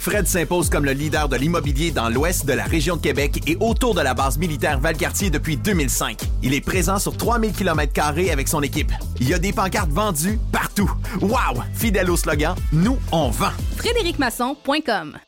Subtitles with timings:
[0.00, 3.58] Fred s'impose comme le leader de l'immobilier dans l'ouest de la région de Québec et
[3.60, 6.22] autour de la base militaire Valcartier depuis 2005.
[6.42, 7.92] Il est présent sur 3000 km
[8.32, 8.92] avec son équipe.
[9.20, 10.90] Il y a des pancartes vendues partout.
[11.20, 11.62] Wow!
[11.74, 13.50] Fidèle au slogan, nous, on vend.
[13.76, 15.18] FrédéricMasson.com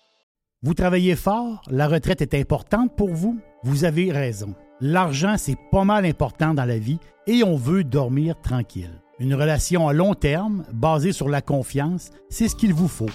[0.63, 3.39] Vous travaillez fort, la retraite est importante pour vous?
[3.65, 4.55] Vous avez raison.
[4.81, 9.03] L'argent, c'est pas mal important dans la vie et on veut dormir tranquille.
[9.19, 13.11] Une relation à long terme, basée sur la confiance, c'est ce qu'il vous faut.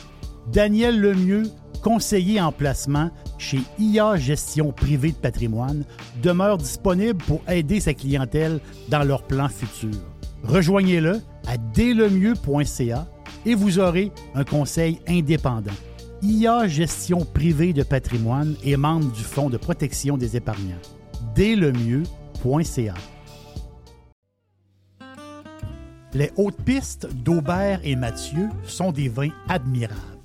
[0.52, 1.52] Daniel Lemieux,
[1.84, 5.84] conseiller en placement chez IA Gestion privée de patrimoine,
[6.22, 10.02] demeure disponible pour aider sa clientèle dans leurs plans futurs.
[10.44, 13.08] Rejoignez-le à dlemieux.ca
[13.46, 15.72] et vous aurez un conseil indépendant.
[16.22, 20.82] IA Gestion privée de patrimoine est membre du Fonds de protection des épargnants.
[21.36, 22.94] dlemieux.ca
[26.14, 30.17] Les hautes pistes d'Aubert et Mathieu sont des vins admirables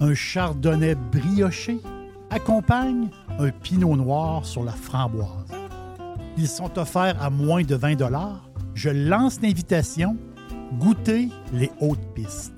[0.00, 1.80] un chardonnay brioché
[2.30, 5.46] accompagne un pinot noir sur la framboise.
[6.36, 7.96] Ils sont offerts à moins de 20
[8.74, 10.16] Je lance l'invitation.
[10.78, 12.57] Goûtez les hautes pistes.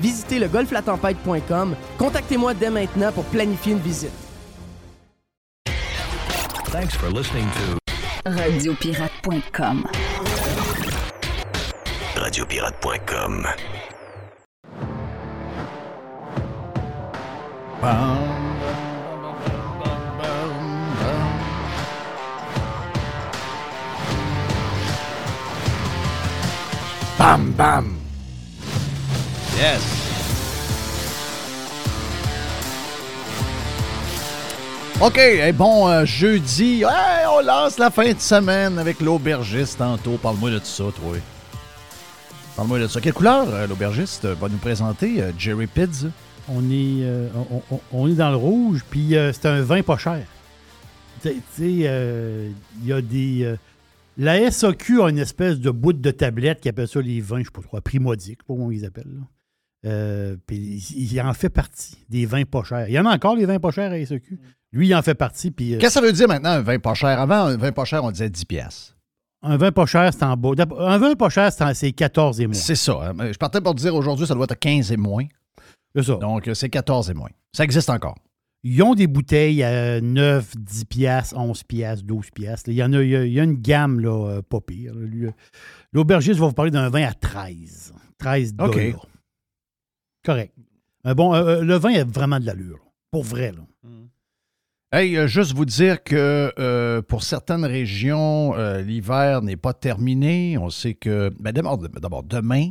[0.00, 1.76] visitez le golflatempête.com.
[1.98, 4.12] Contactez-moi dès maintenant pour planifier une visite.
[6.70, 7.78] Thanks for listening to
[8.26, 9.86] Radiopirate.com.
[12.16, 13.46] Radiopirate.com.
[27.18, 27.93] Bam, bam!
[29.56, 29.82] Yes.
[35.00, 36.82] OK, eh, bon euh, jeudi.
[36.82, 40.16] Hey, on lance la fin de semaine avec l'aubergiste tantôt.
[40.22, 41.16] Parle-moi de ça, toi.
[42.56, 43.00] Parle-moi de ça.
[43.00, 46.06] Quelle couleur euh, l'aubergiste va nous présenter, euh, Jerry Pids?
[46.48, 49.82] On est, euh, on, on- on est dans le rouge, puis euh, c'est un vin
[49.82, 50.22] pas cher.
[51.22, 52.50] Tu sais, sais, euh,
[52.80, 53.44] il y a des.
[53.44, 53.56] euh,
[54.16, 57.44] la SAQ a une espèce de bout de tablette qui appelle ça les vins, je
[57.44, 59.04] sais pas trop, primodiques, pas comment ils appellent.
[59.12, 59.26] là.
[59.84, 60.56] Euh, puis
[60.96, 62.88] il, en fait partie, des vins pas chers.
[62.88, 64.38] Il y en a encore des vins pas chers à SAQ.
[64.72, 65.50] Lui, il en fait partie.
[65.50, 67.20] Puis, euh, Qu'est-ce que ça veut dire maintenant un vin pas cher?
[67.20, 68.94] Avant, un vin pas cher, on disait 10 pièces.
[69.42, 70.52] un vin pas cher, c'est en bas.
[70.78, 72.54] Un vin pas cher, c'est en- c'est 14 et moins.
[72.54, 72.94] C'est ça.
[73.18, 73.30] hein.
[73.30, 75.26] Je partais pour te dire aujourd'hui, ça doit être 15 et moins.
[75.94, 76.14] C'est ça.
[76.16, 77.28] Donc, euh, c'est 14 et moins.
[77.52, 78.16] Ça existe encore.
[78.62, 82.70] Ils ont des bouteilles à 9, 10 piastres, 11 piastres, 12 piastres.
[82.70, 84.94] Il y en a, il y une gamme là, pas pire.
[85.92, 87.92] L'aubergiste va vous parler d'un vin à 13.
[88.18, 88.72] 13 OK.
[88.74, 89.06] dollars.
[90.24, 90.54] Correct.
[91.04, 92.78] Un bon, euh, euh, le vin a vraiment de l'allure.
[93.10, 93.52] Pour vrai.
[93.52, 93.62] Là.
[94.92, 100.56] Hey, euh, juste vous dire que euh, pour certaines régions, euh, l'hiver n'est pas terminé.
[100.58, 101.30] On sait que.
[101.40, 102.70] ben, D'abord, demain,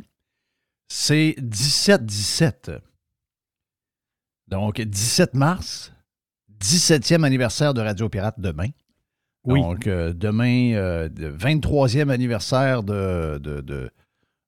[0.88, 2.80] c'est 17-17.
[4.48, 5.94] Donc, 17 mars,
[6.60, 8.70] 17e anniversaire de Radio Pirate demain.
[9.46, 9.60] Oui.
[9.62, 13.92] Donc, euh, demain, euh, de- 23e anniversaire de, de, de-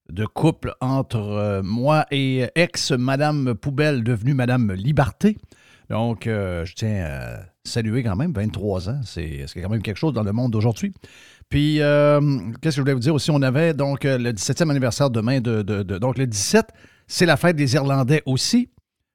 [0.09, 5.38] de couple entre euh, moi et ex-Madame Poubelle, devenue Madame Liberté.
[5.89, 9.01] Donc, euh, je tiens à saluer quand même 23 ans.
[9.03, 10.93] C'est quand même quelque chose dans le monde d'aujourd'hui.
[11.49, 12.19] Puis, euh,
[12.61, 13.31] qu'est-ce que je voulais vous dire aussi?
[13.31, 15.41] On avait donc euh, le 17e anniversaire demain.
[15.41, 16.67] De, donc, le 17,
[17.08, 18.69] c'est la fête des Irlandais aussi.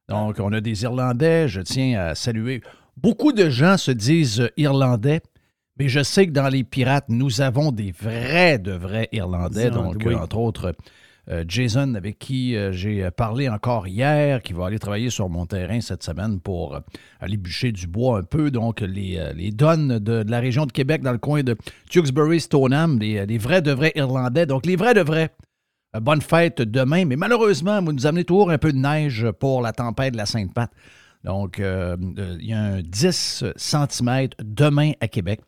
[0.09, 1.49] Donc, on a des Irlandais.
[1.49, 2.63] Je tiens à saluer.
[2.97, 5.23] Beaucoup de gens se disent euh, Irlandais,
[5.81, 9.71] mais je sais que dans les pirates, nous avons des vrais, de vrais Irlandais.
[9.71, 10.13] Donc, oui.
[10.13, 10.75] euh, entre autres,
[11.31, 15.47] euh, Jason, avec qui euh, j'ai parlé encore hier, qui va aller travailler sur mon
[15.47, 16.79] terrain cette semaine pour
[17.19, 18.51] aller bûcher du bois un peu.
[18.51, 21.57] Donc, les, les donnes de, de la région de Québec, dans le coin de
[21.89, 24.45] Tewksbury, Stoneham, les, les vrais de vrais Irlandais.
[24.45, 25.31] Donc, les vrais de vrais.
[25.99, 29.73] Bonne fête demain, mais malheureusement, vous nous amenez toujours un peu de neige pour la
[29.73, 30.73] tempête de la Sainte-Patte.
[31.25, 31.97] Donc, euh,
[32.39, 35.41] il y a un 10 cm demain à Québec.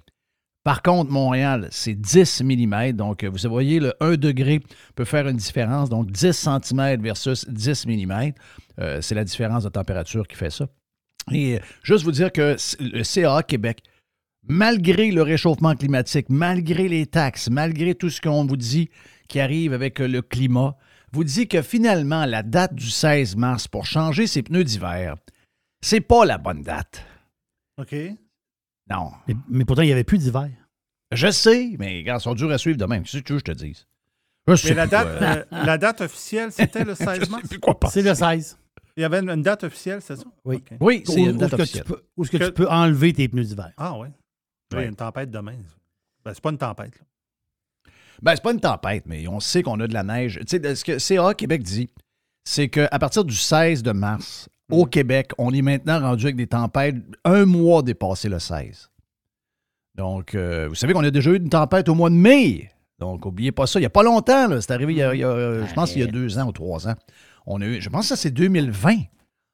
[0.64, 2.92] Par contre, Montréal, c'est 10 mm.
[2.92, 4.60] Donc, vous voyez, le 1 degré
[4.94, 5.88] peut faire une différence.
[5.88, 8.32] Donc, 10 cm versus 10 mm.
[9.00, 10.68] c'est la différence de température qui fait ça.
[11.30, 13.82] Et juste vous dire que le CA Québec,
[14.46, 18.90] malgré le réchauffement climatique, malgré les taxes, malgré tout ce qu'on vous dit
[19.28, 20.76] qui arrive avec le climat,
[21.12, 25.16] vous dit que finalement, la date du 16 mars pour changer ses pneus d'hiver,
[25.80, 27.04] c'est pas la bonne date.
[27.78, 27.94] OK.
[28.90, 29.12] Non.
[29.48, 30.48] Mais, pourtant, il n'y avait plus d'hiver.
[31.12, 33.02] Je sais, mais ils sont durs à suivre de même.
[33.02, 33.86] Qu'est-ce que je te dis?
[34.46, 37.44] mais la date, euh, la date officielle, c'était le 16 mars?
[37.90, 38.58] C'est le 16.
[38.96, 40.24] Il y avait une date officielle, c'est ça?
[40.44, 40.62] Oui.
[40.80, 41.84] Oui, c'est une date officielle.
[42.16, 43.72] où est-ce que, tu peux enlever tes pneus d'hiver?
[43.76, 44.08] Ah oui.
[44.72, 45.56] Il y a une tempête demain.
[46.24, 46.92] Ben, c'est pas une tempête.
[46.98, 47.92] Là.
[48.22, 50.40] Ben, c'est pas une tempête, mais on sait qu'on a de la neige.
[50.48, 51.90] Tu sais, ce que CA Québec dit,
[52.44, 54.86] c'est qu'à partir du 16 de mars, au.
[54.86, 58.90] Québec, on est maintenant rendu avec des tempêtes un mois dépassé le 16.
[59.94, 62.70] Donc, euh, vous savez qu'on a déjà eu une tempête au mois de mai.
[62.98, 63.78] Donc, n'oubliez pas ça.
[63.78, 66.08] Il n'y a pas longtemps, c'est arrivé il y a, je pense qu'il y a
[66.08, 66.94] deux ans ou trois ans.
[67.46, 68.96] On a eu, je pense que ça, c'est 2020.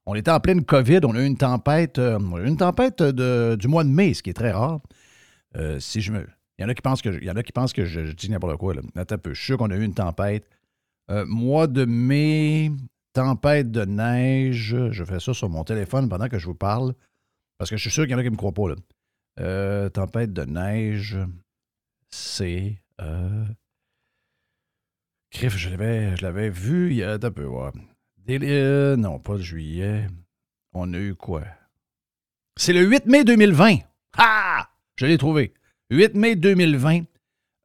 [0.06, 3.84] On était en pleine COVID, on a eu une tempête, euh, une tempête du mois
[3.84, 4.80] de mai, ce qui est très rare.
[5.56, 6.26] Euh, si je me,
[6.58, 8.30] il y en a qui pensent que, y en a qui pensent que je, dis
[8.30, 8.74] n'importe quoi.
[8.74, 8.82] Là.
[8.96, 9.34] Attends un peu.
[9.34, 10.44] Je suis sûr qu'on a eu une tempête.
[11.10, 12.70] Mois de mai,
[13.12, 14.76] tempête de neige.
[14.90, 16.94] Je fais ça sur mon téléphone pendant que je vous parle.
[17.58, 18.74] Parce que je suis sûr qu'il y en a qui ne me croient pas.
[19.40, 21.18] Euh, tempête de neige,
[22.10, 22.76] c'est.
[23.00, 23.44] Euh...
[25.32, 27.48] je l'avais, je l'avais vu il y a un peu.
[28.28, 30.06] Euh, non, pas de juillet.
[30.72, 31.44] On a eu quoi?
[32.56, 33.78] C'est le 8 mai 2020.
[34.16, 34.68] Ah!
[34.96, 35.54] Je l'ai trouvé.
[35.90, 37.04] 8 mai 2020,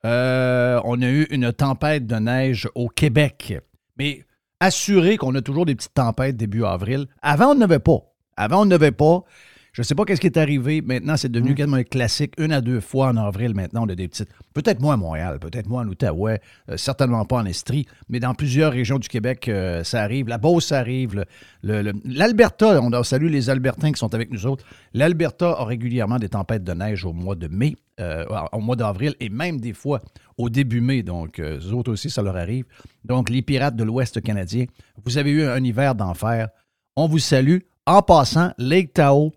[0.05, 3.59] euh, on a eu une tempête de neige au Québec.
[3.97, 4.23] Mais
[4.63, 7.07] assuré qu'on a toujours des petites tempêtes début avril.
[7.21, 8.00] Avant, on n'avait pas.
[8.38, 9.24] Avant, on n'avait pas.
[9.73, 10.81] Je ne sais pas qu'est-ce qui est arrivé.
[10.81, 12.35] Maintenant, c'est devenu quasiment un classique.
[12.37, 14.29] Une à deux fois en avril, maintenant, on a des petites.
[14.53, 16.39] Peut-être moins à Montréal, peut-être moins en Outaouais,
[16.69, 20.27] euh, certainement pas en Estrie, mais dans plusieurs régions du Québec, euh, ça arrive.
[20.27, 21.25] La Beauce, ça arrive.
[21.63, 24.63] L'Alberta, on a salué les Albertains qui sont avec nous autres.
[24.93, 29.15] L'Alberta a régulièrement des tempêtes de neige au mois de mai, euh, au mois d'avril
[29.19, 30.03] et même des fois
[30.37, 31.01] au début mai.
[31.01, 32.65] Donc, eux autres aussi, ça leur arrive.
[33.05, 34.65] Donc, les pirates de l'Ouest canadien,
[35.03, 36.49] vous avez eu un hiver d'enfer.
[36.95, 37.57] On vous salue.
[37.85, 39.31] En passant, Lake Tahoe,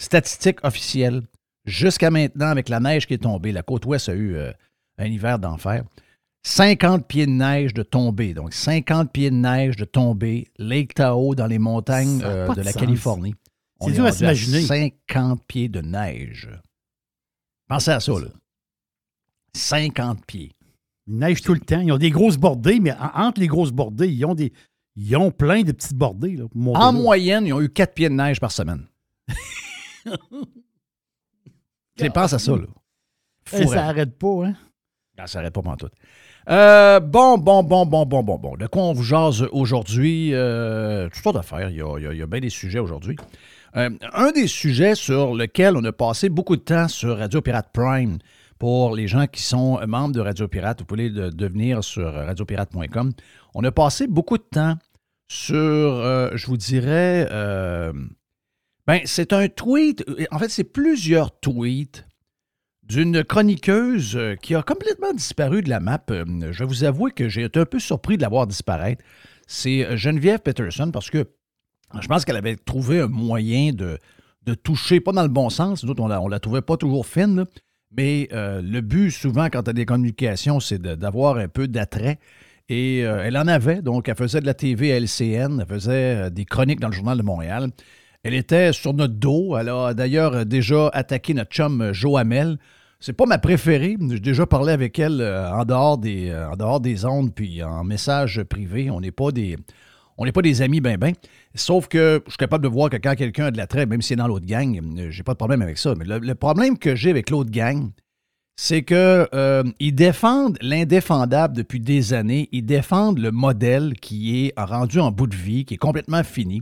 [0.00, 1.20] Statistiques officielles,
[1.66, 4.50] jusqu'à maintenant, avec la neige qui est tombée, la côte ouest a eu euh,
[4.96, 5.84] un hiver d'enfer.
[6.42, 8.32] 50 pieds de neige de tombée.
[8.32, 10.48] Donc, 50 pieds de neige de tombée.
[10.58, 13.34] Lake Tahoe dans les montagnes euh, de, la Californie.
[13.82, 14.62] C'est dur à s'imaginer.
[14.62, 16.48] 50 pieds de neige.
[17.68, 18.28] Pensez à ça, là.
[19.54, 20.52] 50 pieds.
[21.08, 21.80] Ils neige tout le temps.
[21.80, 24.50] Ils ont des grosses bordées, mais entre les grosses bordées, ils ont, des,
[24.96, 26.36] ils ont plein de petites bordées.
[26.36, 28.86] Là, en moyenne, ils ont eu 4 pieds de neige par semaine.
[31.96, 32.66] Je pense à ça, là.
[33.52, 34.54] Eh, ça n'arrête pas, hein?
[35.18, 35.88] Ça ça n'arrête pas pendant tout.
[36.48, 38.56] Euh, bon, bon, bon, bon, bon, bon, bon.
[38.56, 40.30] De quoi on vous jase aujourd'hui?
[40.32, 41.70] Euh, toutes sortes d'affaires.
[41.70, 43.16] Il y a, il y a, bien des sujets aujourd'hui.
[43.76, 47.68] Euh, un des sujets sur lequel on a passé beaucoup de temps sur Radio Pirate
[47.72, 48.18] Prime,
[48.58, 53.12] pour les gens qui sont membres de Radio Pirate, vous pouvez devenir sur radiopirate.com.
[53.54, 54.74] On a passé beaucoup de temps
[55.28, 57.26] sur, je vous dirais,
[58.86, 62.04] ben, c'est un tweet, en fait, c'est plusieurs tweets
[62.90, 66.02] d'une chroniqueuse euh, qui a complètement disparu de la map.
[66.10, 69.04] Euh, je vais vous avouer que j'ai été un peu surpris de la voir disparaître.
[69.46, 71.24] C'est euh, Geneviève Peterson parce que
[72.00, 73.98] je pense qu'elle avait trouvé un moyen de,
[74.44, 77.44] de toucher, pas dans le bon sens, nous on la, la trouvait pas toujours fine,
[77.96, 82.20] mais le but souvent quand tu as des communications, c'est d'avoir un peu d'attrait.
[82.68, 86.44] Et elle en avait, donc elle faisait de la TV à LCN, elle faisait des
[86.44, 87.70] chroniques dans le Journal de Montréal.
[88.22, 89.56] Elle était sur notre dos.
[89.56, 92.58] Elle a d'ailleurs déjà attaqué notre chum Joe Hamel.
[93.00, 93.96] C'est pas ma préférée.
[94.10, 97.62] J'ai déjà parlé avec elle euh, en dehors des, euh, en dehors des ondes puis
[97.62, 98.90] en message privé.
[98.90, 99.56] On n'est pas des.
[100.18, 101.14] On n'est pas des amis ben ben.
[101.54, 104.08] Sauf que je suis capable de voir que quand quelqu'un a de l'attrait, même si
[104.08, 105.94] c'est dans l'autre gang, euh, j'ai pas de problème avec ça.
[105.94, 107.90] Mais le, problème que j'ai avec l'autre gang,
[108.54, 112.50] c'est qu'ils défendent l'indéfendable depuis des années.
[112.52, 116.60] Ils défendent le modèle qui est rendu en bout de vie, qui est complètement fini.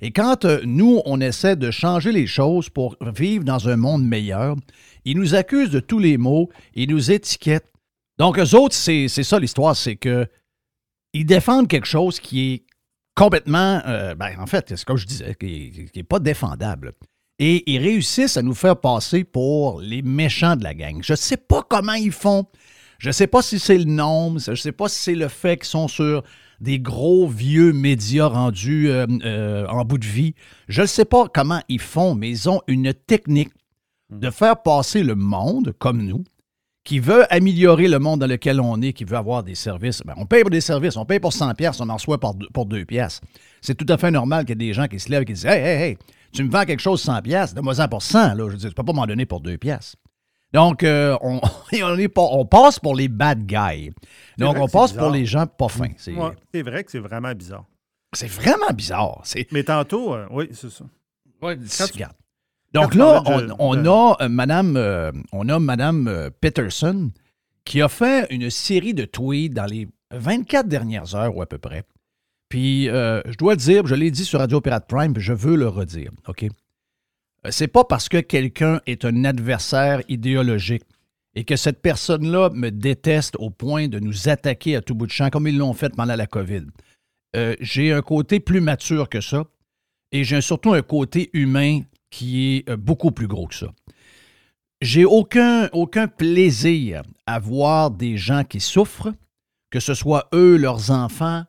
[0.00, 4.04] Et quand euh, nous, on essaie de changer les choses pour vivre dans un monde
[4.04, 4.56] meilleur,
[5.04, 7.72] ils nous accusent de tous les maux, ils nous étiquettent.
[8.18, 10.26] Donc, eux autres, c'est ça l'histoire, c'est que
[11.12, 12.62] ils défendent quelque chose qui est
[13.14, 16.92] complètement, euh, ben, en fait, c'est comme je disais, qui n'est pas défendable.
[17.40, 21.00] Et ils réussissent à nous faire passer pour les méchants de la gang.
[21.02, 22.46] Je ne sais pas comment ils font.
[22.98, 25.28] Je ne sais pas si c'est le nombre, je ne sais pas si c'est le
[25.28, 26.24] fait qu'ils sont sur
[26.60, 30.34] des gros vieux médias rendus euh, euh, en bout de vie.
[30.68, 33.50] Je ne sais pas comment ils font, mais ils ont une technique
[34.10, 36.24] de faire passer le monde, comme nous,
[36.84, 40.02] qui veut améliorer le monde dans lequel on est, qui veut avoir des services.
[40.04, 42.36] Ben, on paye pour des services, on paye pour 100 pièces, on en reçoit pour,
[42.52, 43.20] pour 2 pièces.
[43.60, 45.34] C'est tout à fait normal qu'il y ait des gens qui se lèvent et qui
[45.34, 45.98] disent Hey, hey, hey,
[46.32, 48.34] tu me vends quelque chose 100 pièces, donne-moi-en pour 100.
[48.34, 48.34] Là.
[48.36, 49.96] Je veux dire, tu peux pas m'en donner pour 2 pièces.
[50.52, 51.40] Donc, euh, on,
[51.82, 53.92] on, est pas- on passe pour les bad guys.
[54.38, 55.92] Donc, on passe pour les gens pas fins.
[55.96, 57.64] C'est Ouais, vrai que c'est vraiment bizarre.
[58.14, 59.22] c'est vraiment bizarre.
[59.52, 60.84] Mais tantôt, euh, oui, c'est ça.
[61.42, 62.02] Ouais, tu-.
[62.74, 67.10] Donc là, de- on, a euh, Madame, euh, on a Madame euh, Peterson
[67.64, 71.58] qui a fait une série de tweets dans les 24 dernières heures ou à peu
[71.58, 71.84] près.
[72.48, 75.32] Puis euh, je dois le dire, je l'ai dit sur Radio Pirate Prime, puis je
[75.34, 76.46] veux le redire, OK?
[77.50, 80.84] C'est pas parce que quelqu'un est un adversaire idéologique
[81.34, 85.12] et que cette personne-là me déteste au point de nous attaquer à tout bout de
[85.12, 86.64] champ, comme ils l'ont fait pendant la COVID.
[87.36, 89.44] Euh, j'ai un côté plus mature que ça
[90.12, 93.72] et j'ai surtout un côté humain qui est euh, beaucoup plus gros que ça.
[94.80, 99.12] J'ai aucun, aucun plaisir à voir des gens qui souffrent,
[99.70, 101.44] que ce soit eux, leurs enfants,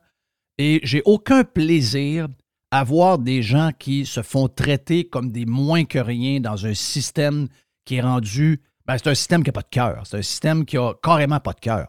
[0.58, 2.28] et j'ai aucun plaisir
[2.70, 6.74] à voir des gens qui se font traiter comme des moins que rien dans un
[6.74, 7.48] système
[7.84, 8.60] qui est rendu.
[8.86, 10.02] ben, c'est un système qui n'a pas de cœur.
[10.04, 11.88] C'est un système qui a carrément pas de cœur.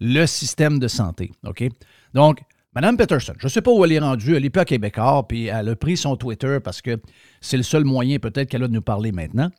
[0.00, 1.32] Le système de santé.
[1.44, 1.64] OK?
[2.14, 2.40] Donc,
[2.74, 4.34] Mme Peterson, je ne sais pas où elle est rendue.
[4.34, 6.98] Elle n'est plus à Québécois, puis elle a pris son Twitter parce que
[7.42, 9.50] c'est le seul moyen peut-être qu'elle a de nous parler maintenant.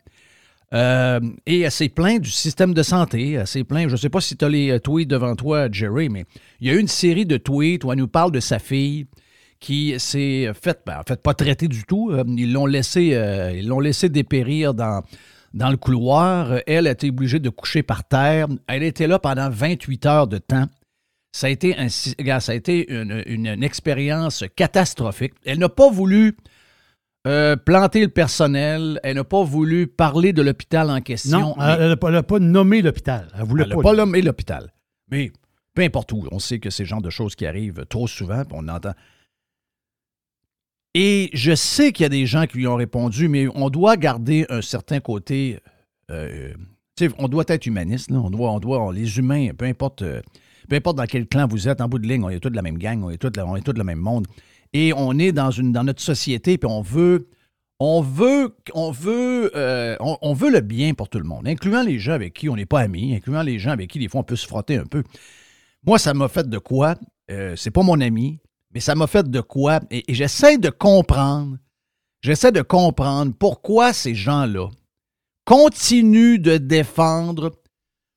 [0.74, 3.34] Euh, et elle s'est plainte du système de santé.
[3.34, 5.72] Elle s'est plainte, je ne sais pas si tu as les euh, tweets devant toi,
[5.72, 6.26] Jerry, mais
[6.60, 9.06] il y a eu une série de tweets où elle nous parle de sa fille
[9.64, 12.12] qui s'est faite, ben, en fait, pas traitée du tout.
[12.12, 15.02] Euh, Ils l'ont laissé, euh, ils l'ont laissé dépérir dans,
[15.54, 16.60] dans le couloir.
[16.68, 18.48] Elle a été obligée de coucher par terre.
[18.68, 20.66] Elle était là pendant 28 heures de temps.
[21.32, 25.34] Ça a été, un, ça a été une, une- une expérience catastrophique.
[25.46, 26.36] Elle n'a pas voulu
[27.26, 29.00] euh, planter le personnel.
[29.04, 31.40] Elle n'a pas voulu parler de l'hôpital en question.
[31.40, 33.30] Non, elle n'a pas, nommé l'hôpital.
[33.40, 33.94] Elle voulait elle n'a pas.
[33.94, 34.74] nommé l'hôpital.
[35.10, 35.32] Mais
[35.74, 38.44] peu importe où, on sait que c'est le genre de choses qui arrivent trop souvent,
[38.52, 38.92] on entend.
[40.96, 43.98] Et je sais qu'il y a des gens qui lui ont répondu, mais on doit
[43.98, 45.60] garder un certain côté.
[46.12, 46.54] euh,
[47.18, 48.12] on doit être humaniste.
[48.12, 48.20] là.
[48.20, 50.22] On doit, on doit, les humains, peu importe, euh,
[50.70, 52.56] peu importe dans quel clan vous êtes, en bout de ligne, on est tous de
[52.56, 54.28] la même gang, on est tous, on est le même monde.
[54.74, 57.28] Et on est dans, une, dans notre société, puis on veut,
[57.80, 62.00] on veut, on veut, euh, on, veut le bien pour tout le monde, incluant les
[62.00, 64.24] gens avec qui on n'est pas amis, incluant les gens avec qui des fois on
[64.24, 65.04] peut se frotter un peu.
[65.86, 66.96] Moi, ça m'a fait de quoi?
[67.56, 68.40] C'est pas mon ami,
[68.74, 69.80] mais ça m'a fait de quoi?
[69.92, 71.58] Et, j'essaie de comprendre,
[72.22, 74.70] j'essaie de comprendre pourquoi ces gens-là
[75.46, 77.52] continuent de défendre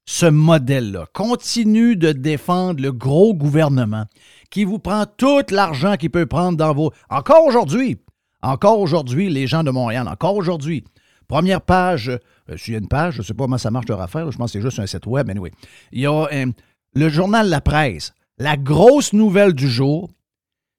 [0.09, 4.05] ce modèle-là, continuent de défendre le gros gouvernement
[4.51, 6.93] qui vous prend tout l'argent qu'il peut prendre dans vos.
[7.11, 7.99] Encore aujourd'hui,
[8.43, 10.85] encore aujourd'hui, les gens de Montréal, encore aujourd'hui,
[11.27, 13.89] première page, euh, s'il y a une page, je ne sais pas comment ça marche
[13.89, 15.51] leur affaire, je pense que c'est juste un site web, anyway.
[15.91, 16.47] Il y a euh,
[16.95, 18.13] le journal La Presse.
[18.39, 20.11] La grosse nouvelle du jour,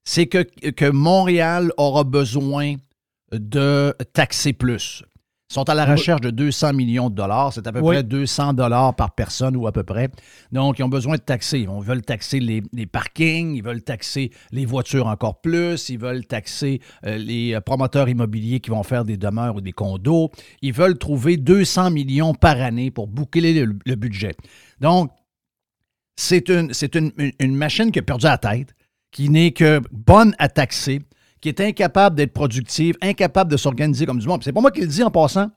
[0.09, 2.75] c'est que, que Montréal aura besoin
[3.33, 5.03] de taxer plus.
[5.49, 7.51] Ils sont à la recherche de 200 millions de dollars.
[7.51, 7.95] C'est à peu Oui.
[7.95, 10.07] près 200 dollars par personne ou à peu près.
[10.53, 11.59] Donc, ils ont besoin de taxer.
[11.59, 16.25] Ils veulent taxer les, les parkings, ils veulent taxer les voitures encore plus, ils veulent
[16.25, 20.31] taxer euh, les euh, promoteurs immobiliers qui vont faire des demeures ou des condos.
[20.61, 24.35] Ils veulent trouver 200 millions par année pour boucler le, le budget.
[24.79, 25.11] Donc,
[26.15, 28.73] c'est une, c'est une, une- une machine qui a perdu la tête,
[29.17, 31.01] qui n'est que bonne à taxer,
[31.41, 34.43] qui est incapable d'être productive, incapable de s'organiser comme du monde.
[34.43, 35.49] C'est pas moi qui le dis en passant.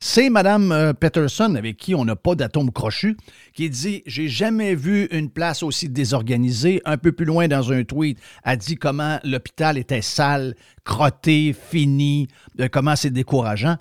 [0.00, 3.18] C'est Mme euh, Peterson, avec qui on n'a pas d'atome crochu,
[3.52, 6.80] qui dit J'ai jamais vu une place aussi désorganisée.
[6.86, 12.28] Un peu plus loin dans un tweet, a dit comment l'hôpital était sale, crotté, fini,
[12.60, 13.76] euh, comment c'est décourageant.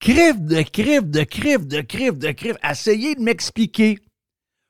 [0.00, 2.56] Crève de crève de crève de crève de crève.
[2.66, 3.98] Essayez de m'expliquer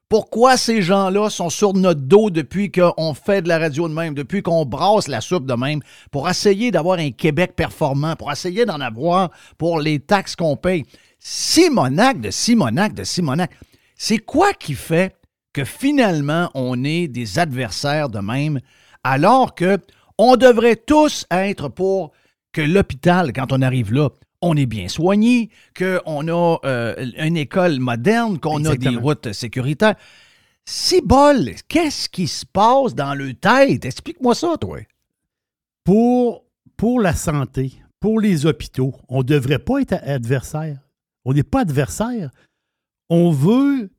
[0.08, 4.14] pourquoi ces gens-là sont sur notre dos depuis qu'on fait de la radio de même,
[4.14, 8.64] depuis qu'on brasse la soupe de même, pour essayer d'avoir un Québec performant, pour essayer
[8.64, 10.84] d'en avoir pour les taxes qu'on paye.
[11.18, 13.50] Simonac de Simonac de Simonac.
[13.96, 15.14] C'est quoi qui fait
[15.52, 18.60] que finalement on est des adversaires de même,
[19.04, 19.78] alors que
[20.16, 22.12] on devrait tous être pour
[22.52, 24.08] que l'hôpital, quand on arrive là,
[24.40, 29.96] on est bien soigné, qu'on a euh, une école moderne, qu'on a des routes sécuritaires.
[30.64, 33.84] Si bol, qu'est-ce qui se passe dans le tête?
[33.84, 34.78] Explique-moi ça, toi.
[35.82, 36.44] Pour,
[36.76, 40.78] pour la santé, pour les hôpitaux, on ne devrait pas être adversaire.
[41.24, 42.30] On n'est pas adversaire.
[43.08, 43.90] On veut.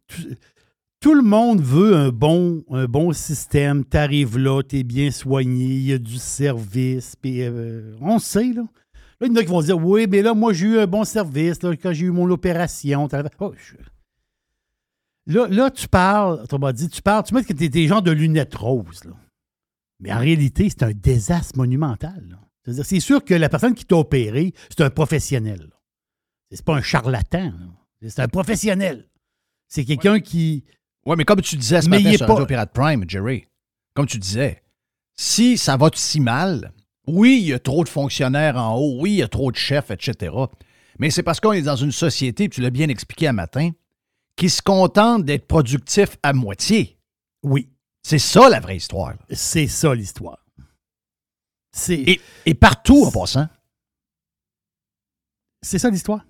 [0.99, 3.83] Tout, le monde veut un bon, un bon système.
[3.83, 7.15] Tu arrives là, tu es bien soigné, il y a du service.
[7.15, 8.63] puis, euh, on sait, là.
[9.21, 10.87] Là, il y en a qui vont dire Oui, mais là, moi, j'ai eu un
[10.87, 13.07] bon service là, quand j'ai eu mon opération.
[13.39, 13.75] Oh, je-
[15.33, 18.09] Là, là, tu parles, autrement dit, tu parles, tu mets que t'es des gens de
[18.11, 19.03] lunettes roses.
[19.05, 19.11] Là.
[19.99, 22.39] Mais en réalité, c'est un désastre monumental.
[22.63, 25.69] C'est-à-dire, C'est sûr que la personne qui t'a opéré, c'est un professionnel.
[26.51, 27.53] C'est pas un charlatan.
[28.01, 29.07] C'est un professionnel.
[29.67, 30.63] C'est quelqu'un qui.
[31.05, 33.45] Oui, mais comme tu disais ce Mais il matin sur pas- Radio Pirate Prime, Jerry,
[33.93, 34.63] comme tu disais,
[35.15, 36.73] si ça va si mal,
[37.11, 39.55] oui, il y a trop de fonctionnaires en haut, oui, il y a trop de
[39.57, 40.33] chefs, etc.
[40.99, 43.71] Mais c'est parce qu'on est dans une société, tu l'as bien expliqué un matin,
[44.35, 46.97] qui se contente d'être productif à moitié.
[47.43, 47.69] Oui,
[48.03, 49.13] C'est ça la vraie histoire.
[49.31, 50.39] c'est ça l'histoire.
[51.89, 53.47] Et, et partout en passant.
[55.61, 56.25] C'est ça l'histoire?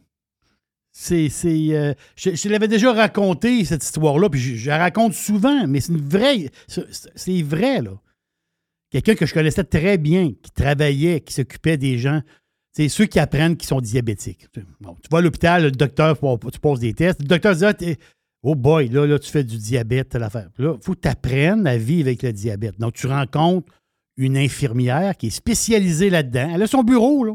[0.91, 1.29] C'est.
[1.45, 5.93] euh, je, l'avais déjà raconté, cette histoire-là, puis je, je la raconte souvent, mais c'est
[5.93, 6.49] une vraie.
[6.67, 7.91] C'est vrai, là.
[8.89, 12.21] Quelqu'un que je connaissais très bien, qui travaillait, qui s'occupait des gens.
[12.71, 14.47] C'est ceux qui apprennent qui sont diabétiques.
[14.53, 14.61] Tu
[15.11, 16.17] vas à l'hôpital, le docteur,
[16.51, 17.21] tu poses des tests.
[17.21, 17.73] Le docteur dit Ah,
[18.41, 20.49] Oh boy, là, là, tu fais du diabète, telle affaire.
[20.53, 22.79] Puis Là, il faut que tu apprennes à vivre avec le diabète.
[22.79, 23.71] Donc, tu rencontres
[24.15, 26.51] une infirmière qui est spécialisée là-dedans.
[26.55, 27.33] Elle a son bureau, là.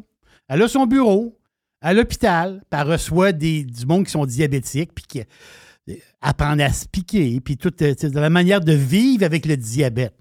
[0.49, 1.39] Elle a son bureau
[1.81, 6.61] à l'hôpital, puis elle reçoit des, du monde qui sont diabétiques, puis qui euh, apprennent
[6.61, 10.15] à se piquer, puis tout, euh, de la manière de vivre avec le diabète.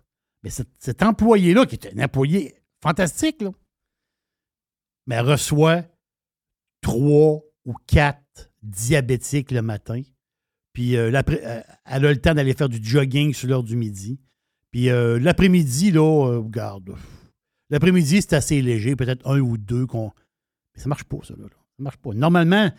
[0.44, 3.52] Mais cet, employé-là, qui est un employé fantastique, là,
[5.08, 5.84] mais reçoit
[6.82, 10.02] trois ou quatre diabétiques le matin.
[10.74, 14.20] Puis euh, euh, elle a le temps d'aller faire du jogging sur l'heure du midi.
[14.72, 16.96] Puis euh, l'après-midi, là, regarde.
[17.70, 20.12] L'après-midi, c'est assez léger, peut-être un ou deux qu'on.
[20.76, 21.46] Mais ça marche pas, ça, là.
[21.50, 22.14] Ça marche pas.
[22.14, 22.72] Normalement,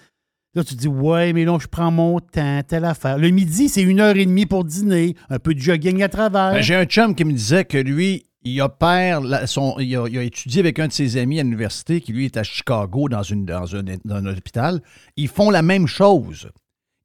[0.54, 3.18] là, tu te dis, ouais, mais là, je prends mon temps, telle affaire.
[3.18, 6.52] Le midi, c'est une heure et demie pour dîner, un peu de jogging à travers.
[6.52, 10.06] Ben, J'ai un chum qui me disait que lui, il opère, la- son, il, a,
[10.08, 13.08] il a étudié avec un de ses amis à l'université, qui lui est à Chicago
[13.08, 14.80] dans, une, dans, un, dans un hôpital.
[15.16, 16.50] Ils font la même chose.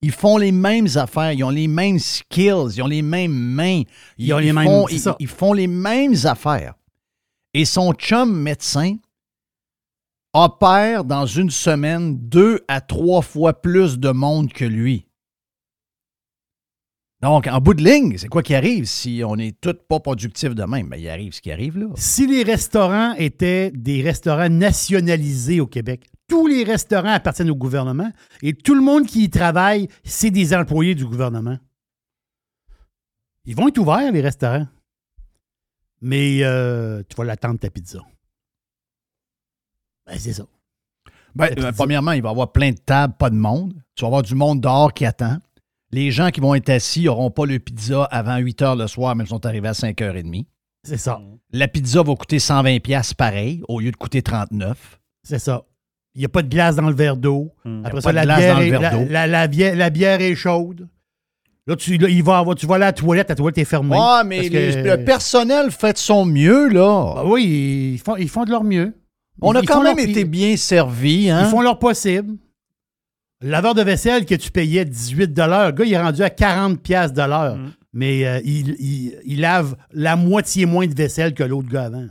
[0.02, 3.82] Ils font les mêmes affaires, ils ont les mêmes skills, ils ont les mêmes mains.
[4.18, 6.74] Ils ont les mêmes- font, ils- ils font les mêmes affaires.
[7.54, 8.96] Et son chum médecin
[10.34, 15.06] opère dans une semaine deux à trois fois plus de monde que lui.
[17.22, 20.56] Donc, en bout de ligne, c'est quoi qui arrive si on n'est tous pas productifs
[20.56, 20.88] de même?
[20.88, 21.88] Ben, il arrive ce qui arrive là.
[21.96, 28.10] Si les restaurants étaient des restaurants nationalisés au Québec, tous les restaurants appartiennent au gouvernement
[28.42, 31.58] et tout le monde qui y travaille, c'est des employés du gouvernement.
[33.46, 34.68] Ils vont être ouverts, les restaurants.
[36.02, 38.00] Mais euh, tu vas l'attendre ta pizza.
[40.10, 40.44] Ben, c'est ça.
[41.36, 43.74] Ben, euh, premièrement, il va y avoir plein de tables, pas de monde.
[43.96, 45.38] Tu vas avoir du monde dehors qui attend.
[45.92, 49.16] Les gens qui vont être assis n'auront pas le pizza avant 8 heures le soir,
[49.16, 50.46] mais ils sont arrivés à 5h30.
[50.84, 51.20] C'est ça.
[51.52, 55.00] La pizza va coûter 120$ piastres pareil, au lieu de coûter 39.
[55.24, 55.64] C'est ça.
[56.16, 57.52] Il n'y a pas de glace dans le verre d'eau.
[57.66, 57.86] Hmm.
[57.86, 59.06] Après ça, de la glace bière, dans le est, verre la, d'eau.
[59.10, 60.88] la- la bière, la bière est chaude.
[61.68, 63.66] Là, tu, là, il va avoir, tu vas aller à la toilette, la toilette est
[63.66, 63.98] fermée.
[64.00, 67.14] Ah, mais Parce les- que- le personnel fait de son mieux, là.
[67.18, 68.96] Ah oui, ils font, ils font de leur mieux.
[69.42, 71.46] On a quand même été bien servis, hein?
[71.46, 72.38] Ils font leur possible.
[73.42, 76.82] Le laveur de vaisselle que tu payais 18 le gars, il est rendu à 40
[76.82, 77.56] pièces de l'heure.
[77.58, 77.74] Mm.
[77.94, 82.08] Mais euh, il, il- il lave la moitié moins de vaisselle que l'autre gars avant.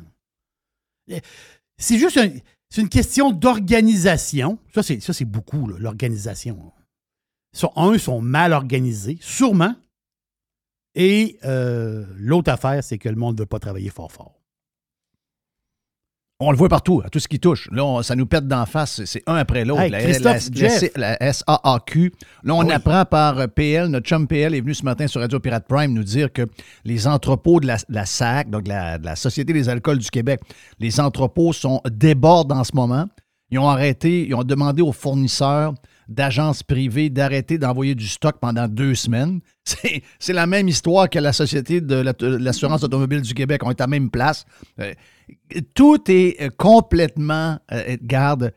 [1.77, 2.31] C'est juste un-
[2.71, 4.59] c'est une question d'organisation.
[4.75, 6.73] Ça, c'est, ça, c'est beaucoup, l'organisation.
[7.55, 9.75] Sont- un, ils sont mal organisés, sûrement.
[10.95, 14.38] Et euh, l'autre affaire, c'est que le monde ne veut pas travailler fort fort.
[16.41, 17.69] On le voit partout, à tout ce qui touche.
[17.73, 19.05] Là, on- ça nous pète d'en face.
[19.05, 19.81] c'est- un après l'autre.
[19.83, 22.13] Hey, la, la- la- SAAQ.
[22.45, 22.73] Là, on Oui.
[22.73, 25.93] apprend par euh, PL, notre chum PL est venu ce matin sur Radio Pirate Prime
[25.93, 26.43] nous dire que
[26.85, 30.11] les entrepôts de la, de la SAC, donc la, de la Société des alcools du
[30.11, 30.41] Québec,
[30.79, 33.07] les entrepôts sont débordent en ce moment.
[33.51, 35.75] Ils ont arrêté, ils ont demandé aux fournisseurs
[36.09, 39.41] d'agences privées d'arrêter d'envoyer du stock pendant deux semaines.
[39.65, 43.61] C'est c'est la même histoire que la Société de la- de l'assurance automobile du Québec.
[43.65, 44.47] On est à la même place.
[44.81, 44.95] Euh,
[45.75, 48.55] tout est euh, complètement, euh, garde,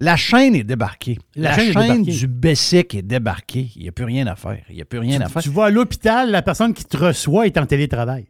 [0.00, 1.18] la chaîne est débarquée.
[1.36, 2.18] La La, chaîne est chaîne, débarquée.
[2.18, 3.68] du Bessic est débarquée.
[3.76, 4.64] Il n'y a plus rien à faire.
[4.70, 5.42] Il n'y a plus rien à faire.
[5.42, 8.26] Tu vas à l'hôpital, la personne qui te reçoit est en télétravail.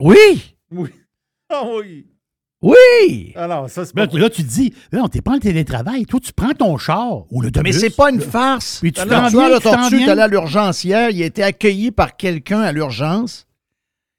[0.00, 0.54] Oui!
[0.70, 0.90] Oui.
[1.48, 2.08] Ah oui.
[2.66, 3.32] Oui!
[3.36, 4.12] Alors, ça, c'est Là, pas...
[4.12, 6.04] tu- là, tu te dis, non, t'es pas en télétravail.
[6.06, 8.80] Toi, tu prends ton char ou le Mais c'est pas une farce.
[8.80, 11.42] Puis tu t'en viens, la tu tortue, t'es allé à l'urgence hier, il a été
[11.42, 13.46] accueilli par quelqu'un à l'urgence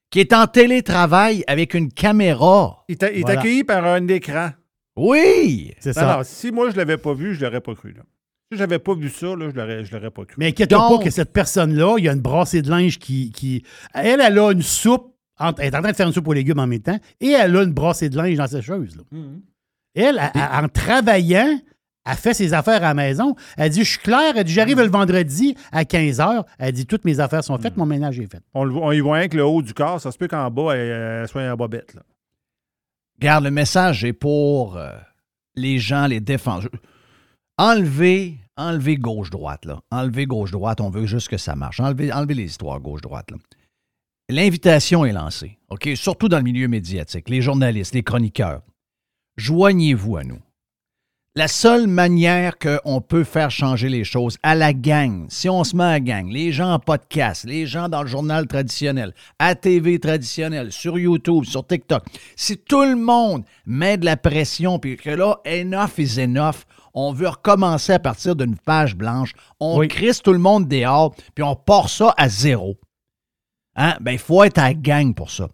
[0.09, 2.85] qui est en télétravail avec une caméra.
[2.87, 3.39] Il t'a il est Voilà.
[3.41, 4.51] accueilli par un écran.
[4.95, 5.73] Oui!
[5.79, 6.09] C'est ça.
[6.09, 7.91] Alors, si moi, je l'avais pas vu, je l'aurais pas cru.
[7.91, 8.03] Là.
[8.51, 10.35] Si j'avais pas vu ça, là, je l'aurais, je l'aurais pas cru.
[10.37, 13.31] Mais inquiète-toi pas que cette personne-là, il y a une brassée de linge qui.
[13.33, 15.13] qui elle, elle a une soupe.
[15.39, 17.29] Entre- elle est en train de faire une soupe aux légumes en même temps et
[17.29, 18.95] elle a une brassée de linge dans sa chose.
[18.97, 19.03] Là.
[19.11, 19.41] Mhm.
[19.95, 21.59] Elle, en travaillant,
[22.05, 23.35] elle fait ses affaires à la maison.
[23.57, 26.45] Elle dit Je suis claire, elle dit J'arrive le vendredi à 15 h.
[26.59, 28.41] Elle dit Toutes mes affaires sont faites, mon ménage est fait.
[28.53, 29.99] On, le voit- on y voit avec le haut du corps.
[29.99, 31.93] Ça se peut qu'en bas, elle, elle soit en bobette.
[31.95, 32.03] Là.
[33.19, 34.91] Regarde, le message est pour euh,
[35.55, 36.69] les gens, les défenseurs.
[37.57, 39.79] Enlevez, enlevez gauche-droite, là.
[39.91, 41.79] Enlevez gauche-droite, on veut juste que ça marche.
[41.79, 43.37] Enlevez, enlevez les histoires gauche-droite, là.
[44.29, 45.89] L'invitation est lancée, OK?
[45.95, 48.61] Surtout dans le milieu médiatique, les journalistes, les chroniqueurs.
[49.37, 50.39] Joignez-vous à nous.
[51.33, 55.75] La seule manière qu'on peut faire changer les choses à la gang, si on se
[55.77, 59.55] met à la gang, les gens en podcast, les gens dans le journal traditionnel, à
[59.55, 62.03] TV traditionnel, sur YouTube, sur TikTok,
[62.35, 67.13] si tout le monde met de la pression, puis que là, enough is enough, on
[67.13, 69.87] veut recommencer à partir d'une page blanche, on Oui.
[69.87, 72.75] crisse tout le monde dehors, puis on part ça à zéro.
[73.77, 73.95] Hein?
[74.01, 75.47] Ben, il faut être à la gang pour ça.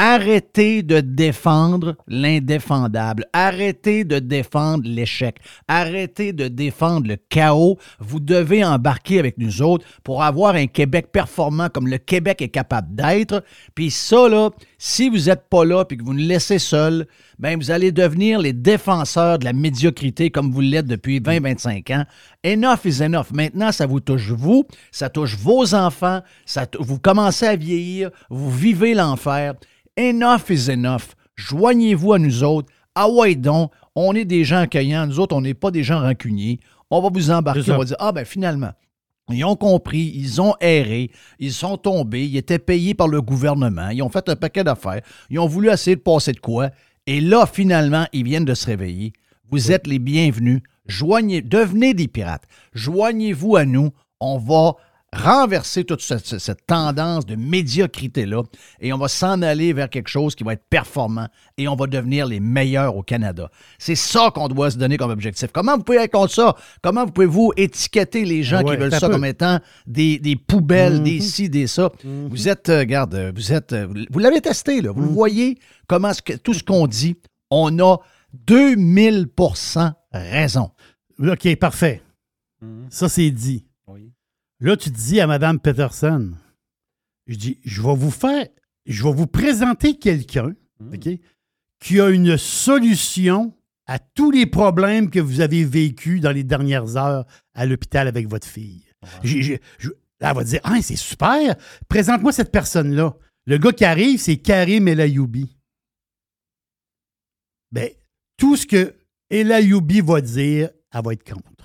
[0.00, 3.24] Arrêtez de défendre l'indéfendable.
[3.32, 5.38] Arrêtez de défendre l'échec.
[5.66, 7.78] Arrêtez de défendre le chaos.
[7.98, 12.48] Vous devez embarquer avec nous autres pour avoir un Québec performant comme le Québec est
[12.48, 13.42] capable d'être.
[13.74, 17.08] Puis ça, là, si vous n'êtes pas là puis que vous nous laissez seuls,
[17.40, 22.04] ben vous allez devenir les défenseurs de la médiocrité comme vous l'êtes depuis 20-25 ans.
[22.44, 23.32] Enough is enough.
[23.32, 28.52] Maintenant, ça vous touche vous, ça touche vos enfants, ça vous commencez à vieillir, vous
[28.52, 29.54] vivez l'enfer.
[29.98, 31.16] Enough is enough.
[31.34, 32.68] Joignez-vous à nous autres.
[32.94, 35.08] Ah ouais donc, on est des gens accueillants.
[35.08, 36.60] Nous autres, on n'est pas des gens rancuniers.
[36.88, 37.72] On va vous embarquer.
[37.72, 38.70] On va dire, ah ben finalement,
[39.28, 43.88] ils ont compris, ils ont erré, ils sont tombés, ils étaient payés par le gouvernement,
[43.90, 46.70] ils ont fait un paquet d'affaires, ils ont voulu essayer de passer de quoi.
[47.06, 49.12] Et là, finalement, ils viennent de se réveiller.
[49.50, 50.60] Vous êtes les bienvenus.
[50.86, 52.44] Joignez, devenez des pirates.
[52.72, 53.90] Joignez-vous à nous.
[54.20, 54.74] On va
[55.16, 58.42] renverser toute cette, tendance de médiocrité-là
[58.80, 61.86] et on va s'en aller vers quelque chose qui va être performant et on va
[61.86, 63.50] devenir les meilleurs au Canada.
[63.78, 65.48] C'est ça qu'on doit se donner comme objectif.
[65.52, 66.54] Comment vous pouvez être contre ça?
[66.82, 69.14] Comment vous pouvez-vous étiqueter les gens Ouais, qui veulent ça peu.
[69.14, 71.04] comme étant des, des poubelles, Mhm.
[71.04, 71.90] des ci, des ça?
[72.04, 74.92] Vous êtes, euh, regarde, euh, vous êtes, euh, vous l'avez testé, là.
[74.92, 75.08] Vous Mhm.
[75.08, 77.16] le voyez, comment ce que- tout ce qu'on dit,
[77.50, 77.96] on a
[78.46, 80.70] 2000% raison.
[81.18, 82.02] OK, parfait.
[82.60, 82.86] Mhm.
[82.90, 83.64] Ça, c'est dit.
[84.60, 86.32] Là, tu dis à Mme Peterson,
[87.26, 88.48] je dis, je vais vous faire,
[88.86, 90.54] je vais vous présenter quelqu'un.
[90.92, 91.08] OK,
[91.80, 93.54] qui a une solution
[93.86, 98.28] à tous les problèmes que vous avez vécus dans les dernières heures à l'hôpital avec
[98.28, 98.84] votre fille.
[99.02, 101.56] Là, elle va dire, ah, c'est super,
[101.88, 103.16] présente-moi cette personne-là.
[103.46, 105.56] Le gars qui arrive, c'est Karim El Ayoubi.
[107.70, 107.90] Ben,
[108.36, 108.94] tout ce que
[109.30, 111.57] El Ayoubi va dire, elle va être contre.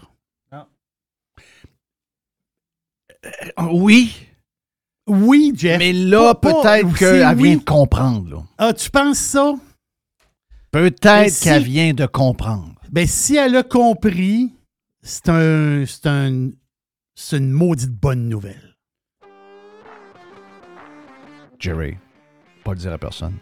[3.72, 4.14] Oui,
[5.08, 5.78] Oui, Jeff.
[5.80, 7.44] mais là, peut-être qu'elle oui.
[7.44, 8.30] vient de comprendre.
[8.30, 8.44] là.
[8.58, 9.54] Ah, tu penses ça?
[10.72, 12.74] Peut-être si- qu'elle vient de comprendre.
[12.92, 14.52] Ben, si elle a compris,
[15.02, 16.50] c'est un, c'est un,
[17.16, 18.76] c'est une maudite bonne nouvelle.
[21.60, 21.96] Jerry,
[22.64, 23.36] pas le dire à personne.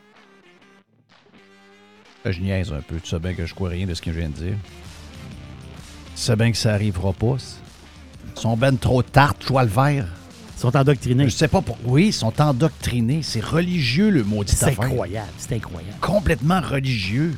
[2.26, 3.00] Je niaise un peu.
[3.00, 4.58] Tu sais bien que je crois rien de ce que je viens de dire.
[6.16, 7.38] Tu sais bien que ça arrivera pas.
[8.36, 10.08] Ils sont ben trop tartes, joie le vert.
[10.58, 11.26] Ils sont endoctrinés.
[11.26, 11.92] Je sais pas pourquoi.
[11.92, 13.22] Oui, ils sont endoctrinés.
[13.24, 15.96] C'est religieux, le maudit C'est incroyable, c'est incroyable.
[16.02, 17.36] Complètement religieux.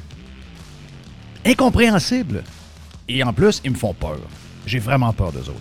[1.46, 2.44] Incompréhensible.
[3.08, 4.20] Et en plus, ils me font peur.
[4.66, 5.60] J'ai vraiment peur d'eux autres.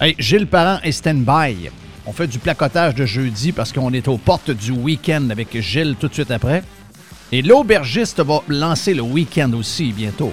[0.00, 1.70] Hey, Gilles Parent et stand-by.
[2.06, 5.94] On fait du placotage de jeudi parce qu'on est aux portes du week-end avec Gilles
[5.98, 6.64] tout de suite après.
[7.30, 10.32] Et l'aubergiste va lancer le week-end aussi bientôt.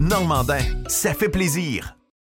[0.00, 1.96] Normandin, ça fait plaisir.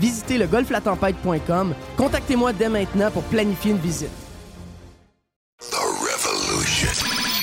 [0.00, 1.74] Visitez le golflatempête.com.
[1.96, 4.10] Contactez-moi dès maintenant pour planifier une visite.
[5.60, 6.88] The Revolution.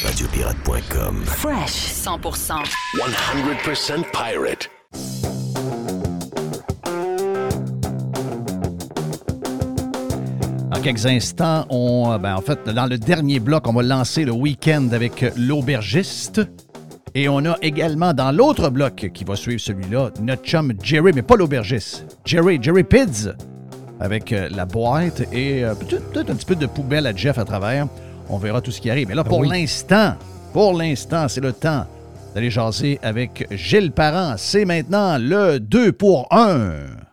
[0.04, 1.24] Radiopirate.com.
[1.26, 2.64] Fresh 100%.
[2.96, 4.70] 100% pirate.
[10.72, 14.32] En quelques instants, on, ben, en fait, dans le dernier bloc, on va lancer le
[14.32, 16.42] week-end avec l'aubergiste.
[17.18, 21.24] Et on a également dans l'autre bloc qui va suivre celui-là, notre chum Jerry, mais
[21.24, 22.06] pas l'aubergiste.
[22.24, 23.30] Jerry, Jerry Pids,
[24.00, 27.40] avec euh, la boîte et euh, peut-être peut-être un petit peu de poubelle à Jeff
[27.40, 27.88] à travers.
[28.30, 29.08] On verra tout ce qui arrive.
[29.08, 29.50] Mais là, pour oui.
[29.50, 30.14] l'instant,
[30.54, 31.88] pour l'instant, c'est le temps
[32.36, 34.36] d'aller jaser avec Gilles Parent.
[34.38, 36.70] C'est maintenant le 2 pour 1.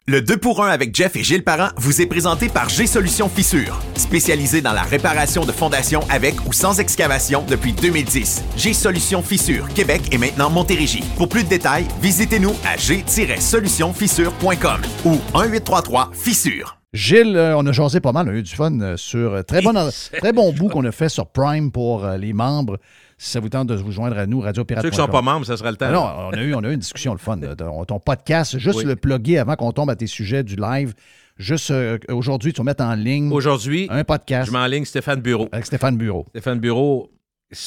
[0.06, 3.80] Le 2 pour 1 avec Jeff et Gilles Parent vous est présenté par G-Solution Fissure,
[3.96, 8.44] spécialisé dans la réparation de fondations avec ou sans excavation depuis 2010.
[8.54, 11.02] G-Solution Fissure, Québec et maintenant Montérégie.
[11.16, 16.76] Pour plus de détails, visitez-nous à g-solutionfissure.com ou 1-833-Fissure.
[16.92, 19.42] Gilles, euh, on a jasé pas mal, on a eu du fun euh, sur euh,
[19.42, 19.72] très bon,
[20.18, 22.78] très bon bout qu'on a fait sur Prime pour les membres.
[23.18, 25.46] Si ça vous tente de vous joindre à nous, radio Ceux qui sont pas membres,
[25.46, 25.86] ça sera le temps.
[25.88, 27.38] Ah non, on a, eu, on a eu une discussion le fun.
[27.86, 28.84] ton podcast, juste Oui.
[28.84, 30.94] le plugger avant qu'on tombe à tes sujets du live.
[31.36, 35.48] Juste euh, aujourd'hui, tu vas mettre en ligne Aujourd'hui, un podcast je m'enligne Stéphane Bureau.
[35.50, 36.26] avec Stéphane Bureau.
[36.30, 37.10] Stéphane Bureau,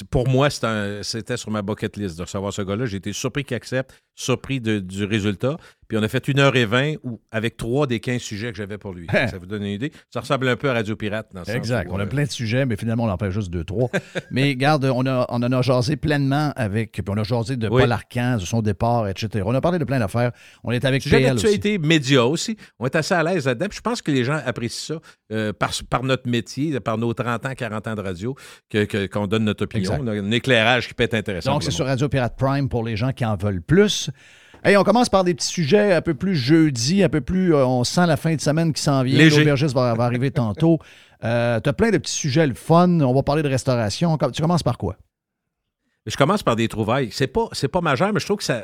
[0.10, 2.86] pour moi, c'était sur ma bucket list de recevoir ce gars-là.
[2.86, 5.56] J'ai été surpris qu'il accepte, surpris de- du résultat.
[5.88, 8.58] Puis on a fait une heure et vingt où- avec trois des 15 sujets que
[8.58, 9.08] j'avais pour lui.
[9.32, 9.94] ça vous donne une idée.
[10.10, 11.90] Ça ressemble un peu à Radio Pirate dans Exact.
[11.90, 13.90] où, On a euh, plein de sujets, mais finalement, on en fait juste deux, trois.
[14.32, 16.92] mais regarde, on, a, on en a jasé pleinement avec.
[16.92, 17.84] Puis on a jasé de Oui.
[17.84, 19.44] Paul Arcan, de son départ, etc.
[19.46, 20.32] On a parlé de plein d'affaires.
[20.66, 22.58] On est avec Sujet d'actualité média aussi.
[22.80, 23.68] On est assez à l'aise là-dedans.
[23.70, 25.02] Puis je pense que les gens apprécient ça
[25.32, 28.36] euh, par, par notre métier, par nos 30 ans, 40 ans de radio,
[28.70, 29.92] que- que- qu'on donne notre opinion.
[29.94, 30.04] Exact.
[30.04, 31.54] On a un éclairage qui peut être intéressant.
[31.54, 31.86] Donc, c'est sur.
[31.86, 34.07] Radio Pirate Prime pour les gens qui en veulent plus.
[34.64, 37.54] Hey, on commence par des petits sujets un peu plus jeudi, un peu plus.
[37.54, 39.18] euh, on sent la fin de semaine qui s'en vient.
[39.40, 40.80] L'aubergiste va, va arriver tantôt.
[41.24, 43.00] Euh, tu as plein de petits sujets, le fun.
[43.02, 44.18] On va parler de restauration.
[44.34, 44.98] Tu commences par quoi?
[46.06, 47.10] Je commence par des trouvailles.
[47.12, 48.64] C'est pas, c'est pas majeur, mais je trouve que ça.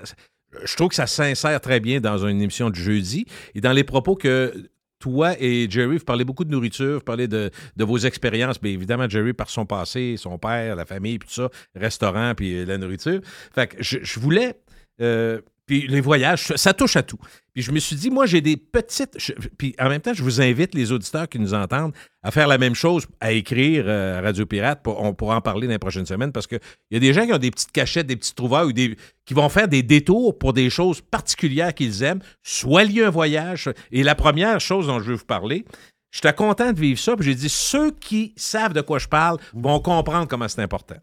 [0.64, 3.26] Je trouve que ça s'insère très bien dans une émission de jeudi
[3.56, 4.54] et dans les propos que
[5.00, 8.62] toi et Jerry, vous parlez beaucoup de nourriture, vous parlez de, de vos expériences.
[8.62, 12.56] Bien évidemment, Jerry, par son passé, son père, la famille, puis tout ça, restaurant, puis
[12.56, 13.20] euh, la nourriture.
[13.54, 14.56] Fait que je, je voulais.
[15.02, 17.18] Euh, puis les voyages, ça touche à tout.
[17.54, 19.18] Puis je me suis dit, moi, j'ai des petites.
[19.58, 22.58] puis en même temps, je vous invite, les auditeurs qui nous entendent, à faire la
[22.58, 24.84] même chose, à écrire euh, Radio Pirate.
[24.84, 26.60] Pour- on pourra en parler dans les prochaines semaines parce qu'il
[26.92, 29.34] y a des gens qui ont des petites cachettes, des petites trouvailles ou des, qui
[29.34, 33.70] vont faire des détours pour des choses particulières qu'ils aiment, soit liées un voyage.
[33.94, 35.64] Et la première chose dont je veux vous parler,
[36.12, 37.16] j'étais content de vivre ça.
[37.16, 40.98] Puis j'ai dit, ceux qui savent de quoi je parle vont comprendre comment c'est important.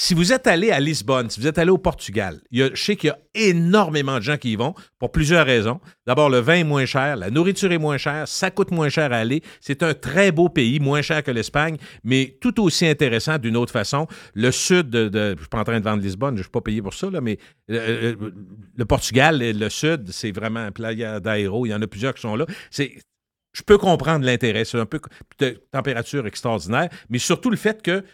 [0.00, 3.08] Si vous êtes allé à Lisbonne, si vous êtes allé au Portugal, je sais qu'il
[3.08, 5.80] y a énormément de gens qui y vont pour plusieurs raisons.
[6.06, 9.12] D'abord, le vin est moins cher, la nourriture est moins chère, ça coûte moins cher
[9.12, 9.42] à aller.
[9.60, 13.72] C'est un très beau pays, moins cher que l'Espagne, mais tout aussi intéressant d'une autre
[13.72, 14.06] façon.
[14.34, 16.44] Le sud de, de- je ne suis pas en train de vendre Lisbonne, je ne
[16.44, 17.36] suis pas payé pour ça, mais
[17.68, 18.30] euh, euh,
[18.76, 21.66] le Portugal, et le sud, c'est vraiment Playa d'Aero.
[21.66, 22.46] Il y en a plusieurs qui sont là.
[22.70, 24.64] Je peux comprendre l'intérêt.
[24.64, 25.00] C'est un peu
[25.40, 28.04] de température extraordinaire, mais surtout le fait que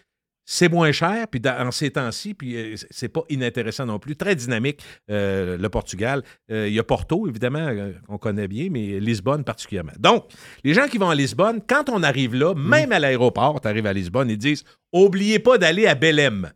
[0.47, 4.17] c'est moins cher, puis dans, en ces temps-ci, puis euh, c'est pas inintéressant non plus.
[4.17, 6.23] Très dynamique, euh, le Portugal.
[6.51, 7.71] Euh, il y a Porto, évidemment,
[8.09, 9.93] on connaît bien, mais Lisbonne particulièrement.
[9.99, 10.31] Donc,
[10.63, 13.87] les gens qui vont à Lisbonne, quand on arrive là, même à l'aéroport, tu arrives
[13.87, 16.53] à Lisbonne, ils disent Oubliez pas d'aller à Belém.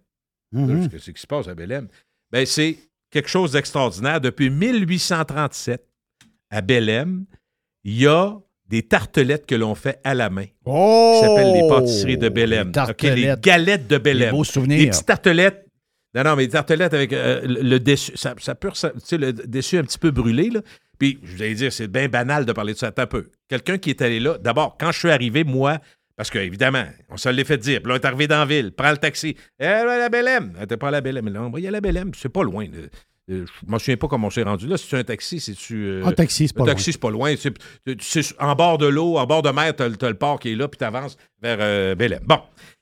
[0.53, 0.89] Mhm.
[0.89, 1.89] Qu'est-ce qui se passe à Belém?
[2.31, 2.79] Ben, c'est
[3.11, 4.21] quelque chose d'extraordinaire.
[4.21, 5.85] Depuis 1837,
[6.51, 7.25] à Belém,
[7.85, 10.45] il y a des tartelettes que l'on fait à la main.
[10.65, 11.19] Oh!
[11.21, 12.71] Qui s'appellent les pâtisseries de Belém.
[12.75, 13.41] Les OK, les tartelettes.
[13.41, 14.31] galettes de Des Belém.
[14.31, 14.91] beaux Des souvenirs.
[14.91, 15.65] petites tartelettes.
[16.15, 18.13] Non, non, mais des tartelettes avec euh, le dessus.
[18.15, 18.69] Ça, ça tu
[19.05, 20.61] sais, le dessus un petit peu brûlé, là.
[20.99, 22.89] Puis, je vous allez dire, c'est bien banal de parler de ça.
[22.89, 23.29] Attends un peu.
[23.49, 25.79] Quelqu'un qui est allé là, d'abord, quand je suis arrivé, moi,
[26.17, 27.81] parce que, évidemment, on se l'est fait dire.
[27.81, 29.37] Puis là, on est arrivé dans la ville, prends le taxi.
[29.61, 30.55] Eh, la Belém.
[30.69, 31.25] T'es pas à la Belém.
[31.25, 32.11] Mais là, on va y aller à la Belém.
[32.17, 32.65] C'est pas loin.
[32.65, 32.89] là.
[33.31, 34.77] Euh, Je me souviens pas comment on s'est rendu là.
[34.77, 35.85] Si tu un taxi, c'est-tu.
[35.87, 36.73] euh, Un taxi, c'est pas loin.
[36.73, 37.35] taxi, c'est pas loin.
[37.37, 40.53] C'est, en bord de l'eau, en bord de mer, t'as, le- t'as le port qui
[40.53, 42.21] est là, puis t'avances vers euh, Belém.
[42.25, 42.41] Bon.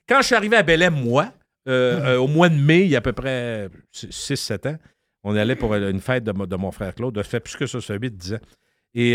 [0.08, 1.32] Quand je suis arrivé à Belém, moi,
[1.68, 4.78] euh, euh, au mois de mai, il y a à peu près 6-7 ans,
[5.24, 7.16] on allait pour une fête de, de mon frère Claude.
[7.16, 8.40] Ça fait plus que ça, ça fait 8-10 ans.
[8.94, 9.14] Et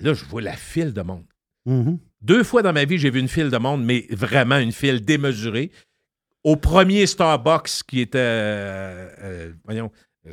[0.00, 1.24] Là, je vois la file de monde.
[1.66, 1.98] Mhm.
[2.22, 5.04] Deux fois dans ma vie, j'ai vu une file de monde, mais vraiment une file
[5.04, 5.70] démesurée.
[6.42, 9.08] Au premier Starbucks qui était.
[9.64, 9.90] voyons,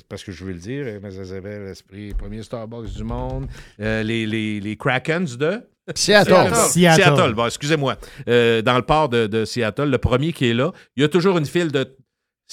[0.07, 3.47] parce que je veux le dire, mais ça s'appelle l'esprit, premier Starbucks du monde.
[3.79, 5.61] Euh, les, les, les Krakens de.
[5.95, 6.55] Seattle.
[6.55, 7.01] Seattle.
[7.01, 7.97] Seattle, bon, excusez-moi.
[8.27, 11.09] Euh, dans le port de, de Seattle, le premier qui est là, il y a
[11.09, 11.95] toujours une file de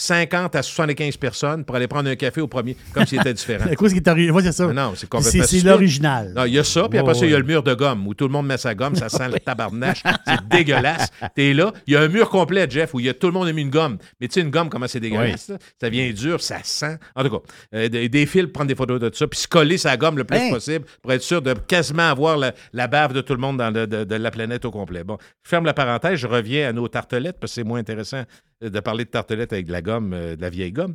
[0.00, 3.64] 50 à 75 personnes pour aller prendre un café au premier, comme s'il était différent.
[3.68, 4.30] C'est quoi ce qui est?
[4.30, 4.66] Ouais, c'est ça.
[4.72, 6.32] Non, c'est complètement c'est l'original.
[6.36, 8.06] Non, il y a ça, puis après ça, il y a le mur de gomme
[8.06, 11.08] où tout le monde met sa gomme, ça sent le tabarnache, c'est dégueulasse.
[11.34, 13.32] T'es là, il y a un mur complet, Jeff, où il y a, tout le
[13.32, 13.98] monde a mis une gomme.
[14.20, 15.58] Mais tu sais, une gomme, comment c'est dégueulasse, là?
[15.80, 16.96] ça vient dur, ça sent.
[17.16, 17.42] En tout cas,
[17.74, 20.24] euh, des, des fils, prendre des photos de ça, puis se coller sa gomme le
[20.24, 20.50] plus Hein?
[20.50, 23.70] possible pour être sûr de quasiment avoir la, la bave de tout le monde dans
[23.70, 25.02] le- de, de la planète au complet.
[25.02, 28.22] Bon, je ferme la parenthèse, je reviens à nos tartelettes, parce que c'est moins intéressant
[28.60, 30.94] de parler de tartelettes avec de la gomme, euh, de la vieille gomme.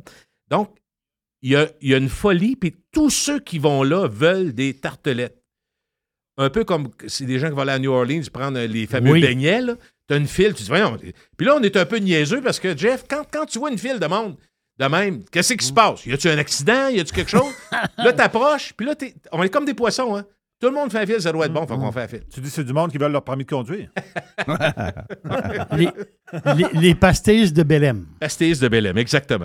[0.50, 0.76] Donc,
[1.42, 4.52] il y a, il y a une folie, puis tous ceux qui vont là veulent
[4.54, 5.40] des tartelettes.
[6.36, 8.86] Un peu comme c'est des gens qui vont aller à New Orleans prendre euh, les
[8.86, 9.20] fameux Oui.
[9.20, 9.74] beignets, là.
[10.06, 10.98] T'as une file, tu dis, voyons.
[11.36, 13.78] Puis là, on est un peu niaiseux parce que, Jeff, quand, quand tu vois une
[13.78, 14.36] file de monde
[14.78, 16.04] de même, qu'est-ce qui se passe?
[16.04, 16.88] Y a-tu un accident?
[16.88, 17.54] Y a-tu quelque chose?
[17.98, 20.26] là, t'approches, puis là, t'es- on est comme des poissons, hein.
[20.64, 22.22] Tout le monde fait un fil, ça doit être bon, faut qu'on fait un fil.
[22.32, 23.90] Tu dis que c'est du monde qui veulent leur permis de conduire.
[25.76, 25.90] Les,
[26.56, 28.06] les, les pastilles de Belém.
[28.18, 29.44] Pastilles de Bélem, exactement.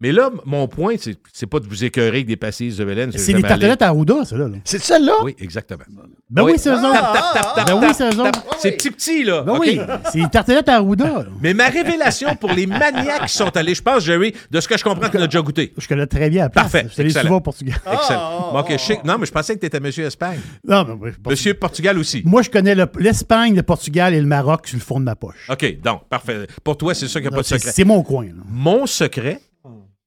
[0.00, 3.12] Mais là, mon point, c'est c'est pas de vous écœurer avec des pastilles de Bélem.
[3.12, 4.48] C'est les tartelettes à Arruda, ça, là.
[4.48, 4.56] là.
[4.64, 5.12] C'est celle-là?
[5.22, 5.84] Oui, exactement.
[6.30, 7.64] Ben oui, c'est eux autres.
[7.66, 8.40] Ben oui, c'est eux autres.
[8.58, 9.42] C'est petit, petit, là.
[9.42, 9.78] Ben oui,
[10.10, 11.26] c'est les tartelettes à Arruda.
[11.42, 14.78] Mais ma révélation pour les maniaques qui sont allés, je pense, Jerry, de ce que
[14.78, 15.72] je comprends, tu l'as déjà goûté.
[15.76, 16.48] Je connais très bien la.
[16.50, 17.76] Parfait, Je suis souvent au Portugal.
[17.92, 18.58] Excellent.
[18.58, 20.40] OK, je sais- Non, mais je pensais que tu étais Monsieur Espagne.
[20.66, 21.12] Non, mais.
[21.28, 22.22] Monsieur Portugal aussi.
[22.24, 25.16] Moi, je connais le- l'Espagne, le Portugal et le Maroc sur le fond de ma
[25.16, 25.46] poche.
[25.50, 26.46] OK, donc, parfait.
[26.64, 27.70] Pour toi, c'est sûr qu'il n'y a pas de secret.
[27.72, 28.24] c'est mon coin.
[28.24, 28.42] là.
[28.48, 29.40] Mon secret,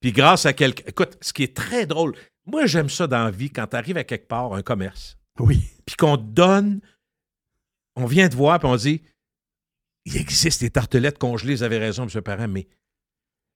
[0.03, 0.83] puis grâce à quelqu'un.
[0.85, 2.13] Écoute, ce qui est très drôle,
[2.45, 5.61] moi, j'aime ça dans la vie quand tu arrives à quelque part, un commerce, Oui.
[5.85, 6.81] puis qu'on te donne.
[7.95, 9.01] On vient te voir, puis on dit
[10.03, 12.21] il existe des tartelettes congelées, vous avez raison, M.
[12.21, 12.67] Parent, mais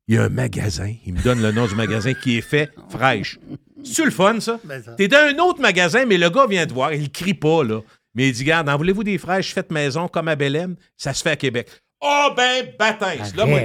[0.07, 0.93] il y a un magasin.
[1.05, 3.37] Il me donne le nom du magasin qui est fait fraîche.
[3.83, 4.57] C'est le fun, ça?
[4.95, 7.81] T'es dans un autre magasin, mais le gars vient te voir, il crie pas, là.
[8.15, 10.77] Mais il dit Garde, en voulez-vous des fraîches faites maison comme à Belém?
[10.95, 11.69] Ça se fait à Québec.
[11.99, 13.19] Oh, ben, baptême!
[13.35, 13.59] Là, moi,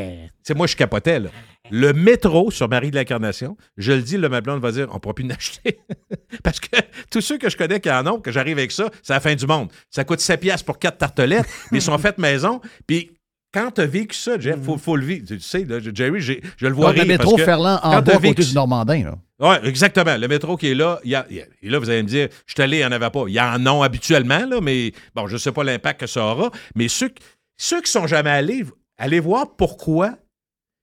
[0.56, 1.30] moi, je capotais, là.
[1.70, 4.94] Le métro sur Marie de l'Incarnation, je le dis, le ma blonde va dire on
[4.94, 5.78] ne pourra plus l'acheter.
[6.42, 6.76] Parce que
[7.10, 9.34] tous ceux que je connais qui en ont, que j'arrive avec ça, c'est la fin
[9.34, 9.70] du monde.
[9.90, 12.60] Ça coûte 7 piastres pour quatre tartelettes, mais ils sont faites maison.
[12.86, 13.12] Puis
[13.54, 15.26] quand tu as vécu ça, Jeff, il faut, faut le vivre.
[15.26, 16.32] Tu sais, là, Jerry, je
[16.66, 17.08] le vois Donc, le rire.
[17.08, 19.04] métro parce que Ferland en bas vécu- du Normandin.
[19.04, 19.14] Là.
[19.38, 20.16] Oui, exactement.
[20.16, 22.08] Le métro qui est là, il y a, y a- et là, vous allez me
[22.08, 23.24] dire, je suis allé, il n'y en avait pas.
[23.28, 26.24] Il y en a habituellement, là, mais bon, je ne sais pas l'impact que ça
[26.24, 26.50] aura.
[26.74, 27.22] Mais ceux, qui-
[27.56, 28.64] ceux qui sont jamais allés,
[28.98, 30.16] allez voir pourquoi.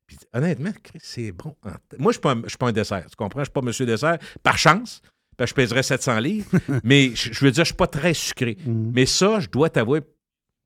[0.10, 0.72] Puis, honnêtement,
[1.04, 1.56] c'est bon.
[2.00, 3.06] Moi, je ne suis, pas un- dessert.
[3.08, 3.42] Tu comprends?
[3.42, 4.18] Je ne suis pas monsieur dessert.
[4.42, 5.04] Par chance,
[5.38, 6.48] que je pèserais 700 livres.
[6.84, 8.58] mais je, je veux dire, je ne suis pas très sucré.
[8.66, 10.02] Mais ça, je dois t'avouer,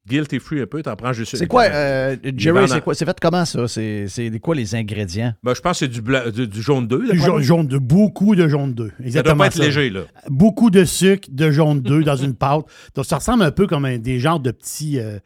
[0.08, 2.96] guilty free un peu, t'en prends juste C'est quoi, euh, Jerry, c'est quoi?
[2.96, 3.68] C'est fait comment ça?
[3.68, 5.34] C'est quoi les ingrédients?
[5.44, 6.02] Ben, je pense que c'est du,
[6.32, 7.12] du, du jaune 2.
[7.12, 8.92] Du jaune, jaune de beaucoup de jaune d'œuf.
[8.92, 9.38] ça doit Exactement.
[9.40, 9.64] pas être ça.
[9.64, 10.04] léger, là.
[10.30, 12.64] Beaucoup de sucre, de jaune d'œuf dans une pâte.
[12.96, 15.00] Donc, ça ressemble un peu comme un, des genres de petits.
[15.00, 15.20] euh,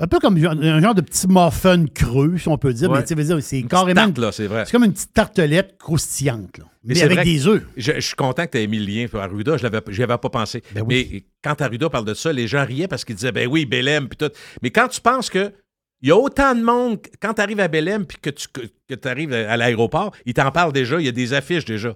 [0.00, 2.90] un peu comme un genre de petit muffin creux, si on peut dire.
[2.90, 2.98] Ouais.
[2.98, 4.10] Mais tu sais, c'est carrément.
[4.32, 4.64] c'est vrai.
[4.64, 6.64] C'est comme une petite tartelette croustillante, là.
[6.82, 7.62] Mais, avec des œufs.
[7.76, 9.58] Je, je suis content que tu aies mis le lien pour Arruda.
[9.58, 10.62] Je j'y avais pas pensé.
[10.72, 11.08] Ben oui.
[11.12, 14.08] Mais quand Arruda parle de ça, les gens riaient parce qu'ils disaient, ben oui, Belém,
[14.08, 14.32] puis tout.
[14.62, 15.52] Mais quand tu penses que
[16.00, 19.08] il y a autant de monde, quand tu arrives à Belém, puis que tu que,
[19.08, 21.92] arrives à l'aéroport, ils t'en parlent déjà, il y a des affiches déjà.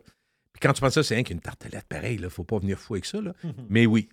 [0.52, 2.94] Puis quand tu penses ça, c'est rien qu'une tartelette pareil, il faut pas venir fou
[2.94, 3.22] avec ça.
[3.22, 3.32] Là.
[3.70, 4.10] Mais oui.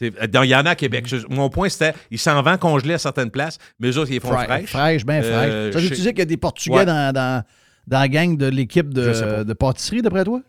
[0.00, 1.06] Donc, Il y en a à Québec.
[1.30, 4.20] Mon point, c'était, ils s'en vendent congelés à certaines places, mais eux autres, ils les
[4.20, 4.70] font Fra- fraîches.
[4.70, 5.22] Fraîche, bien.
[5.22, 6.84] Euh, ça veut chez- dire qu'il y a des Portugais Ouais.
[6.86, 7.44] dans, dans,
[7.86, 10.40] dans la gang de l'équipe sais de, de pâtisserie, d'après toi?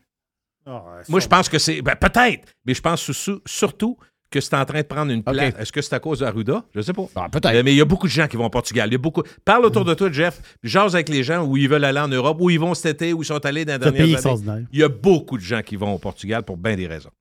[1.10, 1.82] Moi, je pense que c'est.
[1.82, 3.12] Ben, peut-être, mais je pense
[3.46, 3.98] surtout
[4.32, 5.54] que c'est en train de prendre une place.
[5.60, 6.64] Est-ce que c'est à cause d'Arruda?
[6.74, 7.04] Je sais pas.
[7.16, 7.54] Ah, peut-être.
[7.54, 8.90] Euh, mais il y a beaucoup de gens qui vont au Portugal.
[8.90, 9.22] Il y a beaucoup...
[9.46, 10.42] Parle autour de toi, Jeff.
[10.64, 13.14] Jase avec les gens où ils veulent aller en Europe, où ils vont cet été,
[13.14, 14.66] où ils sont allés dans les C'est un pays dernières années.
[14.74, 17.12] Il y a beaucoup de gens qui vont au Portugal pour bien des raisons.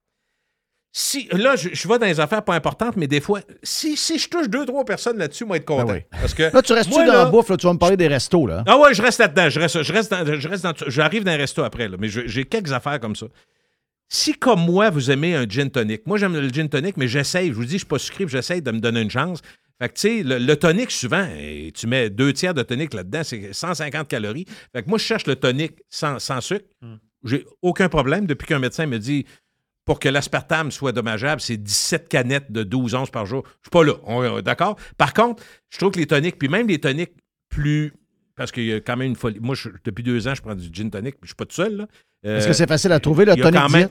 [0.96, 4.16] Si, là, je, je vais dans les affaires pas importantes, mais des fois, si, si
[4.16, 5.86] je touche deux, trois personnes là-dessus, moi, être content.
[5.86, 6.18] Ben oui.
[6.20, 7.48] Parce que, Là, tu restes-tu dans là- la bouffe?
[7.48, 8.62] Là, tu vas me parler des restos, là.
[8.64, 9.48] ah ouais, je reste là-dedans.
[9.50, 12.08] Je reste, je reste dans, je reste dans- j'arrive dans un resto après, là, mais
[12.08, 13.26] j'ai quelques affaires comme ça.
[14.08, 17.48] Si, comme moi, vous aimez un gin tonic, moi, j'aime le gin tonic, mais j'essaye.
[17.48, 19.40] Je vous dis, je suis pas sucré, j'essaye de me donner une chance.
[19.82, 22.94] Fait que, tu sais, le, le tonic, souvent, eh, tu mets deux tiers de tonic
[22.94, 24.46] là-dedans, c'est 150 calories.
[24.72, 26.66] Fait que moi, je cherche le tonic sans, sans sucre.
[27.24, 29.24] J'ai aucun problème depuis qu'un médecin me dit
[29.84, 33.42] pour que l'aspartame soit dommageable, c'est 17 canettes de 12 onces par jour.
[33.46, 33.94] Je suis pas là.
[34.04, 34.76] On- euh, D'accord?
[34.96, 37.12] Par contre, je trouve que les toniques, puis même les toniques
[37.48, 37.92] plus.
[38.36, 39.38] Parce qu'il y a quand même une folie.
[39.40, 41.54] Moi, je- depuis deux ans, je prends du gin tonic, puis je suis pas tout
[41.54, 41.76] seul.
[41.76, 41.86] là.
[42.24, 43.88] Est-ce Euh, que c'est facile à trouver, le tonic même-?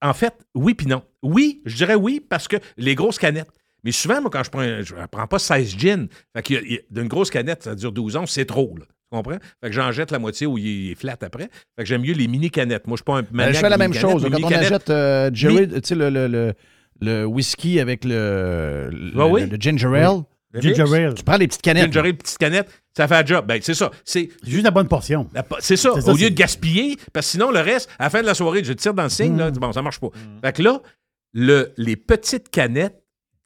[0.00, 1.02] En fait, oui puis non.
[1.22, 3.50] oui, je dirais oui, parce que les grosses canettes.
[3.84, 6.06] Mais souvent, moi, quand je prends, je ne prends pas 16 gins.
[6.36, 8.44] Fait qu'il y a- il y a- d'une grosse canette, ça dure 12 ans, c'est
[8.46, 8.84] trop, là.
[9.12, 9.36] Comprends?
[9.60, 11.44] Fait que j'en jette la moitié ou il est flat après.
[11.76, 12.86] Fait que j'aime mieux les mini canettes.
[12.86, 14.22] Moi, je suis pas un Ben, maniaque je fais la même mini-canettes, chose.
[14.22, 16.54] Quand on mini-canettes, achète euh, Jerry, tu sais, le, le, le,
[17.00, 19.42] le whisky avec le, le, Ah oui?
[19.42, 20.22] le- le ginger ale,
[20.54, 21.14] Ginger ale.
[21.14, 21.92] tu prends les petites canettes.
[21.92, 23.46] Ginger ale, petite canette, ça fait un job.
[23.46, 23.90] Ben, c'est ça.
[24.04, 25.28] C'est Juste la bonne portion.
[25.60, 28.26] C'est ça, au lieu de gaspiller, parce que sinon, le reste, à la fin de
[28.26, 30.08] la soirée, je tire dans le signe, là, bon, ça marche pas.
[30.42, 30.80] Fait que là,
[31.34, 33.02] le, les petites canettes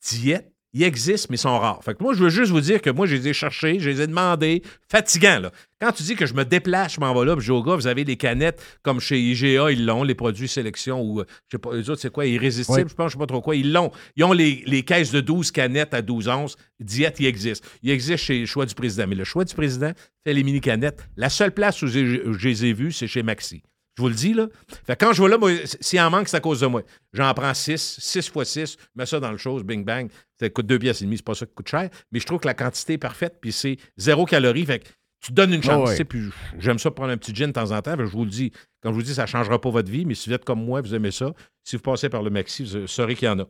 [0.08, 1.82] diète, ils existent, mais ils sont rares.
[1.82, 3.88] Fait que moi, je veux juste vous dire que moi, je les ai cherchés, je
[3.88, 4.62] les ai demandés.
[4.90, 5.50] Fatigant, là.
[5.80, 7.86] Quand tu dis que je me déplace, je m'en vais là, puis je gars, vous
[7.86, 11.58] avez des canettes comme chez IGA, ils l'ont, les produits sélection, ou, euh, je sais
[11.58, 12.88] pas, eux autres, c'est quoi, irrésistibles, Oui.
[12.90, 13.90] je pense, je sais pas trop quoi, ils l'ont.
[14.16, 16.56] Ils ont les, les caisses de 12 canettes à 12 onces.
[16.80, 17.64] Diète, il existe.
[17.82, 19.06] Il existe chez le choix du président.
[19.06, 19.92] Mais le choix du président
[20.24, 21.04] fait les mini-canettes.
[21.16, 23.62] La seule place où j'ai- où je les ai vues, c'est chez Maxi.
[23.96, 24.46] Je vous le dis, là.
[24.86, 26.82] Fait que quand je vais là, moi, s'il en manque, c'est à cause de moi.
[27.14, 30.10] J'en prends 6, 6 fois 6, mets ça dans le chose, bing bang.
[30.38, 31.88] Ça coûte 2 pièces et demie, c'est pas ça qui coûte cher.
[32.12, 34.66] Mais je trouve que la quantité est parfaite, puis c'est zéro calorie.
[34.66, 34.88] Fait que
[35.20, 35.88] tu te donnes une chance.
[35.92, 36.04] Oh, ouais.
[36.04, 36.28] puis
[36.58, 37.96] j'aime ça prendre un petit gin de temps en temps.
[37.98, 40.14] Je vous le dis, quand je vous dis, ça ne changera pas votre vie, mais
[40.14, 41.32] si vous êtes comme moi, vous aimez ça.
[41.64, 43.48] Si vous passez par le Maxi, vous saurez qu'il y en a.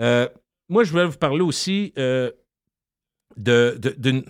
[0.00, 0.28] Euh,
[0.70, 2.30] moi, je voulais vous parler aussi euh,
[3.36, 4.24] de, de- d'une.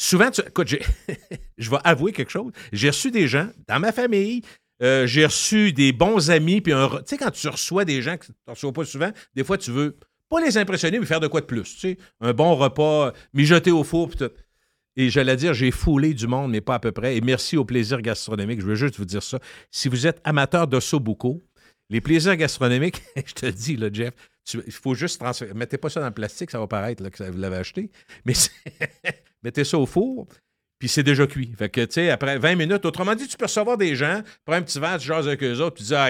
[0.00, 0.68] Souvent, tu- écoute,
[1.58, 2.52] je vais avouer quelque chose.
[2.72, 4.42] J'ai reçu des gens dans ma famille.
[4.82, 6.60] Euh, j'ai reçu des bons amis.
[6.60, 9.44] Puis tu sais, quand tu reçois des gens que tu ne reçois pas souvent, des
[9.44, 9.98] fois, tu veux
[10.28, 11.74] pas les impressionner, mais faire de quoi de plus.
[11.74, 14.10] Tu sais, un bon repas, mijoter au four.
[14.96, 17.16] Et j'allais dire, j'ai foulé du monde, mais pas à peu près.
[17.16, 18.60] Et merci au plaisir gastronomique.
[18.60, 19.38] Je veux juste vous dire ça.
[19.70, 21.44] Si vous êtes amateur d'ossobuco,
[21.88, 24.12] les plaisirs gastronomiques, je te dis, Jeff,
[24.54, 25.54] il faut juste transférer.
[25.54, 27.90] Mettez pas ça dans le plastique, ça va paraître là, que vous l'avez acheté.
[28.24, 28.34] Mais
[29.42, 30.26] mettez ça au four,
[30.78, 31.52] puis c'est déjà cuit.
[31.58, 34.54] Fait que, tu sais, après 20 minutes, autrement dit, tu peux recevoir des gens, prends
[34.56, 36.08] un petit verre, tu jases avec eux autres, tu dis, ah,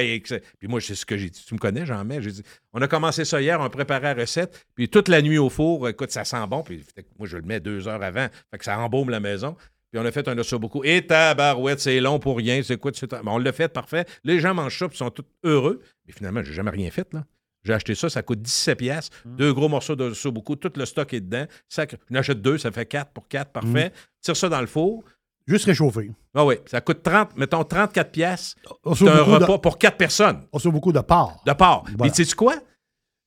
[0.59, 1.43] puis moi, c'est ce que j'ai dit.
[1.47, 2.21] Tu me connais, j'en mets.
[2.21, 2.43] J'ai dit,
[2.73, 5.89] on a commencé ça hier, on préparait la recette, puis toute la nuit au four,
[5.89, 6.85] écoute, ça sent bon, puis
[7.19, 9.57] moi, je le mets deux heures avant, fait que ça embaume la maison.
[9.91, 10.85] Puis on a fait un ossobuco.
[10.85, 12.63] Et tabarouette, c'est long pour rien.
[12.63, 12.91] C'est quoi?
[12.95, 14.05] c'est- bon, on l'a fait, parfait.
[14.23, 15.81] Les gens mangent ça, puis sont tous heureux.
[16.07, 17.25] Mais finalement, j'ai jamais rien fait, là.
[17.65, 21.21] J'ai acheté ça, ça coûte 17 pièces, deux gros morceaux d'ossobuco, tout le stock est
[21.21, 21.47] dedans.
[21.69, 23.93] Ça, j'en achète deux, ça fait 4 pour 4, parfait.
[24.23, 25.03] Tire ça dans le four.
[25.47, 26.11] Juste réchauffer.
[26.35, 28.55] Ah oui, ça coûte 30, mettons 34 pièces.
[28.95, 31.43] C'est un de- repas pour 4 personnes Osso beaucoup de porc.
[31.47, 31.83] de part.
[31.85, 31.97] Voilà.
[32.05, 32.55] Mais tu sais quoi?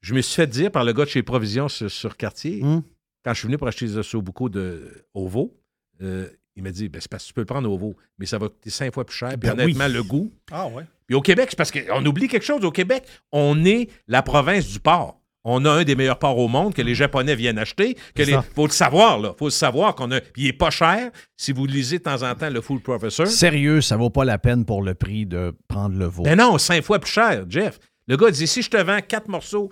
[0.02, 2.84] Je me suis fait dire par le gars de chez Provision sur, sur Cartier, Hum.
[3.26, 5.60] quand je suis venu pour acheter des ossobuco de veau,
[6.02, 8.26] euh, il m'a dit ben, c'est parce que tu peux le prendre au veau, mais
[8.26, 9.30] ça va coûter cinq fois plus cher.
[9.30, 9.94] Puis Ben honnêtement, oui.
[9.94, 10.32] le goût.
[10.52, 10.84] Ah ouais.
[11.08, 12.64] Puis au Québec, c'est parce qu'on oublie quelque chose.
[12.66, 15.18] Au Québec, on est la province du porc.
[15.44, 17.96] On a un des meilleurs porcs au monde que les Japonais viennent acheter.
[18.14, 18.34] Que les...
[18.34, 18.44] ça.
[18.56, 19.34] faut le savoir, là.
[19.40, 20.22] faut le savoir qu'on a.
[20.22, 21.10] Puis il est pas cher.
[21.36, 23.26] Si vous lisez de temps en temps le Full Professor.
[23.28, 26.22] Sérieux, ça vaut pas la peine pour le prix de prendre le veau.
[26.24, 27.80] Ben non, cinq fois plus cher, Jeff.
[28.08, 29.72] Le gars dit si je te vends quatre morceaux,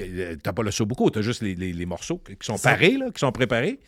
[0.00, 2.92] euh, t'as pas le saut beaucoup, t'as juste les, les- les morceaux qui sont parés,
[2.96, 3.78] là, qui sont préparés,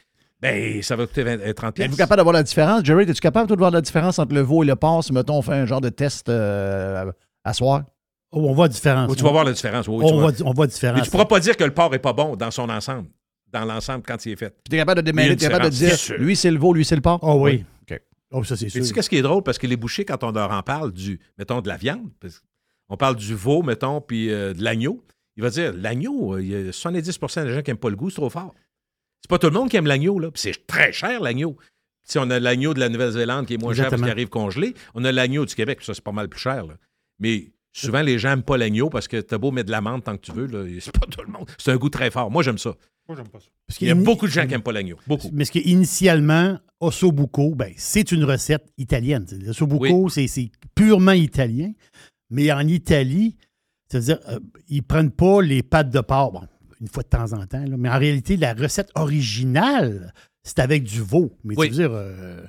[0.40, 1.84] ben ça va coûter 20, euh, 30 pièces.
[1.86, 2.84] Êtes-vous capable d'avoir la différence?
[2.84, 5.12] Jerry, es-tu capable toi, de voir la différence entre le veau et le porc si,
[5.12, 7.10] mettons, on fait un genre de test euh,
[7.44, 7.82] à soir?
[8.32, 9.10] Oh, on voit la différence.
[9.10, 9.88] Oh, tu vas voir la différence.
[9.88, 11.02] on, voit, on voit la Mais différence.
[11.02, 13.08] tu pourras pas dire que le porc est pas bon dans son ensemble,
[13.52, 14.54] dans l'ensemble quand il est fait.
[14.68, 16.84] Tu es capable de démêler, tu es capable de dire lui c'est le veau, lui
[16.84, 17.18] c'est le porc?
[17.22, 17.64] Oh oui.
[17.90, 18.00] OK.
[18.30, 18.80] Oh, ça, c'est Mais sûr.
[18.82, 19.42] tu sais qu'est-ce qui est drôle?
[19.42, 22.40] Parce que les bouchers, quand on leur en parle du, mettons, de la viande, parce
[22.88, 25.04] on parle du veau, mettons, puis euh, de l'agneau,
[25.36, 27.96] il va dire, l'agneau, euh, il y a 70% des gens qui n'aiment pas le
[27.96, 28.52] goût, c'est trop fort.
[29.22, 30.30] C'est pas tout le monde qui aime l'agneau, là.
[30.30, 31.56] Puis c'est très cher, l'agneau.
[32.04, 34.74] Si on a l'agneau de la Nouvelle-Zélande qui est moins cher parce qu'il arrive congelé,
[34.94, 36.74] on a l'agneau du Québec, puis ça, c'est pas mal plus cher, là.
[37.18, 40.16] Mais souvent, les gens n'aiment pas l'agneau parce que t'as beau mettre de l'amande tant
[40.16, 41.48] que tu veux, là, c'est pas tout le monde.
[41.58, 42.30] C'est un goût très fort.
[42.30, 42.74] Moi, j'aime ça.
[43.08, 43.46] Moi, j'aime pas ça.
[43.66, 44.96] Parce Il y a beaucoup de gens qui n'aiment pas l'agneau.
[45.06, 45.30] Beaucoup.
[45.32, 49.26] Mais ce qui est initialement, ossobuco, ben, c'est une recette italienne.
[49.44, 51.72] L'ossobuco, c'est c'est purement italien.
[52.30, 53.36] Mais en Italie,
[53.88, 56.42] c'est-à-dire, euh, ils prennent pas les pâtes de porc, bon,
[56.80, 60.12] une fois de temps en temps, là, mais en réalité, la recette originale,
[60.42, 61.30] c'est avec du veau.
[61.44, 61.68] Mais Oui.
[61.68, 62.40] tu veux dire, euh,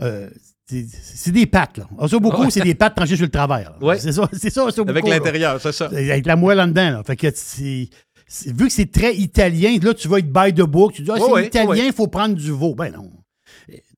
[0.00, 0.28] euh,
[0.66, 1.78] c'est des pâtes.
[1.78, 1.88] Là.
[1.98, 2.50] Ossobuco, Ouais.
[2.50, 3.74] c'est des pâtes tranchées sur le travers.
[3.80, 3.98] Ouais.
[3.98, 4.66] C'est ça, c'est ça.
[4.86, 5.86] Avec l'intérieur, c'est ça.
[5.86, 6.90] Avec la moelle en dedans.
[6.90, 7.02] Là.
[7.04, 7.88] Fait que c'est-
[8.26, 11.10] c'est- vu que c'est très italien, là, tu vas être by the book, tu dis,
[11.10, 12.74] ah, c'est italien, il faut prendre du veau.
[12.74, 13.10] Ben non.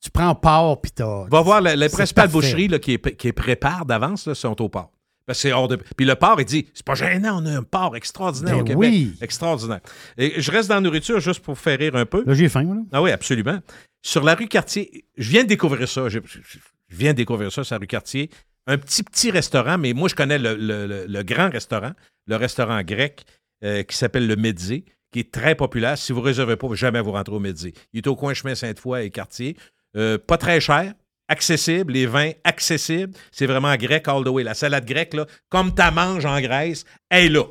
[0.02, 1.24] Tu prends porc, puis t'as.
[1.30, 4.92] Va voir la, la principale boucherie là, qui, est, qui prépare d'avance, sont au port.
[5.34, 5.76] Que c'est hors de.
[5.96, 8.64] Puis le porc, il dit c'est pas gênant, on a un porc extraordinaire Ben au
[8.64, 8.78] Québec.
[8.78, 9.14] oui.
[9.20, 9.80] Extraordinaire.
[10.18, 12.22] Et je reste dans la nourriture juste pour faire rire un peu.
[12.26, 12.80] Là, j'ai faim, là.
[12.92, 13.60] Ah oui, absolument.
[14.02, 16.08] Sur la rue Cartier, je viens de découvrir ça.
[16.08, 16.58] Je, je
[16.90, 18.30] viens de découvrir ça sur la rue Cartier.
[18.66, 21.92] Un petit, petit restaurant, mais moi, je connais le, le- le- le grand restaurant,
[22.26, 23.24] le restaurant grec
[23.64, 25.98] euh, qui s'appelle le Mezzé, qui est très populaire.
[25.98, 27.74] Si vous ne réservez pas, jamais vous rentrez au Mezzé.
[27.92, 29.56] Il est au coin chemin Sainte-Foy et Cartier.
[29.96, 30.94] Euh, pas très cher,
[31.30, 33.14] accessible, les vins accessibles.
[33.32, 34.42] C'est vraiment grec all the way.
[34.42, 35.16] La salade grecque,
[35.48, 37.44] comme tu manges en Grèce, elle est là.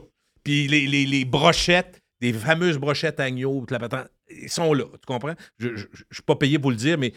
[0.44, 4.84] Puis les, les- les brochettes, des fameuses brochettes agneau, toute la patente, ils sont là.
[4.86, 5.34] Tu comprends?
[5.58, 5.78] Je ne
[6.12, 7.14] suis pas payé pour le dire, mais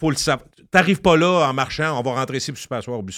[0.00, 0.48] faut le savoir.
[0.56, 3.10] Tu n'arrives pas là en marchant, on va rentrer ici puis super soir au là.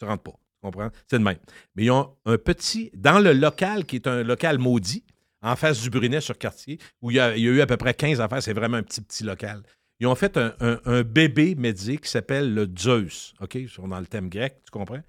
[0.00, 0.32] Tu rentres pas.
[0.32, 0.90] Tu comprends?
[1.10, 1.38] C'est de même.
[1.76, 2.90] Mais ils ont un petit.
[2.94, 5.04] Dans le local, qui est un local maudit,
[5.40, 7.66] en face du Brunet sur quartier, où il y a, il y a eu à
[7.66, 9.62] peu près 15 affaires, c'est vraiment un petit, petit local.
[10.00, 13.34] Ils ont fait un, un- un bébé médié qui s'appelle le Zeus.
[13.40, 13.56] OK?
[13.56, 15.00] Ils sont dans le thème grec, tu comprends?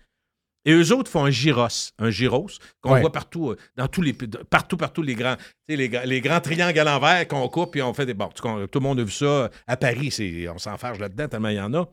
[0.66, 1.68] Et eux autres font un gyros,
[2.00, 2.50] un gyros,
[2.82, 3.02] qu'on Ouais.
[3.02, 5.38] voit partout, euh, dans tous les, partout, partout, les grands,
[5.70, 8.14] les, les grands triangles à l'envers qu'on coupe, puis on fait des.
[8.14, 11.56] Bon, tout le monde a vu ça à Paris, c'est, on s'enfarge là-dedans tellement il
[11.56, 11.88] y en a.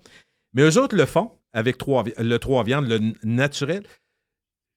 [0.54, 3.84] Mais eux autres le font avec trois, le trois viandes, le naturel.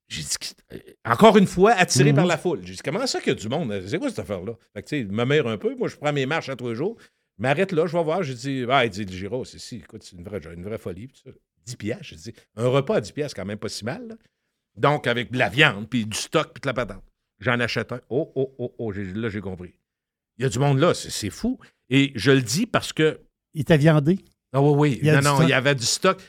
[0.08, 0.36] J'ai dit,
[0.74, 2.16] euh, encore une fois, attiré Mhm.
[2.16, 2.60] par la foule.
[2.64, 3.84] J'ai dit, comment ça qu'il y a du monde?
[3.88, 4.54] C'est quoi cette affaire-là?
[4.74, 5.76] Fait que, tu sais, me mère un peu.
[5.76, 6.98] Moi, je prends mes marches à tous les jours.
[7.40, 8.22] Je m'arrête là, je vais voir.
[8.22, 10.78] J'ai dit, ah, il dit, le gyro, c'est si, écoute, c'est une vraie, une vraie
[10.78, 11.08] folie.
[11.08, 11.32] Puis ça,
[11.66, 12.04] 10 piastres.
[12.04, 14.08] J'ai dit, un repas à 10 piastres, quand même pas si mal.
[14.10, 14.16] là.
[14.76, 17.04] Donc, avec de la viande, puis du stock, puis de la patente.
[17.40, 18.02] J'en achète un.
[18.10, 19.74] Oh, oh, oh, oh, là, j'ai compris.
[20.38, 21.58] Il y a du monde là, c'est c'est fou.
[21.90, 23.22] Et je le dis parce que
[23.54, 24.20] Il t'a viandé?
[24.52, 25.10] ah oui, oui.
[25.10, 26.22] Non, non, il y avait du stock.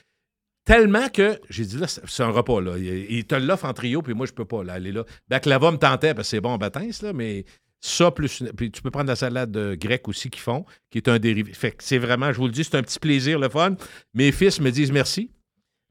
[0.65, 2.61] Tellement que j'ai dit là, c'est un repas.
[2.61, 2.77] Là.
[2.79, 5.05] Il, il te l'offre en trio, puis moi, je peux pas là, aller là.
[5.29, 7.45] Baklava me tentait parce que c'est bon en bâtins, là, mais
[7.81, 8.43] ça, plus.
[8.57, 11.53] Puis tu peux prendre la salade grecque aussi qu'ils font, qui est un dérivé.
[11.55, 13.75] Fait que c'est vraiment, je vous le dis, c'est un petit plaisir, le fun.
[14.15, 15.31] Mes fils me disent merci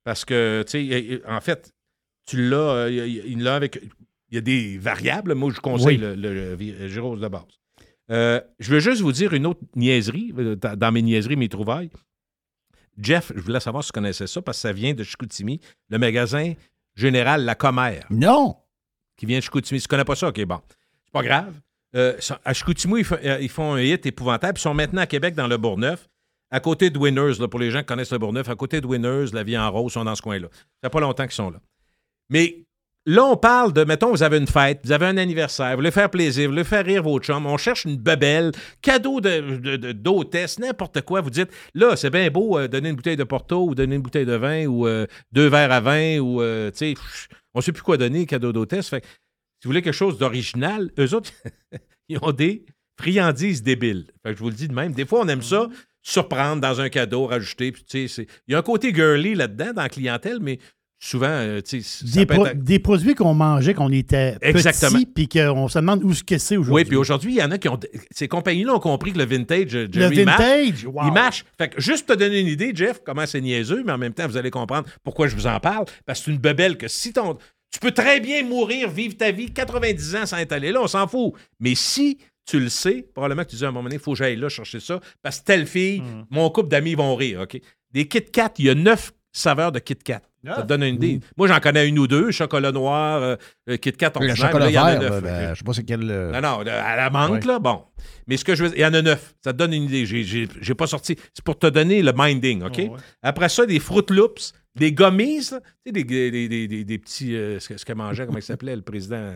[0.03, 1.73] parce que, tu sais, en fait,
[2.25, 3.81] tu l'as, euh, il- l'a avec.
[4.31, 5.33] Il y a des variables.
[5.33, 5.97] Moi, je conseille Oui.
[5.97, 7.41] le, le, de base.
[8.11, 11.49] Euh, je veux juste vous dire une autre niaiserie, euh, dans dans mes niaiseries, mes
[11.49, 11.89] trouvailles.
[12.97, 15.59] Jeff, je voulais savoir si tu connaissais ça parce que ça vient de Chicoutimi,
[15.89, 16.53] le magasin
[16.95, 18.57] général La Commère, Non!
[19.15, 19.79] qui vient de Chicoutimi.
[19.81, 20.27] Tu connais pas ça?
[20.29, 20.59] OK, bon.
[21.05, 21.59] C'est pas grave.
[21.95, 22.13] Euh,
[22.45, 24.57] à font- euh, ils font un hit épouvantable.
[24.57, 26.07] Ils sont maintenant à Québec, dans le Bourgneuf,
[26.51, 29.27] à côté de Winners, pour les gens qui connaissent le Bourgneuf, à côté de Winners,
[29.33, 30.47] la vie en rose, ils sont dans ce coin-là.
[30.51, 31.59] Ça fait pas longtemps qu'ils sont là.
[32.29, 32.63] Mais
[33.07, 35.89] là, on parle de, mettons, vous avez une fête, vous avez un anniversaire, vous voulez
[35.89, 38.51] faire plaisir, vous voulez faire rire vos chums, on cherche une bebelle,
[38.83, 41.21] cadeau de- de- d'hôtesse, n'importe quoi.
[41.21, 44.01] Vous dites, là, c'est bien beau euh, donner une bouteille de Porto ou donner une
[44.03, 44.87] bouteille de vin ou
[45.31, 46.93] deux verres à vin ou, tu sais,
[47.55, 48.91] on sait plus quoi donner, cadeau d'hôtesse.
[49.61, 51.31] Si vous voulez quelque chose d'original, eux autres,
[52.09, 52.65] ils ont des
[52.99, 54.05] friandises débiles.
[54.23, 54.93] Fait que je vous le dis de même.
[54.93, 55.67] Des fois, on aime ça,
[56.01, 57.73] surprendre dans un cadeau, rajouter.
[57.93, 60.59] Il y a un côté girly là-dedans, dans la clientèle, mais
[61.01, 61.61] souvent, euh,
[62.13, 64.99] Des, peut pro- être- des produits qu'on mangeait quand on était Exactement.
[65.15, 66.83] puis qu'on se demande où ce que c'est aujourd'hui.
[66.83, 67.79] Oui, puis aujourd'hui, il y en a qui ont.
[68.11, 70.41] Ces compagnies-là ont compris que le vintage, euh, Le Jerry marche.
[70.41, 71.01] vintage, wow.
[71.05, 71.45] Il marche.
[71.57, 74.27] Fait que juste te donner une idée, Jeff, comment c'est niaiseux, mais en même temps,
[74.27, 75.85] vous allez comprendre pourquoi je vous en parle.
[76.05, 77.37] Parce que c'est une bebelle que si ton.
[77.71, 80.87] Tu peux très bien mourir, vivre ta vie 90 ans sans être allé là, on
[80.87, 81.33] s'en fout.
[81.59, 84.13] Mais si tu le sais, probablement que tu dis à un moment donné, il faut
[84.13, 86.25] que j'aille là chercher ça, parce que telle fille, Mm.
[86.31, 87.59] mon couple d'amis vont rire, OK?
[87.91, 90.21] Des Kit Kat, il y a neuf saveurs de Kit Kat.
[90.45, 91.19] Ça te donne une idée.
[91.35, 93.35] Moi, j'en connais une ou deux, chocolat noir, euh,
[93.69, 95.11] euh, Kit Kat Le ordinaire, chocolat là, il y en a vert, neuf.
[95.11, 96.09] là, ben, je sais pas c'est quel.
[96.09, 97.51] euh, Non, non, à la menthe, Ouais.
[97.51, 97.83] là, bon.
[98.25, 99.35] Mais ce que je veux il y en a neuf.
[99.43, 100.05] Ça te donne une idée.
[100.05, 101.17] J'ai- J'ai j'ai pas sorti.
[101.33, 102.81] C'est pour te donner le minding, OK?
[103.21, 105.59] Après ça, des Fruit Loops, des gummies, là.
[105.61, 107.35] tu sais, des, des, des, des- des petits.
[107.35, 109.35] euh, ce que- ce qu'il mangeait, comment il s'appelait, le président?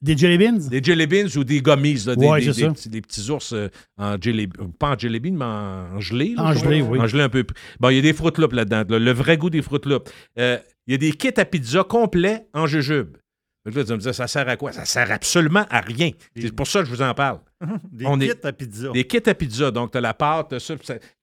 [0.00, 0.68] Des jelly beans?
[0.70, 3.52] Des jelly beans ou des gummies, là, des, Ouais, des, des petits, des petits ours
[3.52, 4.48] euh, en jelly
[4.78, 6.34] Pas en jelly bean, mais en gelé.
[6.34, 6.70] là, En je sais pas.
[6.70, 6.98] gelé, oui.
[6.98, 7.44] En gelé un peu.
[7.78, 8.84] Bon, il y a des Fruit Loops là-dedans.
[8.88, 10.10] là, le vrai goût des Fruit Loops.
[10.38, 13.16] Euh, il y a des kits à pizza complets en jujube.
[13.64, 14.72] Que là, tu me dire, ça sert à quoi?
[14.72, 16.10] Ça sert absolument à rien.
[16.34, 17.40] C'est pour ça que je vous en parle.
[17.92, 18.88] Des On kits est- à pizza.
[18.90, 19.70] Des kits à pizza.
[19.70, 20.74] Donc, tu as la pâte, t'as ça.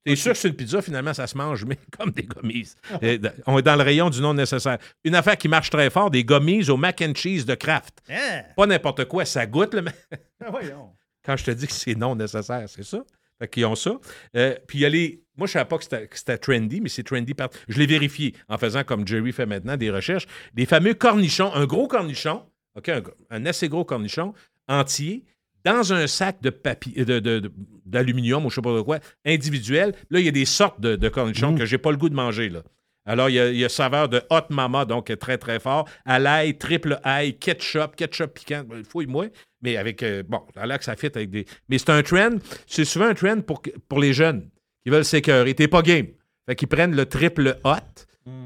[0.05, 2.75] T'es sûr que c'est une pizza, finalement, ça se mange, mais comme des gommises.
[3.47, 4.77] On est dans le rayon du non nécessaire.
[5.03, 7.97] Une affaire qui marche très fort, des gommises au mac and cheese de Kraft.
[8.09, 8.43] Hein?
[8.55, 9.85] Pas n'importe quoi, ça goûte, le
[10.45, 10.91] Ah, voyons.
[11.25, 12.99] quand je te dis que c'est non nécessaire, c'est ça?
[13.39, 13.99] Fait qu'ils ont ça.
[14.35, 15.21] Euh, puis il y a les.
[15.37, 17.49] Moi, je ne savais pas que c'était, trendy, mais c'est trendy par.
[17.67, 20.25] Je l'ai vérifié en faisant comme Jerry fait maintenant des recherches.
[20.53, 22.43] Des fameux cornichons, un gros cornichon,
[22.75, 24.33] OK, un, un assez gros cornichon
[24.67, 25.23] entier,
[25.63, 27.51] dans un sac de papier, de, de- de-
[27.85, 29.93] d'aluminium ou je sais pas de quoi, individuel.
[30.09, 32.15] Là, il y a des sortes de, de cornichons que j'ai pas le goût de
[32.15, 32.63] manger, là.
[33.05, 35.87] Alors, il y, a, il y a saveur de Hot Mama, donc très, très fort.
[36.03, 38.63] À l'ail, triple ail, ketchup, ketchup piquant.
[38.67, 39.27] Ben, Fouille-moi.
[39.61, 40.03] Mais avec.
[40.03, 41.45] euh, bon, l'air que ça fit avec des.
[41.69, 42.37] Mais c'est un trend.
[42.67, 44.49] C'est souvent un trend pour, pour les jeunes
[44.83, 45.53] qui veulent s'écœurer.
[45.55, 46.07] T'es pas game.
[46.47, 47.71] Fait qu'ils prennent le triple hot,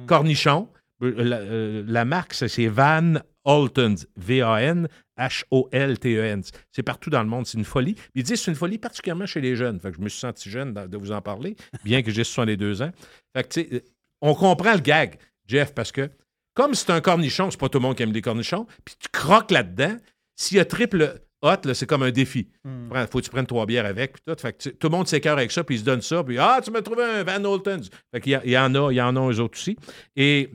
[0.08, 0.68] cornichon.
[1.04, 3.96] Euh, La, euh, la marque, c'est- Van Holtons.
[4.18, 4.88] V-A-N.
[5.18, 6.42] H-O-L-T-E-N.
[6.72, 7.46] C'est partout dans le monde.
[7.46, 7.96] C'est une folie.
[8.16, 9.80] Ils disent que c'est une folie particulièrement chez les jeunes.
[9.80, 12.82] Fait que je me suis senti jeune de vous en parler, bien que j'ai 62
[12.82, 12.92] ans.
[13.36, 13.84] Fait que, tu sais,
[14.22, 16.10] on comprend le gag, Jeff, parce que
[16.54, 19.08] comme c'est un cornichon, c'est pas tout le monde qui aime les cornichons, puis tu
[19.12, 19.96] croques là-dedans,
[20.42, 22.48] s'il y a triple hot, c'est comme un défi.
[22.66, 24.36] Il faut que tu prennes trois bières avec, puis tout.
[24.40, 26.38] Fait que tu- tout le monde s'écœure avec ça, puis ils se donnent ça, puis
[26.38, 27.82] Ah, tu m'as trouvé un Van Holtons.
[28.14, 29.76] Fait qu'il y, a- il y en a, il y en a eux autres aussi.
[30.16, 30.50] Et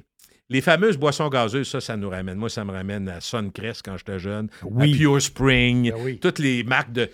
[0.49, 2.39] les fameuses boissons gazeuses, ça, ça nous ramène.
[2.39, 4.95] Moi, ça me ramène à Suncrest quand j'étais jeune, Oui.
[4.95, 6.19] à Pure Spring, Ben oui.
[6.21, 7.09] toutes les marques de.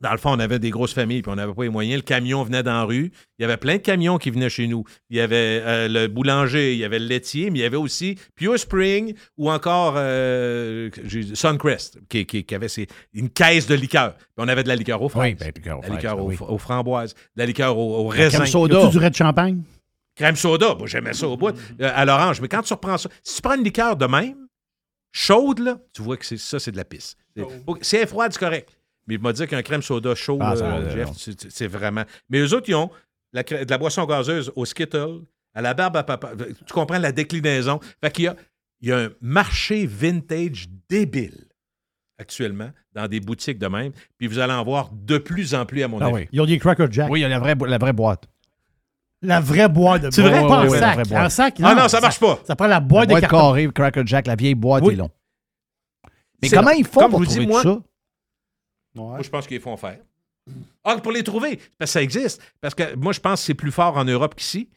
[0.00, 1.96] Dans le fond, on avait des grosses familles, puis on n'avait pas les moyens.
[1.96, 3.12] Le camion venait dans la rue.
[3.38, 4.82] Il y avait plein de camions qui venaient chez nous.
[5.10, 7.76] Il y avait euh, le boulanger, il y avait le laitier, mais il y avait
[7.76, 10.88] aussi Pure Spring ou encore euh,
[11.34, 14.14] Suncrest, qui, qui- qui avait ses- une caisse de liqueur.
[14.16, 16.18] Puis on avait de la liqueur aux fraises, Oui, ben, liqueur aux de la liqueur
[16.18, 16.36] aux, oui.
[16.40, 18.38] aux framboises, de la liqueur aux, aux raisins.
[18.38, 18.86] crème soda.
[18.88, 19.62] du red champagne?
[20.16, 21.54] Crème soda, moi j'aimais ça au bout.
[21.80, 22.40] Euh, à l'orange.
[22.40, 24.46] Mais quand tu reprends ça, si tu prends une liqueur de même,
[25.12, 27.16] chaude, là, tu vois que c'est, ça, c'est de la pisse.
[27.36, 28.68] C'est, faut que- si elle est froide, c'est correct.
[29.10, 31.12] Mais je me dire qu'un crème soda chaud, Ah, là, euh, non.
[31.14, 32.04] c'est, vraiment.
[32.28, 32.90] Mais eux autres, ils ont
[33.32, 35.20] la de la boisson gazeuse au Skittle,
[35.54, 36.32] à la barbe à papa.
[36.66, 37.80] Tu comprends la déclinaison?
[38.02, 38.36] Fait qu'il y a,
[38.80, 41.46] il y a un marché vintage débile
[42.18, 43.92] actuellement dans des boutiques de même.
[44.18, 46.14] Puis vous allez en voir de plus en plus, à mon Ah avis.
[46.14, 46.28] oui.
[46.32, 47.10] Ils ont des Cracker Jack.
[47.10, 48.24] Oui, il y a la vraie, la vraie boîte.
[49.22, 50.40] La vraie boîte de C'est vrai?
[50.40, 50.94] Pas en Oui, oui, la sac.
[50.94, 51.30] vraie boîte.
[51.30, 52.38] Sac, Ah non, ça marche pas.
[52.46, 53.36] Ça prend la La boîte de boîte carton.
[53.38, 54.94] carrée, Cracker Jack, la vieille boîte Oui.
[54.94, 55.10] est long.
[56.42, 56.76] Mais comment long.
[56.78, 57.80] ils font Comme pour je vous dis, moi- tout ça?
[58.94, 59.98] Moi, je pense qu'ils font faire.
[60.84, 62.42] Ah, pour les trouver, parce que ça existe.
[62.60, 64.68] Parce que moi, je pense que c'est plus fort en Europe qu'ici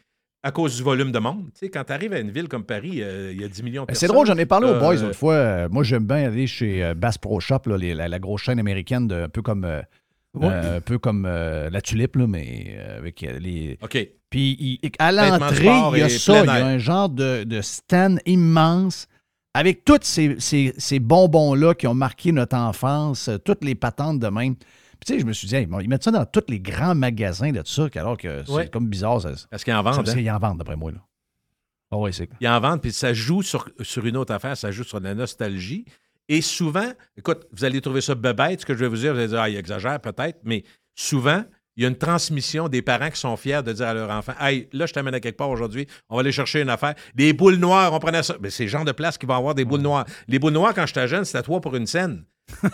[0.43, 1.45] à cause du volume de monde.
[1.53, 3.63] Tu sais, quand tu arrives à une ville comme Paris, euh, il y a 10
[3.63, 4.07] millions de personnes.
[4.07, 5.33] C'est drôle, j'en ai parlé aux Euh, boys l'autre fois.
[5.35, 8.41] Euh, moi, j'aime bien aller chez euh, Bass Pro Shop, là, les- la, la grosse
[8.41, 9.81] chaîne américaine, de, un peu comme, euh,
[10.35, 10.47] Ouais.
[10.51, 13.77] euh, un peu comme euh, la tulipe, là, mais euh, avec les.
[13.81, 13.97] OK.
[14.29, 18.19] Puis à l'entrée, il y a ça, il y a un genre de, de stand
[18.25, 19.07] immense
[19.53, 24.19] avec tous ces, ces- ces bonbons-là qui ont marqué notre enfance, euh, toutes les patentes
[24.19, 24.55] de même.
[24.55, 24.65] Puis
[25.07, 26.95] tu sais, je me suis dit, hey, bon, ils mettent ça dans tous les grands
[26.95, 28.67] magasins de ça, alors que c'est Ouais.
[28.69, 29.21] comme bizarre.
[29.21, 30.07] Ça, Parce qu'ils en vendent.
[30.07, 30.13] hein.
[30.17, 30.91] ils en vendent, d'après moi.
[30.91, 30.99] Là.
[31.91, 34.71] Ah oui, c'est Ils en vendent, puis ça joue sur, sur une autre affaire, ça
[34.71, 35.85] joue sur la nostalgie.
[36.29, 39.19] Et souvent, écoute, vous allez trouver ça bébête, ce que je vais vous dire, vous
[39.19, 40.63] allez dire, ah, il exagère peut-être, mais
[40.95, 41.43] souvent,
[41.75, 44.33] il y a une transmission des parents qui sont fiers de dire à leur enfant
[44.39, 46.93] Hey, là, je t'amène à quelque part aujourd'hui, on va aller chercher une affaire.
[47.15, 48.35] Des boules noires, on prenait ça.
[48.41, 50.05] Mais c'est le genre de place qui va avoir des boules noires.
[50.27, 52.25] Les boules noires, quand j'étais jeune, c'était trois pour une scène.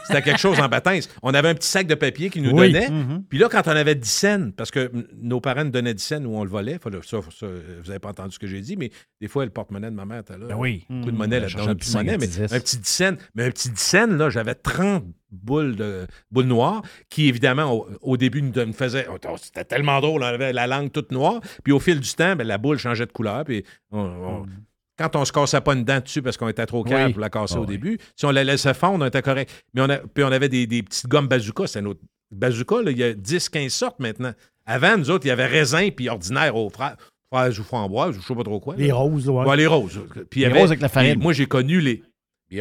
[0.05, 1.01] C'était quelque chose en baptême.
[1.21, 2.71] On avait un petit sac de papier qui nous Oui.
[2.71, 2.89] donnait.
[2.89, 3.23] Mhm.
[3.29, 4.91] Puis là, quand on avait 10 cents, parce que
[5.21, 8.09] nos parents nous donnaient 10 cents ou on le volait, ça, ça, vous n'avez pas
[8.09, 8.91] entendu ce que j'ai dit, mais
[9.21, 10.47] des fois, le porte-monnaie de ma mère était là.
[10.47, 10.85] Ben oui.
[10.89, 12.53] Beaucoup de monnaie Elle là-dedans, cherchait un un petit monnaie, mais un petit dix.
[12.53, 13.15] un petit 10 cents.
[13.35, 17.87] Mais un petit 10 cents, là, j'avais 30 boules, de, boules noires qui, évidemment, au,
[18.01, 19.07] au début, nous, nous faisaient.
[19.09, 21.39] oh, C'était tellement drôle, on avait la langue toute noire.
[21.63, 23.43] Puis au fil du temps, ben, la boule changeait de couleur.
[23.45, 24.45] Puis on- on-
[24.99, 27.13] quand on se cassait pas une dent dessus parce qu'on était trop calme Oui.
[27.13, 27.67] pour la casser Ah au oui.
[27.67, 29.49] début, si on la laissait fondre, on était correct.
[29.73, 32.01] Mais on a, puis on avait des, des petites gommes bazooka, c'est notre.
[32.31, 34.33] Bazooka, là, il y a 10-15 sortes maintenant.
[34.65, 36.95] Avant, nous autres, il y avait raisin puis ordinaire aux fraises,
[37.33, 38.75] fraises ou framboises, ou je sais pas trop quoi.
[38.75, 38.79] là.
[38.83, 39.45] Les roses, ouais.
[39.45, 39.99] Ouais, les roses.
[40.29, 41.19] Puis Les avait- roses avec la farine.
[41.19, 42.03] Moi, j'ai connu les.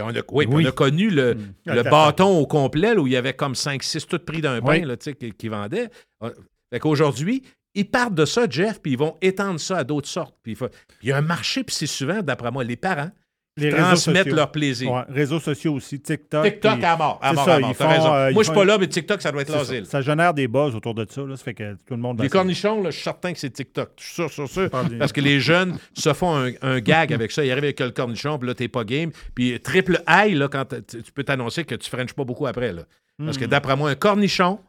[0.01, 1.53] on a, oui, on a connu le, Mm.
[1.67, 4.81] le bâton au complet, là, où il y avait comme 5-6 tout pris d'un pain
[4.81, 4.85] Oui.
[4.87, 5.91] là, qui, qui vendaient.
[6.23, 6.31] Euh,
[6.71, 7.43] Fait qu'aujourd'hui,
[7.79, 10.35] ils partent de ça, Jeff, puis ils vont étendre ça à d'autres sortes.
[10.43, 10.57] Puis
[11.03, 13.11] il y a un marché, puis c'est souvent, d'après moi, les parents
[13.57, 14.91] Les transmettent leur plaisir.
[14.93, 16.45] Ouais, réseaux sociaux aussi, TikTok.
[16.45, 17.75] TikTok à mort, à mort, ça, à mort.
[17.77, 18.15] font, raison.
[18.15, 19.59] euh, moi, je suis font- pas là, mais TikTok, ça doit être c'est ça.
[19.59, 19.87] l'asile.
[19.87, 21.23] Ça génère des buzz autour de ça.
[21.23, 23.51] Là, ça fait que tout le monde Les cornichons, là, je suis certain que c'est
[23.51, 23.91] TikTok.
[23.99, 24.71] Je suis sûr, sûr, sûr.
[24.71, 27.45] Parce que les jeunes se font un, un gag avec ça.
[27.45, 29.11] Ils arrivent avec le cornichon, puis là, t'es pas game.
[29.35, 32.73] Puis triple high, là, quand tu peux t'annoncer que tu frenches pas beaucoup après.
[32.73, 32.83] Là.
[33.25, 33.41] Parce Hmm.
[33.41, 34.61] que d'après moi, un cornichon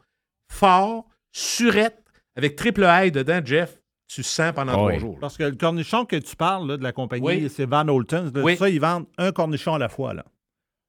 [0.50, 1.99] fort, surette,
[2.36, 4.98] avec triple high dedans, Jeff, tu sens pendant Ah trois oui.
[4.98, 5.12] jours.
[5.14, 5.18] là.
[5.20, 7.48] Parce que le cornichon que tu parles là, de la compagnie, Oui.
[7.48, 8.32] c'est Van Holtons.
[8.36, 8.56] Oui.
[8.56, 10.14] Ça, ils vendent un cornichon à la fois.
[10.14, 10.24] Là.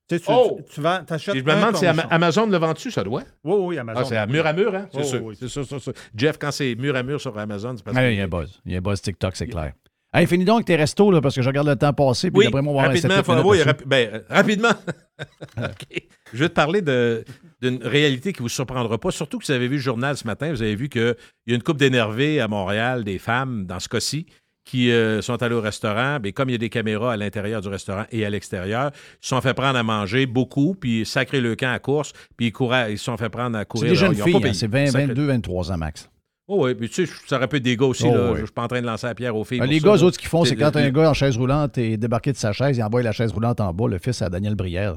[0.09, 0.59] Tu sais, tu, Oh!
[0.67, 2.07] tu, tu vends, t'achètes Et je me demande si Ama-.
[2.09, 3.23] Amazon le vend-tu, ça doit?
[3.43, 4.01] Oui, oui, Amazon.
[4.01, 4.87] Ah, c'est à mur à mur, hein?
[4.91, 5.23] C'est Oh, sûr.
[5.23, 5.35] oui.
[5.39, 5.93] C'est sûr, c'est sûr.
[6.15, 8.11] Jeff, quand c'est mur à mur sur Amazon, c'est parce Ah, que.
[8.11, 8.59] il y a un buzz.
[8.65, 9.73] Il y a un buzz TikTok, c'est clair.
[10.14, 12.45] Hey, finis donc tes restos, là, parce que je regarde le temps passer, puis Oui,
[12.45, 14.72] d'après moi, on va rapidement, faut- oui, rapi- ben, rapidement.
[16.34, 19.12] Je vais te parler d'une réalité qui ne vous surprendra pas.
[19.12, 21.16] Surtout que vous avez vu le journal ce matin, vous avez vu qu'il
[21.47, 24.26] y a une couple d'énervés à Montréal, des femmes, dans ce cas-ci,
[24.66, 26.18] qui euh, sont allées au restaurant.
[26.24, 29.18] Mais comme il y a des caméras à l'intérieur du restaurant et à l'extérieur, ils
[29.22, 32.51] se sont fait prendre à manger beaucoup, puis sacré le camp à course, puis ils,
[32.51, 33.91] couraient, ils se sont fait prendre à C'est courir.
[33.91, 36.09] des jeunes Ils ont filles, hein, c'est 20, Sacré- 22, 23 ans max.
[36.54, 38.04] Oh oui, puis tu sais, ça aurait pu être des gars aussi.
[38.06, 38.32] Oh là.
[38.34, 38.39] oui.
[38.41, 39.60] Je suis pas en train de lancer la pierre aux filles.
[39.62, 40.02] Ah, les ça, gars, là.
[40.02, 42.38] eux autres, ce qu'ils font, c'est quand un gars en chaise roulante est débarqué de
[42.38, 44.95] sa chaise, il envoie la chaise roulante en bas, le fils à Daniel Brière.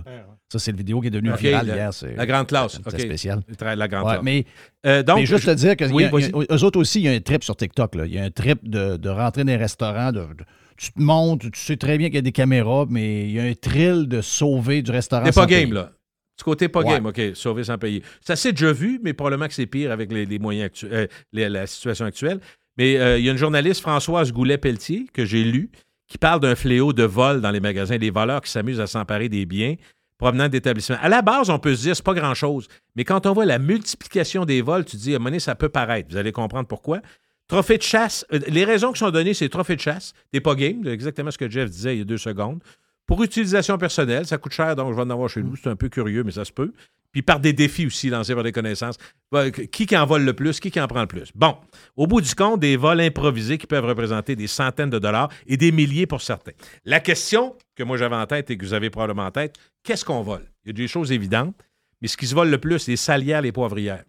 [0.48, 1.94] Ça, c'est le vidéo qui est devenu OK, virale la- hier.
[1.94, 2.72] c'est- La grande classe.
[2.84, 3.00] C'est OK.
[3.00, 3.40] spécial.
[3.60, 4.22] La grande Ouais, classe.
[4.24, 4.44] mais,
[4.86, 7.08] Euh, donc, mais juste je- te dire que Oui, a- eux autres aussi, il y
[7.08, 7.94] a un trip sur TikTok.
[7.94, 8.06] Là.
[8.06, 10.12] Il y a un trip de, de rentrer dans les restaurants.
[10.12, 10.44] De, de-
[10.76, 13.40] tu te montes, tu sais très bien qu'il y a des caméras, mais il y
[13.40, 15.24] a un thrill de sauver du restaurant.
[15.24, 15.90] T'es pas game, là.
[16.36, 16.94] Du côté pas Ouais.
[16.94, 18.02] game, OK, sauver sans payer.
[18.20, 21.66] Ça s'est déjà vu, mais probablement que c'est pire avec les, les moyens euh, la
[21.66, 22.40] situation actuelle.
[22.76, 25.70] Mais euh, il y a une journaliste, Françoise Goulet-Pelletier, que j'ai lue,
[26.08, 29.28] qui parle d'un fléau de vol dans les magasins, des voleurs qui s'amusent à s'emparer
[29.28, 29.76] des biens
[30.18, 30.96] provenant d'établissements.
[31.00, 32.66] À la base, on peut se dire, c'est pas grand-chose.
[32.96, 35.40] Mais quand on voit la multiplication des vols, tu te dis, à un moment donné,
[35.40, 36.08] ça peut paraître.
[36.10, 37.00] Vous allez comprendre pourquoi.
[37.46, 38.24] Trophée de chasse.
[38.32, 40.12] euh, les raisons qui sont données, c'est trophée de chasse.
[40.32, 42.60] T'es pas game, exactement ce que Jeff disait il y a deux secondes.
[43.06, 45.56] Pour utilisation personnelle, ça coûte cher, donc je vais en avoir chez nous.
[45.56, 46.72] C'est un peu curieux, mais ça se peut.
[47.12, 48.96] Puis par des défis aussi lancés par des connaissances.
[49.30, 51.30] Bah, Qui qui en vole le plus, qui qui en prend le plus?
[51.34, 51.56] Bon,
[51.96, 55.56] au bout du compte, des vols improvisés qui peuvent représenter des centaines de dollars et
[55.56, 56.52] des milliers pour certains.
[56.84, 60.04] La question que moi j'avais en tête et que vous avez probablement en tête, qu'est-ce
[60.04, 60.44] qu'on vole?
[60.64, 61.54] Il y a des choses évidentes,
[62.02, 64.02] mais ce qui se vole le plus, c'est les salières, les poivrières.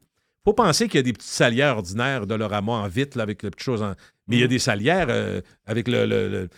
[0.43, 3.43] faut penser qu'il y a des petites salières ordinaires de l'orama en vitre, là, avec
[3.43, 3.93] les petites choses en...
[4.27, 6.05] Mais il y a des salières euh, avec le...
[6.07, 6.49] le- le-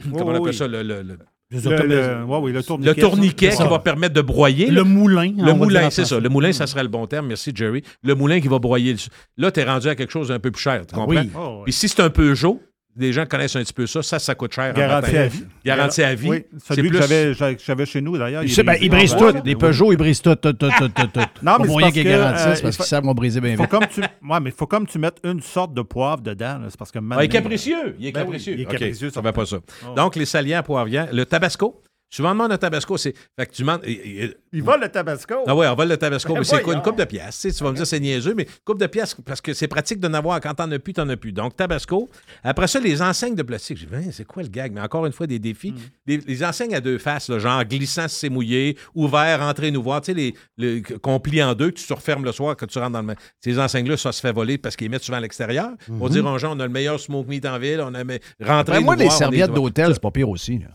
[0.12, 0.54] comment on appelle oui.
[0.54, 0.66] ça?
[0.66, 1.18] Le, le-
[1.50, 2.94] le- Le, le- ouais, oui, le tourniquet.
[2.94, 3.64] le tourniquet ça.
[3.64, 4.70] qui va permettre de broyer.
[4.70, 5.32] Le moulin.
[5.36, 6.20] Le moulin, c'est ça.
[6.20, 7.26] Le moulin, ça serait le bon terme.
[7.26, 7.82] Merci, Jerry.
[8.02, 8.92] Le moulin qui va broyer.
[8.92, 8.98] le-
[9.42, 10.80] Là, tu es rendu à quelque chose d'un peu plus cher.
[10.86, 11.20] Tu Ah comprends?
[11.20, 11.30] oui.
[11.36, 11.62] Oh, oui.
[11.64, 12.60] Puis si c'est un Peugeot,
[12.96, 14.74] les gens connaissent un petit peu ça, ça, ça coûte cher.
[14.74, 15.44] Garantie à vie.
[15.64, 16.28] Garantie à vie.
[16.28, 18.42] Oui, C'est celui que plus- j'avais- j'avais chez nous, d'ailleurs.
[18.42, 19.32] Tu il sais, ben, ils brisent tout.
[19.44, 21.20] Les Peugeot, ils brisent tout, tout, tout, tout, tout, tout.
[21.42, 23.14] Non, mais c'est moyen parce qu'ils que, garantissent euh, parce il qu'ils faut- savent qu'on
[23.14, 23.70] briser bien Faut vite.
[23.70, 24.00] comme tu...
[24.00, 26.60] ouais, mais il faut comme tu mettes une sorte de poivre dedans.
[26.68, 27.96] C'est parce que Ah, il est capricieux.
[27.98, 28.54] Il est Ben oui, capricieux.
[28.54, 29.58] il est capricieux, ça va pas ça.
[29.88, 29.94] Oh.
[29.94, 31.08] Donc, les salières poivrières.
[31.12, 31.80] Le tabasco.
[32.10, 33.14] Souvent, on demande un tabasco, c'est.
[33.38, 33.80] Fait que tu demandes.
[33.84, 35.34] et- et- Il vole le tabasco.
[35.46, 36.74] Ah ouais, on vole le tabasco, Ben mais c'est quoi?
[36.74, 37.40] Une coupe de pièces.
[37.40, 39.68] Tu, sais, tu vas me dire c'est niaiseux, mais coupe de pièces parce que c'est
[39.68, 40.40] pratique de n'avoir.
[40.40, 41.32] Quand t'en as plus, t'en as plus.
[41.32, 42.10] Donc, tabasco.
[42.42, 43.78] Après ça, les enseignes de plastique.
[43.78, 44.72] Dit, Ben, c'est quoi le gag?
[44.72, 45.72] Mais encore une fois, des défis.
[46.06, 49.82] Les, les enseignes à deux faces, là, genre glissant si c'est mouillé, ouvert, entrer nous
[49.82, 50.00] voir.
[50.00, 52.66] Tu sais, les, les- qu'on plie en deux, que tu te refermes le soir quand
[52.66, 53.14] tu rentres dans le.
[53.40, 55.70] Ces enseignes-là, ça se fait voler parce qu'ils les mettent souvent à l'extérieur.
[55.88, 58.78] On dit, on on a le meilleur smoke meat en ville, on a mais, rentrer.
[58.78, 60.58] Ben, moi, nous les voir, on est- serviettes d'hôtel, c'est pas pire aussi.
[60.58, 60.66] là.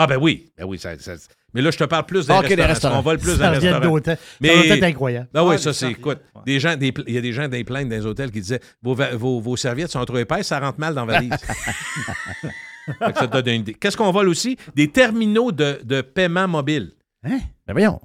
[0.00, 0.50] Ah, ben oui.
[0.56, 1.14] Ben oui, ça- ça-
[1.52, 2.68] mais là, je te parle plus des Ah, ok, des restaurants.
[2.68, 2.98] restaurants.
[2.98, 3.94] On vole plus dans les Serviette restaurants.
[3.94, 4.18] d'hôtel.
[4.40, 5.28] Mais- Ça doit être incroyable.
[5.34, 5.78] Ah oui, Ouais, ça, les c'est.
[5.80, 6.42] serviettes, Écoute, ouais.
[6.46, 8.40] des gens, des pla- il y a des gens des plaintes dans les hôtels qui
[8.40, 11.32] disaient vos, va- vos, vos serviettes sont trop épaisses, ça rentre mal dans la valise.
[12.98, 13.74] Fait que ça te donne une idée.
[13.74, 14.56] Qu'est-ce qu'on vole aussi?
[14.74, 16.92] Des terminaux de, de paiement mobile.
[17.24, 17.38] Hein?
[17.66, 18.00] Ben voyons.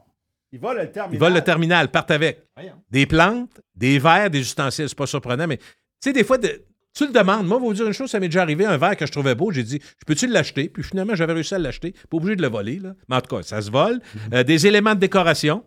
[0.51, 1.15] Il vole le terminal.
[1.15, 2.43] Ils volent le terminal, partent avec.
[2.55, 2.73] Voyons.
[2.91, 4.89] Des plantes, des verres, des ustensiles.
[4.89, 5.63] C'est pas surprenant, mais tu
[6.01, 6.63] sais, des fois, de-
[6.93, 7.47] tu le demandes.
[7.47, 9.11] Moi, je vais vous dire une chose, ça m'est déjà arrivé, un verre que je
[9.11, 10.69] trouvais beau, j'ai dit, je peux-tu l'acheter?
[10.69, 11.93] Puis finalement, j'avais réussi à l'acheter.
[12.09, 12.93] Pas obligé de le voler, là.
[13.09, 13.99] Mais en tout cas, ça se vole.
[14.33, 15.63] Euh, des éléments de décoration.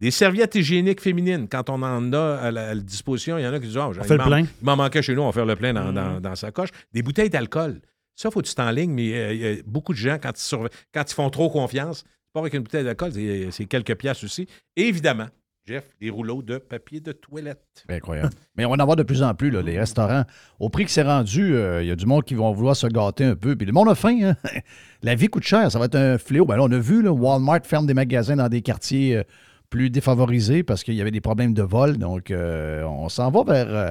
[0.00, 3.46] Des serviettes hygiéniques féminines, quand on en a à la, à la disposition, il y
[3.46, 4.40] en a qui disent Ah, On fait le m'en- plein.
[4.40, 6.70] Il m'en manquait chez nous, on va faire le plein dans, dans- dans sa coche.
[6.94, 7.82] Des bouteilles d'alcool.
[8.16, 10.40] Ça, faut que tu t'enlignes, mais euh, il y a beaucoup de gens, quand ils,
[10.42, 13.94] surve- quand ils font trop confiance, c'est pas avec une bouteille d'alcool, c'est c'est quelques
[13.94, 14.46] piastres aussi.
[14.74, 15.26] Et évidemment,
[15.66, 17.84] Jeff, des rouleaux de papier de toilette.
[17.88, 18.30] Incroyable.
[18.56, 20.24] Mais on va en avoir de plus en plus, là, les restaurants.
[20.58, 22.86] Au prix que c'est rendu, euh, il y a du monde qui vont vouloir se
[22.86, 23.54] gâter un peu.
[23.56, 24.18] Puis le monde a faim.
[24.22, 24.36] hein.
[25.02, 25.70] La vie coûte cher.
[25.70, 26.44] Ça va être un fléau.
[26.44, 29.22] Ben là, on a vu, là, Walmart ferme des magasins dans des quartiers euh,
[29.68, 31.98] plus défavorisés parce qu'il y avait des problèmes de vol.
[31.98, 33.68] Donc, euh, on s'en va vers.
[33.74, 33.90] euh,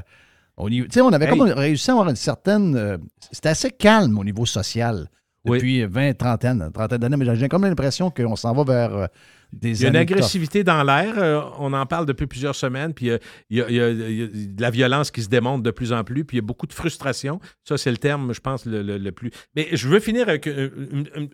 [0.57, 1.37] au niveau- tu sais, on avait Hey.
[1.37, 2.75] comme réussi à avoir une certaine.
[2.75, 2.97] euh,
[3.31, 5.07] C'était assez calme au niveau social
[5.49, 5.57] Oui.
[5.57, 7.17] depuis 20, trentaine, trentaine d'années.
[7.17, 9.05] Mais j'ai comme l'impression qu'on s'en va vers euh,
[9.51, 11.13] des Il y a une agressivité dans l'air.
[11.17, 12.93] euh, on en parle depuis plusieurs semaines.
[12.93, 13.17] Puis euh,
[13.49, 15.63] il y, a, il y a- il y a de la violence qui se démontre
[15.63, 16.23] de plus en plus.
[16.23, 17.39] Puis il y a beaucoup de frustration.
[17.63, 19.31] Ça, c'est le terme, je pense, le, le- le plus.
[19.55, 21.27] Mais je veux finir avec un, un- un-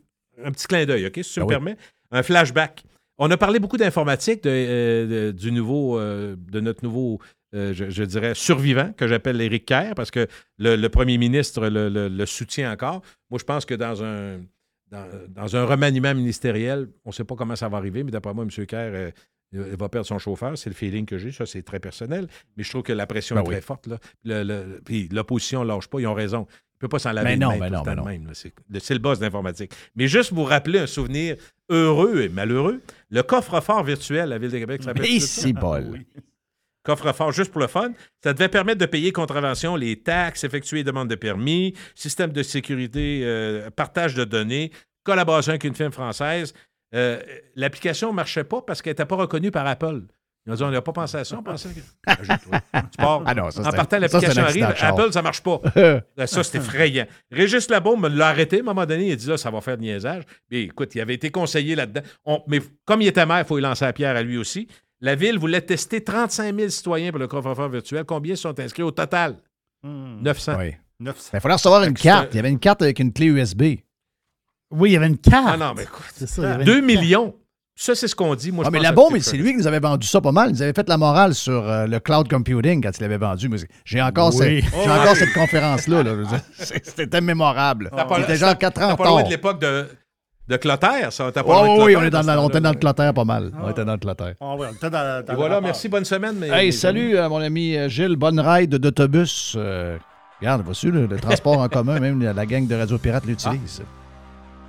[0.45, 1.49] un petit clin d'œil, OK, si tu Ah me oui.
[1.49, 1.77] permets.
[2.11, 2.83] Un flashback.
[3.17, 7.19] On a parlé beaucoup d'informatique, de, euh, de- du nouveau, euh, de notre nouveau,
[7.55, 10.27] euh, je, je dirais, survivant, que j'appelle Éric Kerr, parce que
[10.57, 13.01] le, le premier ministre le, le- le soutient encore.
[13.29, 14.41] Moi, je pense que dans un,
[14.91, 18.33] dans, dans un remaniement ministériel, on ne sait pas comment ça va arriver, mais d'après
[18.33, 18.65] moi, M.
[18.65, 19.11] Kerr euh,
[19.53, 20.57] il va perdre son chauffeur.
[20.57, 21.31] C'est le feeling que j'ai.
[21.31, 22.27] Ça, c'est très personnel.
[22.57, 23.53] Mais je trouve que la pression Ben est oui.
[23.53, 23.87] très forte.
[23.87, 23.99] Là.
[24.25, 25.99] Le- le- puis l'opposition ne lâche pas.
[26.01, 26.45] Ils ont raison.
[26.49, 28.03] Il ne peut pas s'en laver Mais les non, tout non, le de non.
[28.05, 28.29] même.
[28.33, 29.71] C'est le- le boss d'informatique.
[29.95, 31.37] Mais juste vous rappeler un souvenir
[31.69, 32.81] heureux et malheureux,
[33.11, 35.41] le coffre-fort virtuel à la Ville de Québec, ça s'appelle Mais ça?
[35.43, 36.01] c'est bol.
[36.85, 37.91] Coffre-fort juste pour le fun.
[38.23, 42.43] Ça devait permettre de payer contravention les taxes, effectuer les demandes de permis, système de
[42.43, 44.71] sécurité, euh, partage de données,
[45.03, 46.53] collaboration avec une firme française.
[46.93, 47.19] Euh,
[47.55, 50.03] L'application ne marchait pas parce qu'elle n'était pas reconnue par Apple.
[50.47, 51.79] Ils ont dit, on n'a pas pensé à ça, on pensait que...
[52.05, 52.57] Ah, j'ai trouvé.
[52.71, 53.23] Tu pars.
[53.25, 54.63] Ah non, ça, en partant, l'application arrive.
[54.85, 55.59] Apple, ça ne marche pas.
[56.27, 57.07] Ça, c'est effrayant.
[57.31, 59.07] Régis Labo me l'a arrêté à un moment donné.
[59.07, 60.21] Il a dit là, ça va faire de niaisage.
[60.51, 62.01] Mais écoute, il avait été conseillé là-dedans.
[62.25, 64.67] On- mais comme il était maire, il faut lui lancer la pierre à lui aussi.
[65.01, 68.03] La ville voulait tester 35 000 citoyens pour le coffre-fort virtuel.
[68.05, 69.37] Combien sont inscrits au total?
[69.83, 70.21] Hmm.
[70.21, 70.55] 900.
[70.57, 70.75] Oui.
[70.99, 71.29] 900.
[71.33, 72.29] Il fallait recevoir une carte.
[72.33, 73.63] Il y avait une carte avec une clé USB.
[74.71, 75.47] Oui, il y avait une carte.
[75.49, 76.05] Ah non, mais écoute.
[76.13, 76.99] C'est ça, il y avait 2 une carte.
[77.01, 77.35] millions.
[77.77, 78.53] Ça, c'est ce qu'on dit.
[78.53, 80.51] Moi, Ah, je mais la bombe, c'est lui qui nous avait vendu ça pas mal.
[80.51, 83.49] Ils avaient fait la morale sur euh, le cloud computing quand il l'avait vendu.
[83.83, 84.61] J'ai encore, Oui.
[84.63, 86.03] cette, j'ai encore cette conférence-là.
[86.03, 86.13] là.
[86.57, 87.91] C'était mémorable.
[88.21, 89.25] C'était genre 4 ans T'as en pas loin retard.
[89.27, 89.87] de l'époque de,
[90.47, 91.31] de Clotaire, ça.
[91.31, 93.25] T'as pas Oh, oui, Clotaire on, est dans, le- on était dans le clotaire pas
[93.25, 93.51] mal.
[93.63, 94.35] On était dans le clotaire.
[94.39, 95.61] Ah ouais, on était dans, dans Et le voilà, rapport.
[95.67, 96.35] merci, bonne semaine.
[96.35, 98.15] mes- Hey, mes salut, euh, mon ami euh, Gilles.
[98.15, 99.55] Bonne ride d'autobus.
[99.57, 99.97] Euh,
[100.39, 103.57] regarde, voici le, le transport en commun, même la, la gang de Radio Pirate l'utilise.
[103.59, 103.69] amis.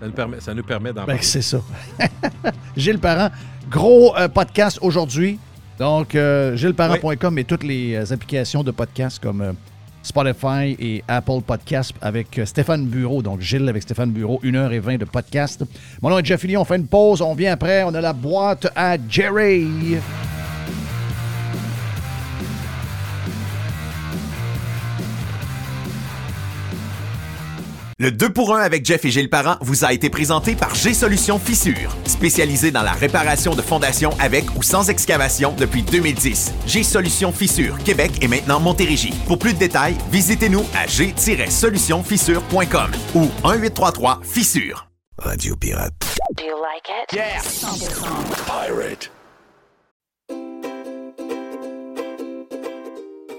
[0.00, 1.22] Ça nous permet, ça nous permet d'en Ben, parler.
[1.22, 1.58] c'est ça.
[2.76, 3.30] Gilles Parent,
[3.70, 5.38] gros euh, podcast aujourd'hui.
[5.78, 9.52] Donc, euh, gilesparent.com et toutes les euh, applications de podcast comme euh,
[10.06, 13.22] Spotify et Apple Podcast avec euh, Stéphane Bureau.
[13.22, 15.64] Donc, Gilles avec Stéphane Bureau, 1h20 de podcast.
[16.00, 18.12] Mon nom est Jeff Fillion, on fait une pause, on vient après, on a la
[18.12, 19.96] boîte à Jerry.
[27.98, 31.38] Le 2 pour 1 avec Jeff et Gilles Parent vous a été présenté par G-Solutions
[31.38, 36.52] Fissure, spécialisé dans la réparation de fondations avec ou sans excavation depuis 2010.
[36.66, 39.14] G-Solutions Fissure, Québec et maintenant Montérégie.
[39.26, 44.88] Pour plus de détails, visitez-nous à g-solutionfissure.com ou 1-833 Fissure.
[45.16, 45.94] Radio Pirate.
[46.36, 47.10] Do you like it?
[47.14, 47.40] Yeah.
[48.46, 49.10] Pirate.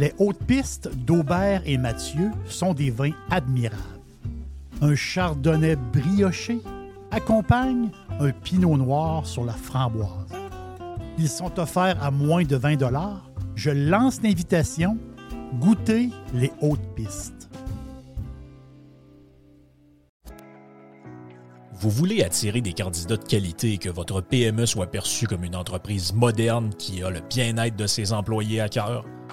[0.00, 3.76] Les hautes pistes d'Aubert et Mathieu sont des vins admirables.
[4.80, 6.62] Un chardonnay brioché
[7.10, 10.32] accompagne un pinot noir sur la framboise.
[11.18, 12.78] Ils sont offerts à moins de 20
[13.56, 14.96] Je lance l'invitation.
[15.60, 17.50] Goûtez les hautes pistes.
[21.74, 25.56] Vous voulez attirer des candidats de qualité et que votre PME soit perçue comme une
[25.56, 29.04] entreprise moderne qui a le bien-être de ses employés à cœur?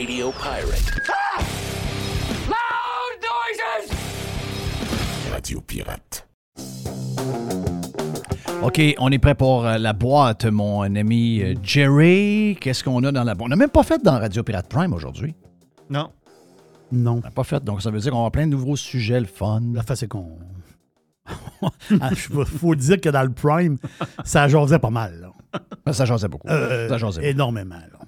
[0.00, 0.96] Radio Pirate.
[2.48, 3.90] Loud noises!
[5.30, 6.26] Radio Pirate.
[8.62, 12.56] OK, on est prêt pour euh, la boîte, mon ami euh, Jerry.
[12.62, 13.48] Qu'est-ce qu'on a dans la boîte?
[13.48, 15.34] On n'a même pas fait dans Radio Pirate Prime aujourd'hui.
[15.90, 16.08] Non.
[16.90, 17.18] Non.
[17.18, 19.20] On n'a pas fait, donc ça veut dire qu'on va avoir plein de nouveaux sujets,
[19.20, 19.60] le fun.
[19.74, 20.38] La face, c'est qu'on.
[21.90, 23.76] Il faut dire que dans le Prime,
[24.24, 25.20] ça jasait pas mal.
[25.20, 25.60] là.
[25.84, 26.48] Ben, Ça jasait beaucoup.
[26.48, 27.30] Euh, ça jasait beaucoup.
[27.30, 27.74] énormément.
[27.74, 27.98] là.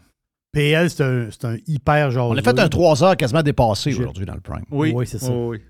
[0.53, 2.21] PL, c'est un, c'est un hyper jaseux.
[2.21, 4.65] On a fait un 3 heures quasiment dépassé aujourd'hui dans le Prime.
[4.71, 5.33] Oui, Oui, c'est ça.
[5.33, 5.65] Oui, oui.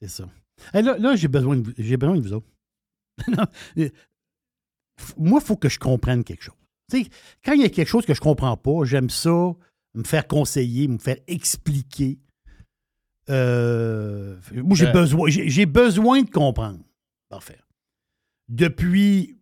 [0.00, 0.28] C'est ça.
[0.72, 2.46] Là, là, j'ai besoin, de, besoin de vous autres.
[3.28, 3.44] Non,
[5.16, 6.54] Moi, il faut que je comprenne quelque chose.
[6.90, 7.10] Tu sais,
[7.44, 9.52] quand il y a quelque chose que je comprends pas, j'aime ça,
[9.94, 12.18] me faire conseiller, me faire expliquer.
[13.30, 14.92] Euh, moi, j'ai Euh.
[14.92, 16.80] besoin, j'ai, besoin de comprendre.
[17.28, 17.58] Parfait.
[18.48, 19.36] Depuis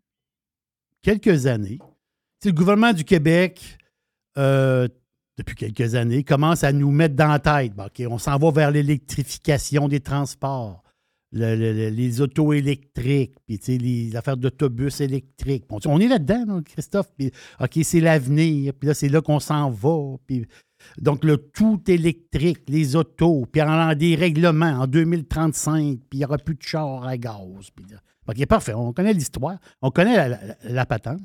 [1.02, 1.78] quelques années,
[2.44, 3.78] le gouvernement du Québec
[4.38, 4.88] euh,
[5.38, 7.72] depuis quelques années, commence à nous mettre dans la tête.
[8.08, 10.82] On s'en va vers l'électrification des transports,
[11.32, 15.64] le- le- le- les autos électriques, puis les affaires d'autobus électriques.
[15.86, 17.10] On est là-dedans, là, Christophe.
[17.60, 20.16] OK, c'est l'avenir, puis là, c'est là qu'on s'en va.
[20.98, 26.24] Donc, le tout électrique, les autos, puis en des règlements en 2035, puis il n'y
[26.24, 27.70] aura plus de chars à gaz.
[27.74, 27.86] Puis.
[28.28, 30.28] OK, parfait, on connaît l'histoire, on connaît
[30.64, 31.20] la, patente.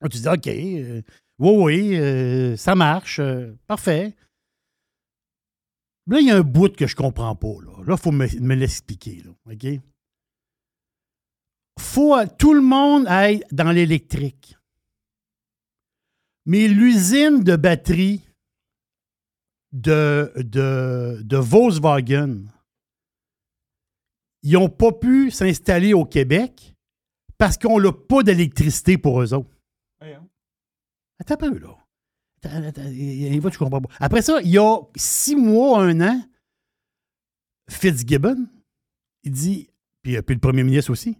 [0.00, 1.02] Là, tu dis, OK, euh,
[1.38, 4.14] oui, oui, euh, ça marche, euh, parfait.
[6.06, 7.54] Là, il y a un bout que je comprends pas.
[7.86, 9.22] Là, il faut me, l'expliquer.
[9.50, 9.66] OK?
[11.78, 14.56] faut tout le monde aille dans l'électrique.
[16.46, 18.22] Mais l'usine de batterie
[19.72, 22.44] de, de, de Volkswagen,
[24.42, 26.74] ils n'ont pas pu s'installer au Québec
[27.38, 29.53] parce qu'on n'a pas d'électricité pour eux autres.
[31.18, 31.76] Attends un peu, là.
[32.42, 33.88] Attends, attends, tu comprends pas.
[34.00, 36.22] Après ça, il y a six mois, un an,
[37.70, 38.46] Fitzgibbon,
[39.22, 39.70] il dit,
[40.02, 41.16] puis, puis le premier ministre aussi,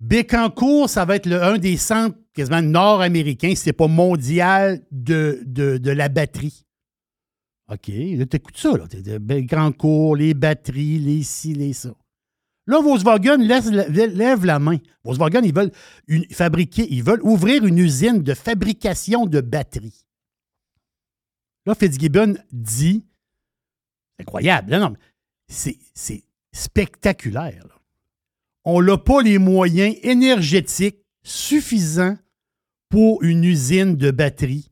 [0.00, 5.40] Bécancourt, ça va être le- un des centres quasiment nord-américains, si c'est pas mondial, de,
[5.46, 6.66] de, de la batterie.
[7.72, 8.84] OK, là, t'écoutes ça, là.
[9.18, 11.94] Bécancourt, les batteries, les ci, les ça.
[12.66, 14.78] Là, Volkswagen laisse- lève la main.
[15.04, 15.72] Volkswagen, ils veulent
[16.08, 20.06] une- fabriquer, ils veulent ouvrir une usine de fabrication de batteries.
[21.66, 23.04] Là, Fitzgibbon dit,
[24.16, 24.94] c'est incroyable, non,
[25.48, 25.76] c'est
[26.52, 27.64] spectaculaire.
[27.68, 27.74] là.
[28.64, 32.16] On n'a pas les moyens énergétiques suffisants
[32.88, 34.70] pour une usine de batteries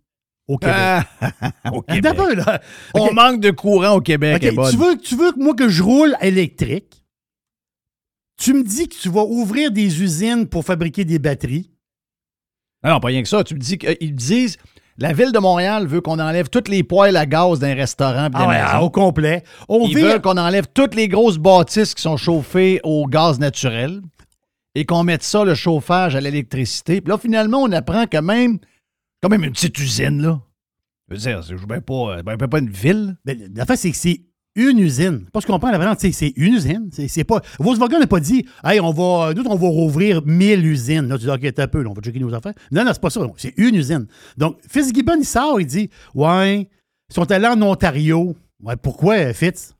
[0.48, 0.76] au Québec.
[0.78, 1.04] Ah,
[1.72, 2.06] au Québec.
[2.06, 2.62] Attends un peu, là.
[2.94, 4.40] On manque de courant au Québec.
[4.70, 7.01] Tu, veux, tu veux que moi que je roule électrique,
[8.42, 11.70] tu me dis que tu vas ouvrir des usines pour fabriquer des batteries.
[12.84, 13.44] Non, pas rien que ça.
[13.44, 14.56] Tu me dis qu'ils disent
[14.98, 18.36] la ville de Montréal veut qu'on enlève toutes les poêles à gaz d'un restaurant des
[18.36, 19.44] Ah ouais, au complet.
[19.68, 24.02] On Ils veulent qu'on enlève toutes les grosses bâtisses qui sont chauffées au gaz naturel
[24.74, 27.00] et qu'on mette ça, le chauffage, à l'électricité.
[27.00, 28.58] Puis là, finalement, on apprend quand même,
[29.22, 30.40] quand même une petite usine, là.
[31.08, 33.16] Je veux dire, c'est ben pas, euh, ben pas une ville.
[33.24, 34.22] Ben, la fait, c'est que c'est
[34.54, 35.26] une usine.
[35.32, 36.90] Pas ce qu'on comprend, la vraiment, c'est une usine.
[37.08, 37.40] C'est pas.
[37.58, 41.08] Volkswagen n'a pas dit, hey, on va, nous, on va rouvrir 1000 usines.
[41.08, 42.54] Là, tu dis, OK, un peu, là, on va checker nos affaires.
[42.70, 43.20] Non, non, c'est pas ça.
[43.36, 44.06] C'est une usine.
[44.36, 46.68] Donc, Fitzgibbon, il sort, il dit, ouais,
[47.10, 48.36] ils sont allés en Ontario.
[48.62, 49.74] Ouais, pourquoi, Fitz?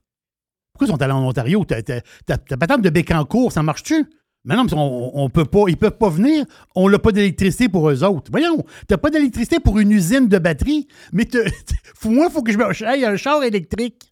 [0.72, 1.64] Pourquoi ils sont allés en Ontario?
[1.64, 4.06] Ta, patente de Bécancourt, ça marche-tu?
[4.44, 6.44] Mais non, mais on, on peut pas, ils peuvent pas venir.
[6.74, 8.30] On n'a pas d'électricité pour eux autres.
[8.32, 11.28] Voyons, t'as pas d'électricité pour une usine de batterie, mais
[12.04, 14.11] moi, il faut que je me aille un char électrique.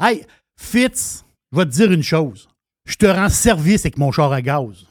[0.00, 0.24] Hey,
[0.58, 2.48] Fitz, je vais te dire une chose.
[2.86, 4.86] Je te rends service avec mon char à gaz.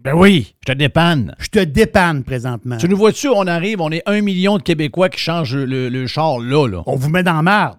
[0.00, 1.34] Ben oui, je te dépanne.
[1.38, 2.76] Je te dépanne présentement.
[2.76, 6.06] Tu nous vois-tu, on arrive, on est un million de Québécois qui changent le, le
[6.06, 6.82] char là, là.
[6.86, 7.78] On vous met dans la merde.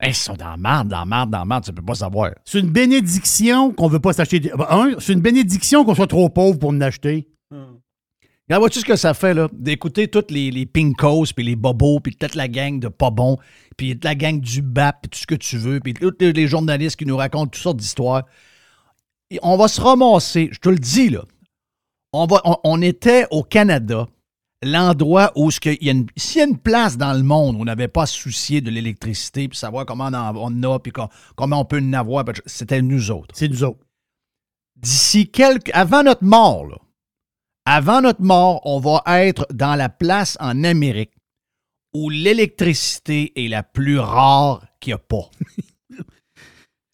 [0.00, 1.94] Hey, ils sont dans la marde, dans la marde, dans la marde, tu peux pas
[1.94, 2.32] savoir.
[2.44, 4.40] C'est une bénédiction qu'on veut pas s'acheter.
[4.40, 7.26] des- Ben, Un, c'est une bénédiction qu'on soit trop pauvre pour nous acheter.
[7.50, 9.48] Regarde, vois-tu ce que ça fait, là?
[9.54, 13.38] D'écouter toutes les, les pinkos, puis les bobos, puis toute la gang de pas bons,
[13.76, 16.96] puis la gang du BAP, puis tout ce que tu veux, puis tous les journalistes
[16.96, 18.24] qui nous racontent toutes sortes d'histoires.
[19.42, 21.24] On va se ramasser, je te le dis, là.
[22.12, 24.06] On, va, on, on était au Canada,
[24.62, 27.22] l'endroit où ce que il y a une- s'il y a une place dans le
[27.24, 30.36] monde où on n'avait pas à se soucier de l'électricité, puis savoir comment on en,
[30.36, 33.34] on a, puis com- comment on peut en avoir, c'était nous autres.
[33.36, 33.84] C'est nous autres.
[34.76, 35.70] D'ici quelques...
[35.74, 36.76] Avant notre mort, là,
[37.66, 41.12] avant notre mort, on va être dans la place en Amérique
[41.94, 45.30] où l'électricité est la plus rare qu'il n'y a pas.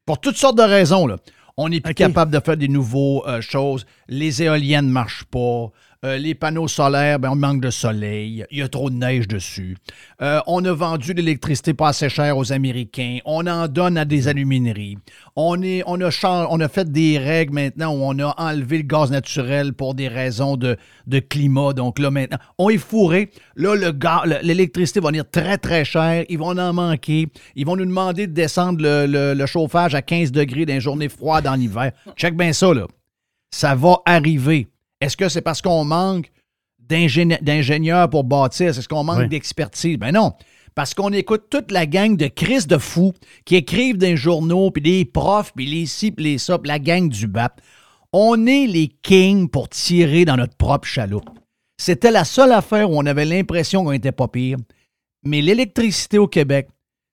[0.07, 1.07] Pour toutes sortes de raisons.
[1.07, 1.17] Là.
[1.57, 3.87] On n'est plus capable de faire des nouvelles choses.
[4.09, 5.71] Les éoliennes ne marchent pas.
[6.03, 8.47] Euh, les panneaux solaires, ben, on manque de soleil.
[8.51, 9.77] Il y a trop de neige dessus.
[10.23, 13.19] Euh, on a vendu l'électricité pas assez cher aux Américains.
[13.27, 14.97] On en donne à des alumineries.
[15.37, 18.85] On, est, on, a on a fait des règles maintenant où on a enlevé le
[18.85, 21.75] gaz naturel pour des raisons de, de climat.
[21.75, 23.31] Donc là, maintenant, on est fourré.
[23.57, 23.75] Là,
[24.41, 26.25] l'électricité va venir très, très cher.
[26.31, 27.29] Ils vont en manquer.
[27.57, 30.81] Ils vont nous demander de descendre le, le- le chauffage à 15 degrés dans les
[30.81, 31.93] journées froides en hiver.
[32.17, 32.87] Check bien ça, là.
[33.51, 34.69] Ça va arriver.
[35.01, 36.31] Est-ce que c'est parce qu'on manque
[36.79, 38.69] d'ingénie- d'ingénieurs pour bâtir?
[38.69, 39.29] Est-ce qu'on manque Oui.
[39.29, 39.97] d'expertise?
[39.99, 40.33] Ben non.
[40.75, 43.13] Parce qu'on écoute toute la gang de Chris de fous
[43.45, 46.79] qui écrivent des journaux, puis des profs, puis les ci, puis les ça, puis la
[46.79, 47.61] gang du BAP.
[48.13, 51.29] On est les kings pour tirer dans notre propre chaloupe.
[51.77, 54.59] C'était la seule affaire où on avait l'impression qu'on n'était pas pire.
[55.25, 56.69] Mais l'électricité au Québec,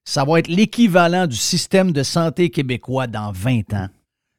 [0.06, 3.88] ça va être l'équivalent du système de santé québécois dans 20 ans.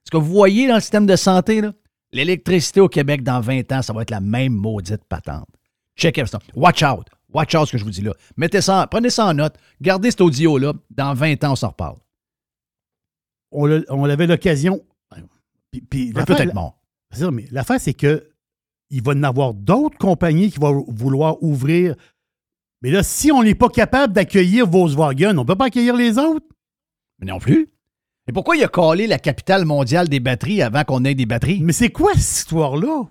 [0.05, 1.73] Ce que vous voyez dans le système de santé, là,
[2.13, 5.49] l'électricité au Québec dans 20 ans, ça va être la même maudite patente.
[5.97, 6.39] Check ça.
[6.55, 7.07] Watch out.
[7.33, 8.15] Watch out ce que je vous dis là.
[8.37, 9.57] Mettez ça, en- prenez ça en note.
[9.81, 10.73] Gardez cet audio-là.
[10.91, 11.97] Dans 20 ans, on s'en reparle.
[13.51, 14.81] On, l'a- on avait l'occasion.
[15.91, 16.55] Puis, peut-être
[17.13, 18.31] ça, mais l'affaire, c'est que
[18.91, 21.95] il va y en avoir d'autres compagnies qui vont vouloir ouvrir.
[22.81, 26.17] Mais là, si on n'est pas capable d'accueillir Volkswagen, on ne peut pas accueillir les
[26.19, 26.47] autres?
[27.19, 27.69] Mais non plus.
[28.29, 31.61] Et pourquoi il a collé la capitale mondiale des batteries avant qu'on ait des batteries?
[31.63, 33.05] Mais c'est quoi cette histoire-là?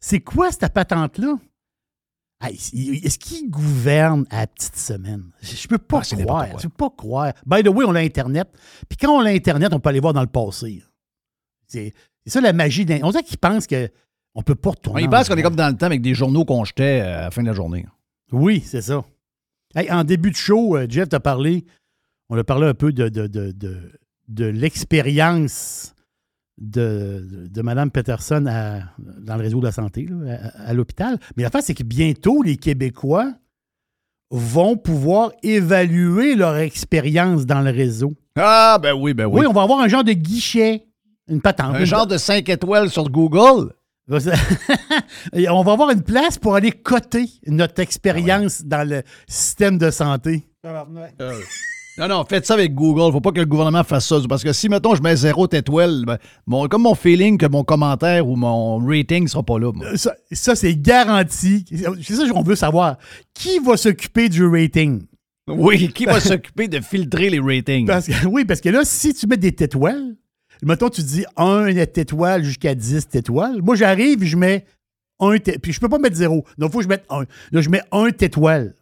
[0.00, 1.36] C'est quoi cette patente-là?
[2.42, 5.30] Est-ce qu'il gouverne à la petite semaine?
[5.40, 6.58] Je peux pas Ah, croire.
[6.58, 7.32] Je peux pas croire.
[7.46, 8.48] By the way, on a Internet.
[8.88, 10.82] Puis quand on a Internet, on peut aller voir dans le passé.
[11.66, 11.92] C'est
[12.26, 12.84] ça la magie.
[12.84, 13.76] d'un- On dirait qu'ils pensent qu'on
[14.36, 15.02] ne peut pas retourner.
[15.02, 17.18] y en pense qu'on est comme dans le temps avec des journaux qu'on jetait euh,
[17.18, 17.86] à la fin de la journée.
[18.32, 19.04] Oui, c'est ça.
[19.74, 21.64] Hey, en début de show, euh, Jeff t'a parlé,
[22.28, 23.92] on a parlé un peu de, de, de, de,
[24.28, 25.94] de l'expérience
[26.58, 30.72] de, de, de Mme Peterson à- dans le réseau de la santé, là, à, à
[30.74, 31.18] l'hôpital.
[31.36, 33.32] Mais l'affaire, c'est que bientôt, les Québécois
[34.30, 38.14] vont pouvoir évaluer leur expérience dans le réseau.
[38.36, 39.40] Ah, ben oui, ben oui.
[39.40, 40.86] Oui, on va avoir un genre de guichet,
[41.28, 41.74] une patente.
[41.76, 43.72] Un une- genre de 5 étoiles sur Google?
[44.08, 50.44] On va avoir une place pour aller coter notre expérience dans le système de santé.
[51.96, 53.12] Non, non, faites ça avec Google.
[53.12, 54.16] Faut pas que le gouvernement fasse ça.
[54.28, 57.62] Parce que si, mettons, je mets zéro étoile, ben, mon- comme mon feeling que mon
[57.62, 59.70] commentaire ou mon rating sera pas là.
[59.72, 59.96] moi.
[59.96, 61.64] Ça, ça, c'est garanti.
[62.02, 62.96] C'est ça qu'on veut savoir.
[63.32, 65.02] Qui va s'occuper du rating?
[65.46, 67.86] Oui, qui va s'occuper de filtrer les ratings?
[67.86, 70.16] Parce que, oui, parce que là, si tu mets des étoiles,
[70.62, 73.60] mettons, tu dis 1 étoile jusqu'à 10 étoiles.
[73.62, 74.64] Moi, j'arrive et je mets
[75.20, 76.44] 1 Puis je peux pas mettre 0.
[76.58, 77.24] Donc, il faut que je mette 1.
[77.52, 78.74] Là, je mets 1 étoile.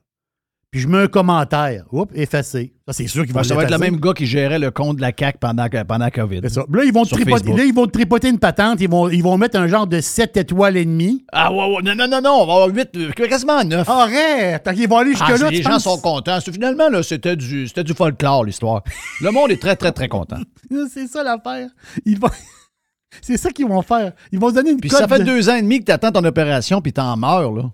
[0.73, 1.85] Puis je mets un commentaire.
[1.93, 2.73] Oups, effacé.
[2.89, 4.71] Ça, c'est sûr qu'il va Ben, ça va être le même gars qui gérait le
[4.71, 6.41] compte de la CAQ pendant, pendant COVID.
[6.45, 6.65] C'est ça.
[6.73, 8.81] Là, ils vont, tripoter, là, ils vont tripoter une patente.
[8.81, 11.27] Ils vont, ils vont mettre un genre de 7 étoiles et demi.
[11.31, 13.87] Ah, ouais, ouais, non, non, non, non, on va avoir 8, quasiment 9.
[13.87, 14.63] Arrête!
[14.63, 16.39] Tant qu'ils vont aller jusque-là, les tu gens sont contents.
[16.41, 18.83] Finalement, là, c'était du, c'était du folklore, l'histoire.
[19.21, 20.39] Le monde est très, très, très content.
[20.91, 21.69] C'est ça l'affaire.
[22.07, 22.31] Ils vont...
[23.21, 24.13] C'est ça qu'ils vont faire.
[24.33, 25.93] Ils vont se donner une Puis ça fait de- deux ans et demi que tu
[25.93, 27.65] attends ton opération puis t'en meurs, là.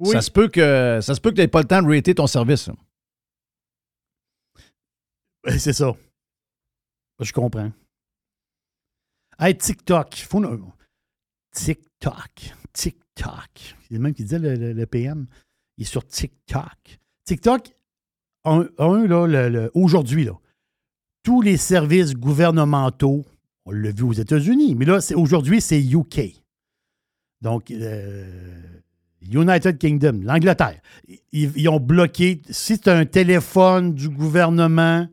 [0.00, 0.12] Oui.
[0.12, 2.14] Ça se peut que ça se peut que tu n'aies pas le temps de rater
[2.14, 2.68] ton service.
[5.44, 5.92] Ouais, C'est ça.
[7.20, 7.72] Je comprends.
[9.38, 10.14] Hey, TikTok.
[10.16, 10.42] Faut...
[11.52, 12.30] TikTok.
[12.72, 13.50] TikTok.
[13.56, 15.26] C'est le même qui disait le, le- le PM.
[15.76, 16.98] Il est sur TikTok.
[17.24, 17.70] TikTok,
[18.44, 20.38] un, un, là, aujourd'hui, là,
[21.22, 23.24] tous les services gouvernementaux,
[23.64, 26.42] on l'a vu aux États-Unis, mais là, c'est- aujourd'hui, c'est UK.
[27.40, 28.80] Donc, euh,
[29.22, 30.80] United Kingdom, l'Angleterre.
[31.32, 32.42] Ils, ils ont bloqué.
[32.50, 35.06] Si c'est un téléphone du gouvernement,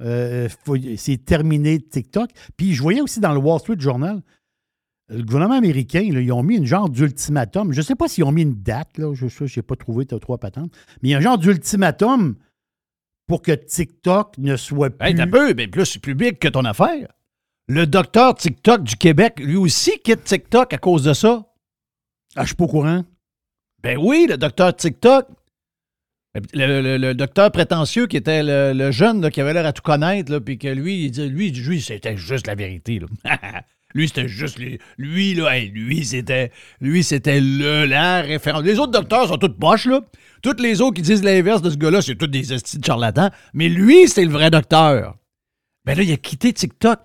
[0.00, 0.48] euh,
[0.96, 2.30] c'est terminé TikTok.
[2.56, 4.22] Puis je voyais aussi dans le Wall Street Journal,
[5.08, 7.72] le gouvernement américain, là, ils ont mis une genre d'ultimatum.
[7.72, 10.18] Je ne sais pas s'ils ont mis une date, là, je n'ai pas trouvé t'as
[10.18, 12.36] trois patentes, mais il y a un genre d'ultimatum
[13.26, 15.08] pour que TikTok ne soit plus.
[15.08, 17.12] Hey, t'as peu, mais plus public que ton affaire.
[17.68, 21.46] Le docteur TikTok du Québec, lui aussi, quitte TikTok à cause de ça.
[22.34, 23.04] Ah, je suis pas au courant.
[23.82, 25.26] Ben oui, le docteur TikTok.
[26.54, 30.68] Le, docteur prétentieux qui était le, jeune qui avait l'air à tout connaître, puis que
[30.68, 33.00] lui, dit, lui, lui c'était juste la vérité.
[33.94, 38.62] lui, c'était juste lui, lui là, lui, c'était lui, c'était le la référence.
[38.62, 40.00] Les autres docteurs sont tous poches, là.
[40.42, 43.30] Toutes les autres qui disent l'inverse de ce gars-là, c'est tous des de charlatans.
[43.52, 45.16] Mais lui, c'est le vrai docteur.
[45.84, 46.98] Ben là, il a quitté TikTok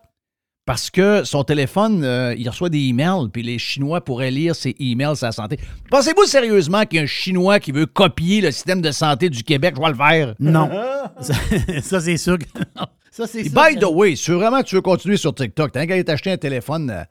[0.68, 4.76] parce que son téléphone, euh, il reçoit des emails, puis les Chinois pourraient lire ses
[4.80, 5.58] emails la santé.
[5.90, 9.44] Pensez-vous sérieusement qu'il y a un Chinois qui veut copier le système de santé du
[9.44, 9.74] Québec?
[9.78, 10.36] Je vais le faire.
[10.40, 10.70] Non.
[11.22, 11.34] ça,
[11.82, 12.38] ça, c'est sûr.
[12.38, 12.46] que-
[13.10, 15.86] ça, c'est sûr by que- the way, si vraiment tu veux continuer sur TikTok, t'as
[15.88, 17.04] qu'à aller t'acheter un téléphone, euh,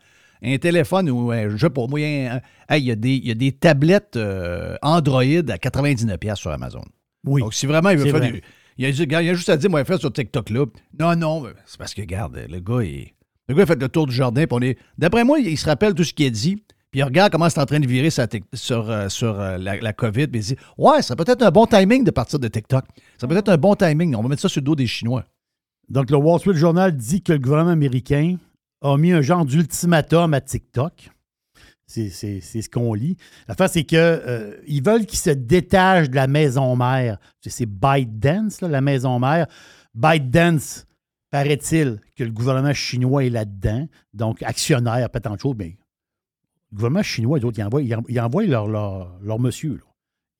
[0.44, 2.38] un téléphone ou, euh, je sais pas, hey,
[2.70, 6.82] il y, a des- il y a des tablettes euh, Android à 99$ sur Amazon.
[7.24, 7.40] Oui.
[7.40, 8.30] Donc, si vraiment il veut faire vrai.
[8.32, 8.42] du-
[8.78, 10.66] Il y, a, il y a juste à dire, moi, faire sur TikTok là.
[11.00, 13.14] Non, non, c'est parce que, regarde, le gars, il,
[13.48, 14.44] le gars a fait le tour du jardin.
[14.98, 16.56] D'après moi, il se rappelle tout ce qu'il a dit,
[16.90, 20.40] puis il regarde comment c'est en train de virer sur, euh, euh, la, COVID, puis
[20.40, 22.84] il dit Ouais, ça peut être un bon timing de partir de TikTok.
[23.18, 24.14] Ça peut être un bon timing.
[24.14, 25.24] On va mettre ça sur le dos des Chinois.
[25.88, 28.36] Donc, le Wall Street Journal dit que le gouvernement américain
[28.82, 31.10] a mis un genre d'ultimatum à TikTok.
[31.86, 33.16] C'est ce qu'on lit.
[33.46, 37.18] L'affaire, c'est qu'ils ils veulent qu'il se détache de la maison mère.
[37.40, 39.46] C'est- C'est ByteDance, là, la maison mère.
[39.94, 40.86] ByteDance,
[41.36, 45.76] paraît-il que le gouvernement chinois est là-dedans, donc actionnaire, pas tant de choses, mais
[46.72, 47.82] le gouvernement chinois, les autres, ils envoient,
[48.24, 49.80] envoient leur, monsieur.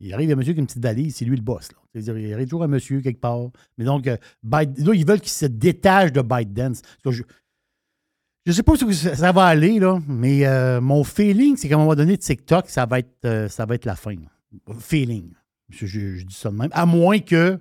[0.00, 1.68] Il arrive un monsieur avec une petite valise, c'est lui le boss.
[1.94, 3.50] Il arrive toujours un monsieur quelque part.
[3.76, 4.64] Mais donc, euh, là,
[4.94, 6.80] ils veulent qu'il se détache de ByteDance.
[7.04, 7.22] Je
[8.46, 11.78] ne sais pas où ça, va aller, là, mais euh, mon feeling, c'est qu'à un
[11.78, 14.16] moment donné, TikTok, ça va être, euh, ça va être la fin.
[14.78, 15.30] Feeling.
[15.68, 16.70] Je dis ça de même.
[16.72, 17.58] À moins que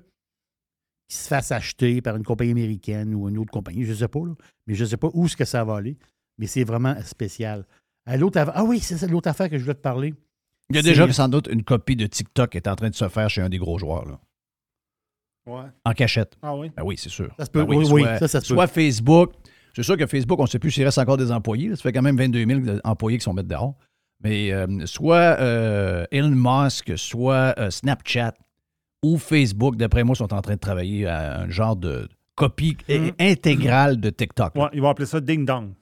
[1.07, 3.83] qu'il se fasse acheter par une compagnie américaine ou une autre compagnie.
[3.85, 4.33] Je ne sais pas, là.
[4.67, 5.97] Mais je ne sais pas où est-ce que ça va aller.
[6.37, 7.65] Mais c'est vraiment spécial.
[8.07, 10.13] À l'autre affaire- ah oui, c'est ça l'autre affaire que je voulais te parler.
[10.69, 12.95] Il y a C'est- déjà sans doute une copie de TikTok est en train de
[12.95, 14.19] se faire chez un des gros joueurs, là.
[15.47, 15.65] Ouais.
[15.85, 16.35] En cachette.
[16.41, 16.71] Ah oui?
[16.75, 17.33] Ben oui, c'est sûr.
[17.37, 17.63] Ça se peut.
[17.63, 18.55] Ben Oui, oui, soit, ça, ça se peut.
[18.55, 19.33] soit Facebook.
[19.75, 21.69] C'est sûr que Facebook, on ne sait plus s'il reste encore des employés.
[21.69, 21.75] là.
[21.75, 23.75] Ça fait quand même 22 000 employés qui sont mettre dehors.
[24.23, 28.33] Mais euh, soit euh, Elon Musk, soit euh, Snapchat
[29.05, 33.09] ou Facebook, d'après moi, sont en train de travailler à un genre de copie Mm.
[33.19, 34.55] intégrale de TikTok.
[34.55, 35.73] Ouais, ils vont appeler ça Ding Dong.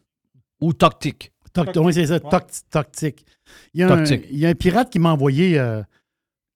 [0.61, 1.31] Ou TokTik.
[1.53, 3.25] Toc- oui, c'est ça, Toctic.
[3.73, 4.25] Il y, a un, Toctic.
[4.31, 5.59] il y a un pirate qui m'a envoyé.
[5.59, 5.81] euh,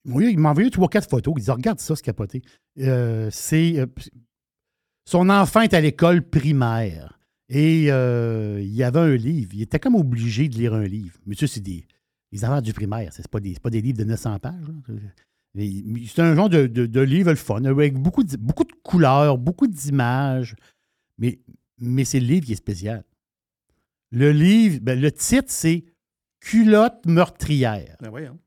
[0.06, 1.34] oui, il m'a envoyé trois, quatre photos.
[1.38, 2.42] Il dit Regarde ça, c'est capoté.
[2.80, 3.80] Euh, c'est.
[3.80, 3.86] euh,
[5.06, 7.20] son enfant est à l'école primaire.
[7.50, 9.52] Et euh, il y avait un livre.
[9.54, 11.18] Il était comme obligé de lire un livre.
[11.26, 11.86] Mais tu sais, c'est des,
[12.32, 13.12] les affaires du primaire.
[13.14, 14.54] C'est pas, des- c'est pas des livres de 900 pages.
[14.88, 14.94] là.
[15.58, 19.38] C'est un genre de, de- de livre le fun, avec beaucoup de, beaucoup de couleurs,
[19.38, 20.56] beaucoup d'images.
[21.18, 21.40] Mais,
[21.80, 23.04] mais c'est le livre qui est spécial.
[24.12, 25.84] Le livre, ben, le titre, c'est
[26.40, 27.98] Culotte meurtrière.
[28.02, 28.38] Ben voyons.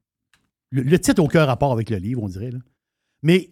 [0.70, 2.53] Le, le titre n'a aucun rapport avec le livre, on dirait.
[2.53, 2.59] là.
[3.23, 3.51] Mais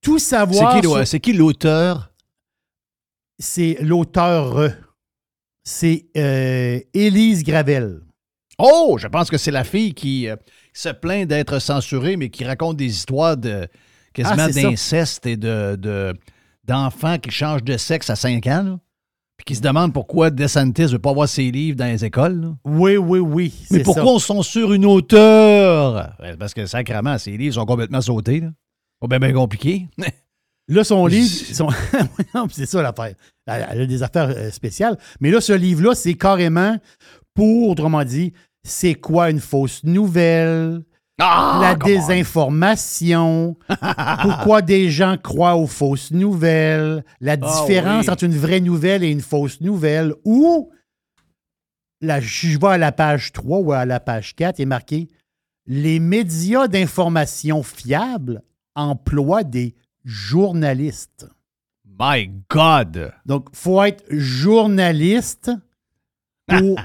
[0.00, 0.72] tout savoir.
[1.06, 2.12] c'est qui l'auteur?
[3.38, 4.70] c'est l'auteur.
[5.64, 8.00] C'est euh, Élise Gravel.
[8.58, 10.36] Oh, je pense que c'est la fille qui euh,
[10.78, 13.66] se plaint d'être censurée, mais qui raconte des histoires de
[14.12, 16.14] quasiment Ah, d'inceste et de, de-
[16.64, 18.78] d'enfants qui changent de sexe à 5 ans, là,
[19.36, 22.40] puis qui se demandent pourquoi DeSantis ne veut pas voir ses livres dans les écoles.
[22.40, 22.48] là.
[22.64, 23.54] Oui, oui, oui.
[23.70, 24.10] Mais pourquoi ça.
[24.10, 26.16] on censure une auteure?
[26.38, 28.40] Parce que sacrément, ses livres sont complètement sautés.
[28.40, 28.48] Là.
[29.00, 29.88] Pas bien, bien compliqué.
[30.68, 31.68] Là, son livre, son-
[32.50, 33.14] c'est ça l'affaire.
[33.46, 34.98] Elle, elle a des affaires euh, spéciales.
[35.20, 36.76] Mais là, ce livre-là, c'est carrément
[37.34, 38.32] pour, autrement dit,
[38.66, 40.82] c'est quoi une fausse nouvelle,
[41.18, 43.56] Ah, la désinformation,
[44.22, 48.10] pourquoi des gens croient aux fausses nouvelles, la Ah, différence oui.
[48.12, 50.70] entre une vraie nouvelle et une fausse nouvelle, ou,
[52.02, 55.08] je vais à la page 3 ou à la page 4, il est marqué
[55.66, 58.42] Les médias d'information fiables
[58.74, 59.74] emploient des
[60.04, 61.26] journalistes.
[61.98, 63.12] My God!
[63.24, 65.50] Donc, il faut être journaliste
[66.46, 66.78] pour.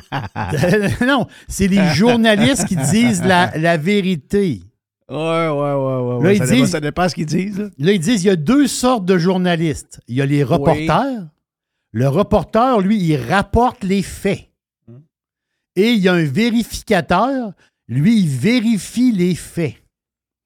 [1.05, 4.61] non, c'est les journalistes qui disent la, la vérité.
[5.09, 6.13] Ouais, ouais, ouais, ouais.
[6.13, 6.35] Là, ouais.
[6.35, 7.59] ils ça, dépend, disent- ça dépend ce qu'ils disent.
[7.59, 7.91] là.
[7.91, 9.99] Ils disent il y a deux sortes de journalistes.
[10.07, 11.27] Il y a les reporters.
[11.91, 14.47] Le reporter, lui, il rapporte les faits.
[15.75, 17.51] Et il y a un vérificateur.
[17.89, 19.75] Lui, il vérifie les faits.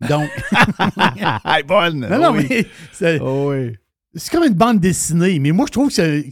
[0.07, 0.29] Donc.
[1.67, 2.07] Bonne!
[2.09, 2.47] non, non, oui.
[2.49, 3.75] mais c'est Oh, oui.
[4.15, 5.37] c'est comme une bande dessinée.
[5.39, 6.23] Mais moi, je trouve que.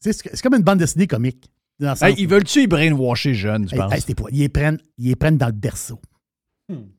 [0.00, 1.50] C'est c'est comme une bande dessinée comique.
[1.78, 3.92] Le Hey, ils veulent-tu y brainwasher jeunes, tu Hey, penses?
[4.08, 6.00] hey, pas- ils, les prennent, ils les prennent dans le berceau.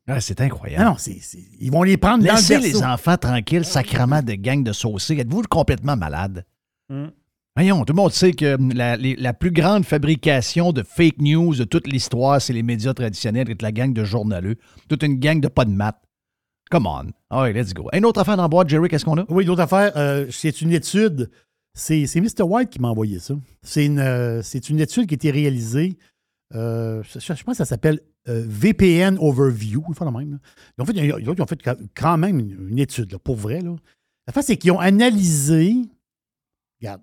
[0.06, 0.82] Ah, c'est incroyable.
[0.84, 0.96] Non, non,
[1.60, 2.86] ils vont les prendre Laissez dans le les berceau.
[2.86, 5.16] enfants tranquilles, sacrement de gang de saucés.
[5.18, 6.46] Êtes-vous complètement malade?
[6.88, 7.08] Hmm.
[7.54, 11.54] Voyons, tout le monde sait que la, les- la plus grande fabrication de fake news
[11.56, 14.56] de toute l'histoire, c'est les médias traditionnels et la gang de journaleux.
[14.88, 16.00] Toute une gang de pas de maths.
[16.70, 17.10] Come on.
[17.30, 17.88] All right, let's go.
[17.92, 19.24] Une autre affaire dans la boîte, Jerry, qu'est-ce qu'on a?
[19.28, 21.30] Oui, l'autre affaire, euh, c'est une étude.
[21.78, 22.42] C'est, Mr.
[22.42, 23.34] White qui m'a envoyé ça.
[23.62, 25.96] C'est une, euh, une étude qui a été réalisée.
[26.54, 29.84] euh, je, pense que ça s'appelle euh, VPN Overview.
[29.94, 30.40] Font la même.
[30.76, 31.62] Ils ont fait, ils ont- fait
[31.94, 33.60] quand même une, une étude, pour vrai.
[34.26, 35.76] La face, c'est qu'ils ont analysé.
[36.80, 37.02] Regarde.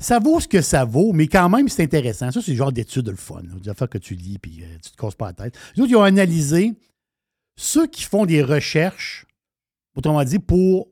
[0.00, 2.32] Ça vaut ce que ça vaut, mais quand même, c'est intéressant.
[2.32, 3.42] Ça, c'est le genre d'étude le fun.
[3.62, 5.56] Des affaires que tu lis puis euh, tu te casses pas la tête.
[5.76, 6.72] Les autres, ils ont analysé
[7.56, 9.26] ceux qui font des recherches,
[9.94, 10.88] autrement dit, pour.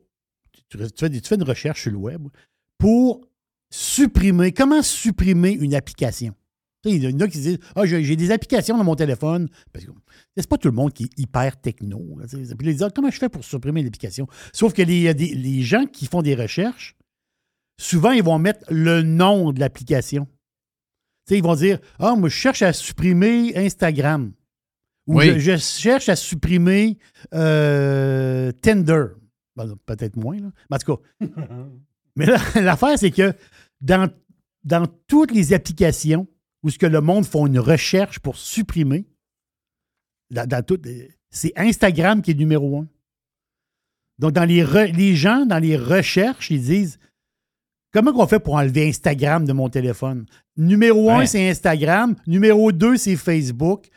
[0.69, 2.27] Tu, tu fais, tu fais une recherche sur le web
[2.81, 3.21] pour
[3.71, 4.51] supprimer.
[4.51, 6.33] Comment supprimer une application?
[6.83, 9.47] Il y en a qui disent Ah, j'ai des applications dans mon téléphone.
[9.71, 9.91] Parce que
[10.35, 12.17] c'est pas tout le monde qui est hyper techno.
[12.19, 12.25] là.
[12.27, 14.25] Puis ils disent Ah, Comment je fais pour supprimer l'application?
[14.51, 16.95] Sauf que les, les gens qui font des recherches,
[17.79, 20.27] souvent, ils vont mettre le nom de l'application.
[21.29, 24.33] Ils vont dire Ah, moi, je cherche à supprimer Instagram.
[25.05, 25.39] Ou Oui.
[25.39, 26.97] je, je cherche à supprimer
[27.35, 29.05] euh, Tinder.
[29.55, 30.51] Ben, Peut-être moins, là.
[30.71, 31.27] Mais en tout cas.
[32.15, 33.33] Mais là, l'affaire, c'est que
[33.81, 34.09] dans,
[34.63, 36.27] dans toutes les applications
[36.63, 39.05] où ce que le monde font une recherche pour supprimer,
[40.29, 40.87] dans, dans toutes,
[41.29, 42.87] c'est Instagram qui est numéro un.
[44.19, 46.99] Donc, dans les, re- les gens, dans les recherches, ils disent
[47.93, 50.25] Comment on fait pour enlever Instagram de mon téléphone?
[50.55, 52.15] Numéro un, c'est Instagram.
[52.25, 53.87] Numéro deux, c'est Facebook.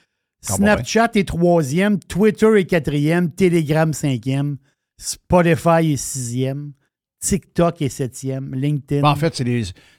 [0.47, 2.01] Ah, bon, Snapchat est troisième.
[2.01, 3.31] Twitter est quatrième.
[3.31, 4.57] Telegram cinquième.
[5.01, 6.73] Spotify est sixième.
[7.21, 8.55] TikTok est septième.
[8.55, 9.01] LinkedIn.
[9.03, 9.43] Ben, en fait,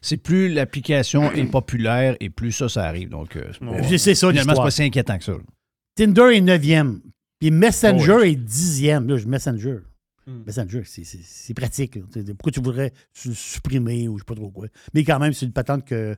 [0.01, 3.09] c'est plus l'application est populaire et plus ça, ça arrive.
[3.09, 3.51] Donc, euh,
[3.97, 5.31] c'est ça finalement, c'est pas si inquiétant que ça.
[5.31, 5.39] là.
[5.95, 7.01] Tinder est neuvième.
[7.39, 9.07] Puis Messenger Oh, est dixième.
[9.07, 9.77] Là, je- Messenger.
[10.27, 10.43] Hmm.
[10.45, 11.95] Messenger, c'est- pratique.
[11.95, 12.01] là.
[12.37, 14.67] Pourquoi tu voudrais su- supprimer ou je sais pas trop quoi.
[14.93, 16.15] Mais quand même, c'est une patente que,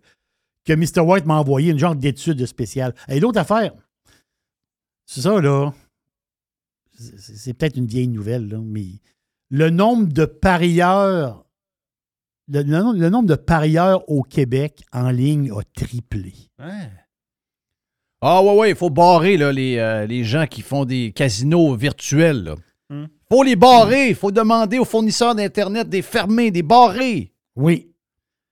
[0.66, 1.02] que Mr.
[1.02, 2.94] White m'a envoyé, une genre d'étude spéciale.
[3.10, 3.74] Et l'autre affaire,
[5.06, 5.74] c'est ça, là.
[7.00, 8.86] C'est c'est peut-être une vieille nouvelle, là, mais
[9.50, 11.46] le nombre de parieurs,
[12.50, 16.34] le, le nom- le nombre de parieurs au Québec en ligne a triplé.
[16.60, 16.90] Ouais.
[18.22, 21.76] Ah ouais, ouais, il faut barrer là, les, euh, les gens qui font des casinos
[21.76, 22.44] virtuels.
[22.44, 22.56] là.
[22.90, 23.06] Hmm.
[23.30, 24.10] faut les barrer.
[24.10, 27.32] Il faut demander aux fournisseurs d'Internet des fermer, des barrer.
[27.56, 27.92] Oui.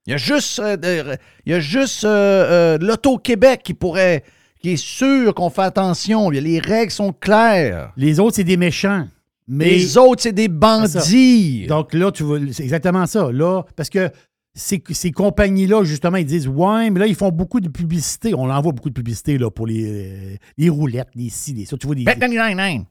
[0.05, 4.23] Il y a juste, euh, de- il y a juste euh, euh, l'Auto-Québec qui pourrait,
[4.61, 6.29] qui est sûr qu'on fait attention.
[6.29, 7.91] Les règles sont claires.
[7.97, 9.07] Les autres, c'est des méchants.
[9.47, 11.67] Mais Les autres, c'est des bandits.
[11.67, 13.31] Donc là, tu vois, c'est exactement ça.
[13.31, 14.09] Là, parce que
[14.53, 18.33] ces, ces compagnies-là, justement, ils disent Ouais, mais là, ils font beaucoup de publicité.
[18.33, 21.77] On envoie beaucoup de publicité là, pour les, euh, les roulettes, les ci, les ça.
[21.77, 22.03] Tu vois des.
[22.05, 22.85] Bet99.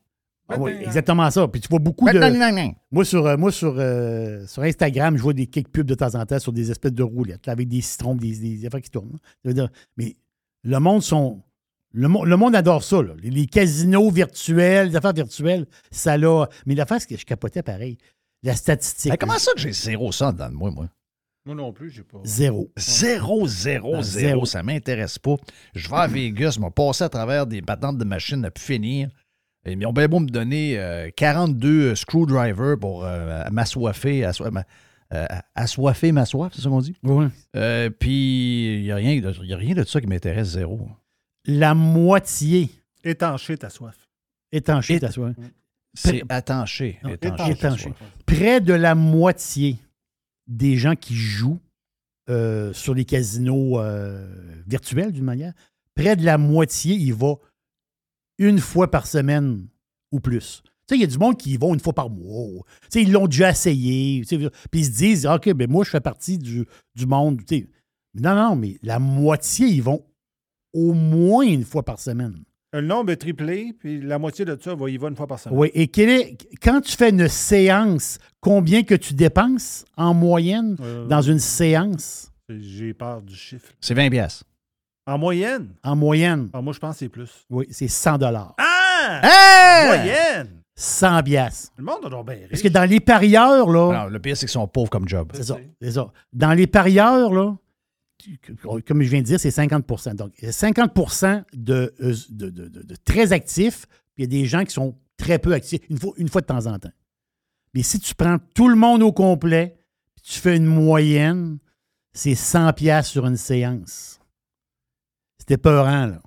[0.51, 1.49] Ah oui, exactement ça.
[1.49, 2.19] Puis tu vois beaucoup de.
[2.21, 2.75] Bet99.
[2.93, 6.15] Moi, sur, euh, moi sur, euh, sur Instagram, je vois des quelques pubs de temps
[6.15, 8.91] en temps sur des espèces de roulettes, là, avec des citrons, des, des affaires qui
[8.91, 9.17] tournent.
[9.43, 10.15] Ça veut dire- mais
[10.63, 11.41] le monde sont.
[11.95, 13.01] Le, mo- le monde adore ça.
[13.03, 13.13] là.
[13.23, 16.49] Les, les casinos virtuels, les affaires virtuelles, ça l'a.
[16.67, 17.97] Mais l'affaire, c'est que je capotais pareil.
[18.43, 19.13] La statistique.
[19.13, 20.89] Mais comment ça que j'ai zéro ça dans moi, moi?
[21.47, 22.19] Moi non plus, j'ai pas.
[22.25, 22.71] Zéro.
[22.77, 24.45] Zéro, zéro, Ah, zéro, zéro.
[24.47, 25.37] ça m'intéresse pas.
[25.75, 28.61] Je vais à Vegas, je vais passer à travers des patentes de machines à pu
[28.63, 29.09] finir.
[29.67, 34.65] Et ils ont bien beau me donner euh, 42 screwdrivers pour euh, m'assoiffer, assoi- ma-
[35.13, 36.97] euh, assoiffer ma soif, c'est ça qu'on dit?
[37.03, 37.27] Oui.
[37.57, 40.49] Euh, Puis, il n'y a, rien de- il y a rien de ça qui m'intéresse,
[40.49, 40.89] zéro.
[41.47, 42.71] La moitié
[43.03, 43.97] Étancher ta soif.
[44.53, 45.37] étanché, Et- ta soif.
[45.97, 46.99] C'est attanché.
[47.05, 47.57] Non, étanché, étanché.
[47.61, 47.97] ta soif.
[48.27, 49.79] Près de la moitié
[50.49, 51.61] des gens qui jouent
[52.31, 55.53] euh, sur les casinos euh, virtuels, d'une manière,
[55.95, 57.35] près de la moitié, il va
[58.39, 59.69] une fois par semaine
[60.11, 60.63] ou plus.
[60.87, 62.65] Tu sais, il y a du monde qui y vont une fois par mois.
[62.83, 64.23] Tu sais, ils l'ont déjà essayé.
[64.23, 66.65] tu sais, Puis ils se disent, OK, ben moi, je fais partie du,
[66.95, 67.45] du monde.
[67.47, 67.69] tu sais.
[68.15, 70.05] Mais Non, non, mais la moitié, ils vont
[70.75, 72.35] au moins une fois par semaine.
[72.75, 75.39] Le nombre est triplé, puis la moitié de ça va y va une fois par
[75.39, 75.57] semaine.
[75.59, 80.77] Oui, et quel est, quand tu fais une séance, combien que tu dépenses en moyenne
[80.83, 82.33] Euh, dans une séance?
[82.49, 83.73] J'ai peur du chiffre.
[83.81, 84.45] C'est 20 piastres.
[85.07, 85.69] En moyenne?
[85.85, 87.31] En moyenne, Ah, moi, je pense que c'est plus.
[87.49, 88.55] oui, c'est 100 dollars.
[88.59, 89.21] Ah!
[89.23, 89.87] Hey!
[89.87, 90.49] Moyenne!
[90.77, 91.71] 100 biasses.
[91.77, 94.47] Le monde a donc bien Parce que dans les parieurs, là, Alors, le pire, c'est
[94.47, 95.31] qu'ils sont pauvres comme job.
[95.35, 96.11] c'est ça, c'est ça.
[96.33, 97.55] Dans les parieurs, là,
[98.87, 100.93] comme je viens de dire, c'est 50% Donc, il y a 50
[101.53, 104.73] de, euh, de, de- de- de très actifs, puis il y a des gens qui
[104.73, 106.93] sont très peu actifs, une fois, une fois de temps en temps.
[107.75, 109.77] Mais si tu prends tout le monde au complet,
[110.17, 111.59] puis tu fais une moyenne,
[112.13, 114.21] c'est 100 pièces sur une séance.
[115.39, 116.23] C'était peurant, là.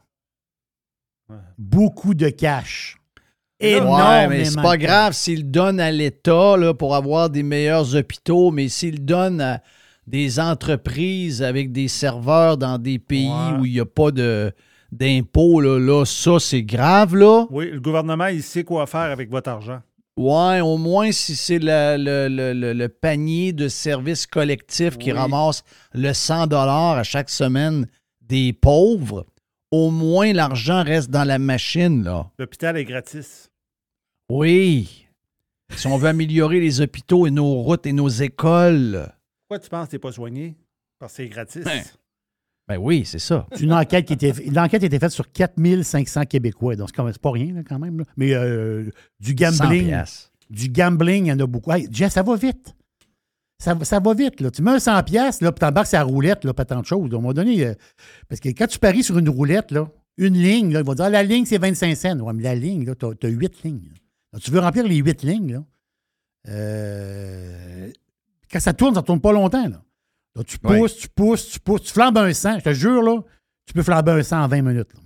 [1.57, 2.97] Beaucoup de cash.
[3.59, 3.97] Énormément.
[4.07, 8.51] Ouais, mais c'est pas grave s'il le donne à l'État pour avoir des meilleurs hôpitaux,
[8.51, 9.61] mais s'il le donne à
[10.07, 13.59] des entreprises avec des serveurs dans des pays Ouais.
[13.59, 14.51] où il n'y a pas de
[14.91, 17.45] d'impôts, là, là, ça, c'est grave, là.
[17.51, 19.81] Oui, le gouvernement, il sait quoi faire avec votre argent.
[20.15, 25.17] Ouais, au moins si c'est le, le- le- le- panier de services collectifs qui Oui.
[25.17, 25.63] ramasse
[25.93, 26.49] le 100
[26.97, 27.85] à chaque semaine
[28.21, 29.25] des pauvres,
[29.71, 32.31] au moins l'argent reste dans la machine, là.
[32.39, 33.49] L'hôpital est gratis.
[34.31, 35.05] Oui.
[35.75, 39.09] Si on veut améliorer les hôpitaux et nos routes et nos écoles.
[39.47, 40.55] Pourquoi tu penses que tu n'es pas soigné?
[40.99, 41.63] Parce que c'est gratis.
[41.63, 41.83] Ben,
[42.67, 43.47] Ben oui, c'est ça.
[43.53, 46.75] C'est une enquête qui était l'enquête a été faite sur 4500 Québécois.
[46.75, 47.99] Donc, c'est quand même- c'est pas rien, là, quand même.
[47.99, 48.03] là.
[48.17, 48.89] Mais euh,
[49.21, 49.87] du 100 gambling.
[50.49, 51.71] Du gambling, il y en a beaucoup.
[51.71, 52.75] Hey, ça va vite.
[53.59, 54.41] Ça, va- ça va vite.
[54.41, 54.51] Là.
[54.51, 57.05] Tu mets un 100 pièces puis t'embarques sur la roulette, là, pas tant de choses.
[57.11, 57.73] À un moment donné, euh,
[58.27, 61.05] parce que quand tu paries sur une roulette, là, une ligne, là, ils vont dire,
[61.05, 62.19] ah, la ligne, c'est 25 cents.
[62.19, 63.89] Ouais, mais la ligne, là, t'as, as 8 lignes.
[64.33, 65.63] Donc, tu veux remplir les 8 lignes, là.
[66.49, 67.91] euh,
[68.51, 69.83] quand ça tourne, ça tourne pas longtemps, là.
[70.35, 70.79] Là, tu Ouais.
[70.79, 72.59] pousses, tu pousses, tu pousses, tu flambes un 100.
[72.59, 73.21] Je te jure, là,
[73.65, 74.93] tu peux flamber un 100 en 20 minutes.
[74.93, 74.99] là.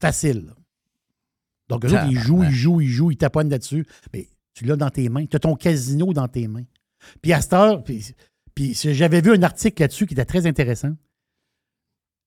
[0.00, 0.46] Facile.
[0.46, 0.52] là.
[1.68, 3.86] Donc, eux autres, ils jouent, ils jouent, ils jouent, ils taponnent là-dessus.
[4.12, 5.26] Mais tu l'as dans tes mains.
[5.26, 6.64] Tu as ton casino dans tes mains.
[7.22, 8.14] Puis à cette heure, puis,
[8.54, 10.94] puis j'avais vu un article là-dessus qui était très intéressant.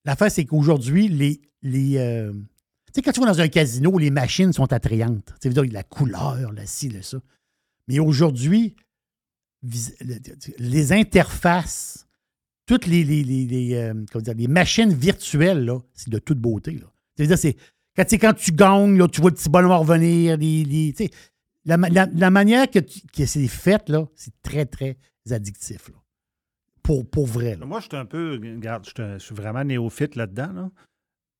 [0.04, 1.40] L'affaire, c'est qu'aujourd'hui, les.
[1.62, 5.34] les euh, tu sais, quand tu vas dans un casino, les machines sont attrayantes.
[5.40, 7.18] Tu sais, la couleur, la ci, le ça.
[7.86, 8.74] Mais aujourd'hui,
[10.58, 12.06] les interfaces,
[12.66, 16.78] toutes les, les, les, euh, machines virtuelles, c'est de toute beauté.
[17.16, 17.56] C'est-à-dire, c'est
[17.96, 20.36] quand, quand tu gagnes, là, tu vois le petit bonhomme revenir.
[21.64, 24.96] La, la- la manière que, que c'est fait, c'est très, très
[25.30, 25.88] addictif.
[25.88, 25.96] là.
[26.82, 27.56] Pour, pour vrai.
[27.56, 27.66] Là.
[27.66, 28.32] Moi, je suis un peu.
[28.34, 30.52] Regarde, je suis vraiment néophyte là-dedans.
[30.52, 30.70] là.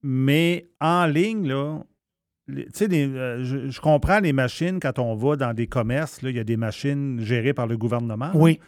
[0.03, 1.83] Mais en ligne, là,
[2.49, 6.23] tu sais, les, euh, je, je comprends les machines quand on va dans des commerces,
[6.23, 8.31] là, il y a des machines gérées par le gouvernement.
[8.35, 8.59] Oui.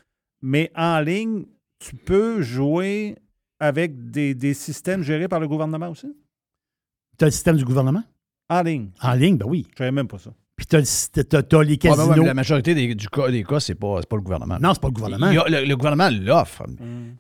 [0.42, 1.44] Mais en ligne,
[1.78, 3.16] tu peux jouer
[3.58, 6.14] avec des, des systèmes gérés par le gouvernement aussi?
[7.18, 8.02] Tu as le système du gouvernement?
[8.48, 8.90] En ligne.
[9.02, 9.66] En ligne, ben oui.
[9.72, 10.30] Je savais même pas ça.
[10.56, 10.80] Puis tu as,
[11.62, 12.04] les Ouais, casinos.
[12.04, 14.22] ouais, ouais, mais la majorité des, du cas, des cas, c'est pas, c'est pas le
[14.22, 14.58] gouvernement.
[14.60, 15.26] Non, c'est pas le gouvernement.
[15.26, 16.64] A- le, le gouvernement l'offre.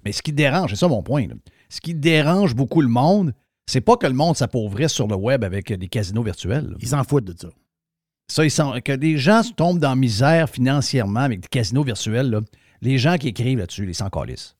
[0.04, 1.26] Mais ce qui dérange, c'est ça mon point.
[1.26, 1.34] là.
[1.70, 3.32] Ce qui dérange beaucoup le monde,
[3.70, 6.66] c'est pas que le monde s'appauvrisse sur le web avec des casinos virtuels.
[6.70, 6.76] là.
[6.80, 7.48] Ils s'en foutent de ça.
[8.26, 12.30] Ça, ils sont, que des gens se tombent dans misère financièrement avec des casinos virtuels,
[12.30, 12.40] là,
[12.82, 14.56] les gens qui écrivent là-dessus, les sans calices.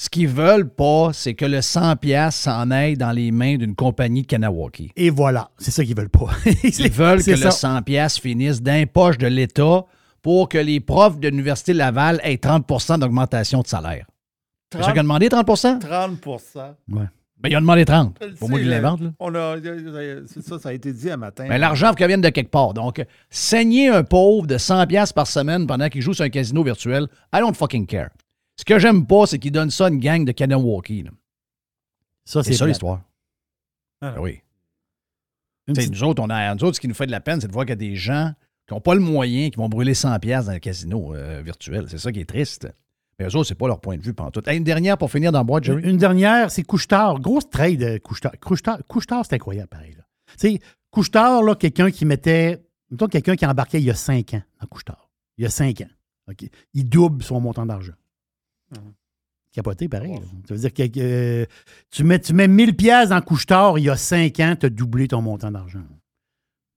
[0.00, 3.74] Ce qu'ils veulent pas, c'est que le 100$ piastres s'en aille dans les mains d'une
[3.74, 4.90] compagnie de Kanawaki.
[4.96, 6.30] Et voilà, c'est ça qu'ils veulent pas.
[6.64, 7.80] Ils veulent que le ça.
[7.80, 9.84] 100$ piastres finisse dans les poches de l'État
[10.22, 14.06] pour que les profs de l'Université Laval aient 30% d'augmentation de salaire.
[14.72, 16.20] C'est ça qu'il a demandé, 30% 30
[17.42, 18.16] Ben, il a demandé 30.
[18.20, 19.00] Je le Pour moi là, l'invente.
[20.42, 21.46] ça, ça a été dit un matin.
[21.48, 22.74] Mais l'argent, faut qu'il vienne de quelque part.
[22.74, 26.62] Donc, saigner un pauvre de 100$ piastres par semaine pendant qu'il joue sur un casino
[26.62, 28.10] virtuel, I don't fucking care.
[28.56, 31.04] Ce que j'aime pas, c'est qu'il donne ça à une gang de Kanawaki.
[31.04, 31.10] là.
[32.26, 33.00] Ça, C'est ça l'histoire.
[34.02, 34.12] Ah.
[34.12, 34.40] Ben oui.
[35.66, 37.46] Petite- nous autres, on a, nous autres, ce qui nous fait de la peine, c'est
[37.48, 38.32] de voir qu'il y a des gens
[38.66, 41.86] qui n'ont pas le moyen, qui vont brûler 100$ piastres dans le casino euh, virtuel.
[41.88, 42.68] C'est ça qui est triste.
[43.20, 44.42] Mais eux autres, c'est pas leur point de vue pendant tout.
[44.48, 45.82] une dernière pour finir dans boîte, Jerry.
[45.82, 47.20] Une dernière, c'est Couchetard.
[47.20, 48.32] Grosse trade, Couchetard.
[48.40, 49.94] Couchetard, Couchetard, c'est incroyable, pareil.
[50.38, 50.60] Tu sais,
[50.90, 52.64] Couchetard, là, quelqu'un qui mettait.
[52.90, 55.10] Mettons quelqu'un qui embarquait il y a cinq ans dans Couchetard.
[55.36, 55.90] Il y a cinq ans.
[56.30, 56.48] OK?
[56.72, 57.92] Il double son montant d'argent.
[59.52, 60.12] Capoté, pareil.
[60.14, 60.20] là.
[60.48, 61.44] Ça veut dire que euh,
[61.90, 64.70] tu, mets, tu mets 1000 pièces dans Couchetard il y a cinq ans, tu as
[64.70, 65.82] doublé ton montant d'argent.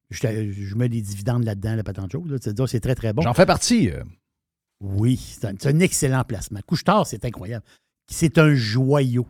[0.09, 2.29] Je, mets des dividendes là-dedans, la patente chose.
[2.29, 2.67] là.
[2.67, 3.21] C'est très, très bon.
[3.21, 3.89] J'en fais partie.
[3.89, 4.03] euh.
[4.83, 6.59] Oui, c'est un, excellent placement.
[6.67, 7.63] Couchetard, c'est incroyable.
[8.07, 9.25] C'est un joyau.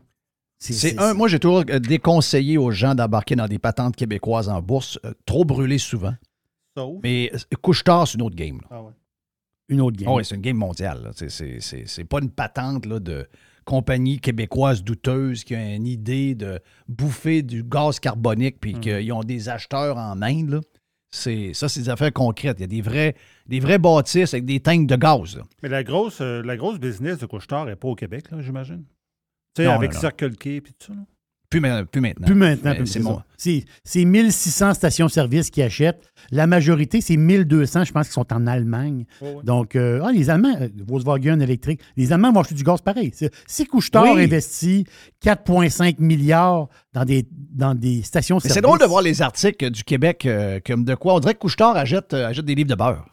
[0.60, 4.62] C'est un, moi, j'ai toujours euh, déconseillé aux gens d'embarquer dans des patentes québécoises en
[4.62, 6.16] bourse, euh, trop brûlées souvent.
[6.78, 7.00] Sauf.
[7.04, 8.58] Mais euh, couche-tard, c'est une autre game.
[8.62, 8.68] là.
[8.72, 8.92] Ah ouais.
[9.70, 10.10] Une autre game.
[10.10, 11.12] Ah oui, c'est une game mondiale.
[11.16, 13.28] C'est- C'est c'est- c'est pas une patente là, de
[13.66, 18.60] compagnie québécoise douteuse qui a une idée de bouffer du gaz carbonique Hmm.
[18.60, 20.50] puis qu'ils ont des acheteurs en Inde.
[20.50, 20.62] là.
[21.12, 22.58] C'est Ça, c'est des affaires concrètes.
[22.60, 23.16] Il y a des vrais,
[23.48, 25.38] des vrais bâtisses avec des tanks de gaz.
[25.38, 25.44] là.
[25.62, 28.84] Mais la grosse, euh, la grosse business de Couchetard n'est pas au Québec, là, j'imagine?
[29.56, 30.00] Tu sais, avec non, non.
[30.02, 30.94] Circle K et tout ça.
[30.94, 31.00] là?
[31.50, 31.62] Plus,
[31.92, 32.26] plus maintenant.
[32.26, 32.74] Plus maintenant.
[32.84, 33.26] C'est ça.
[33.38, 36.12] C'est c'est 1600 stations-service qui achètent.
[36.32, 39.06] La majorité, c'est 1200, je pense, qui sont en Allemagne.
[39.44, 43.14] Donc, euh, ah, les Allemands, euh, Volkswagen électrique, les Allemands vont acheter du gaz pareil.
[43.46, 44.24] Si Couchetard Oui.
[44.24, 44.86] investit
[45.24, 48.52] 4,5 milliards dans des, dans des stations-service.
[48.52, 51.14] c'est drôle de voir les articles du Québec euh, comme de quoi.
[51.14, 53.06] On dirait que Couchetard achète, euh, achète des livres de beurre.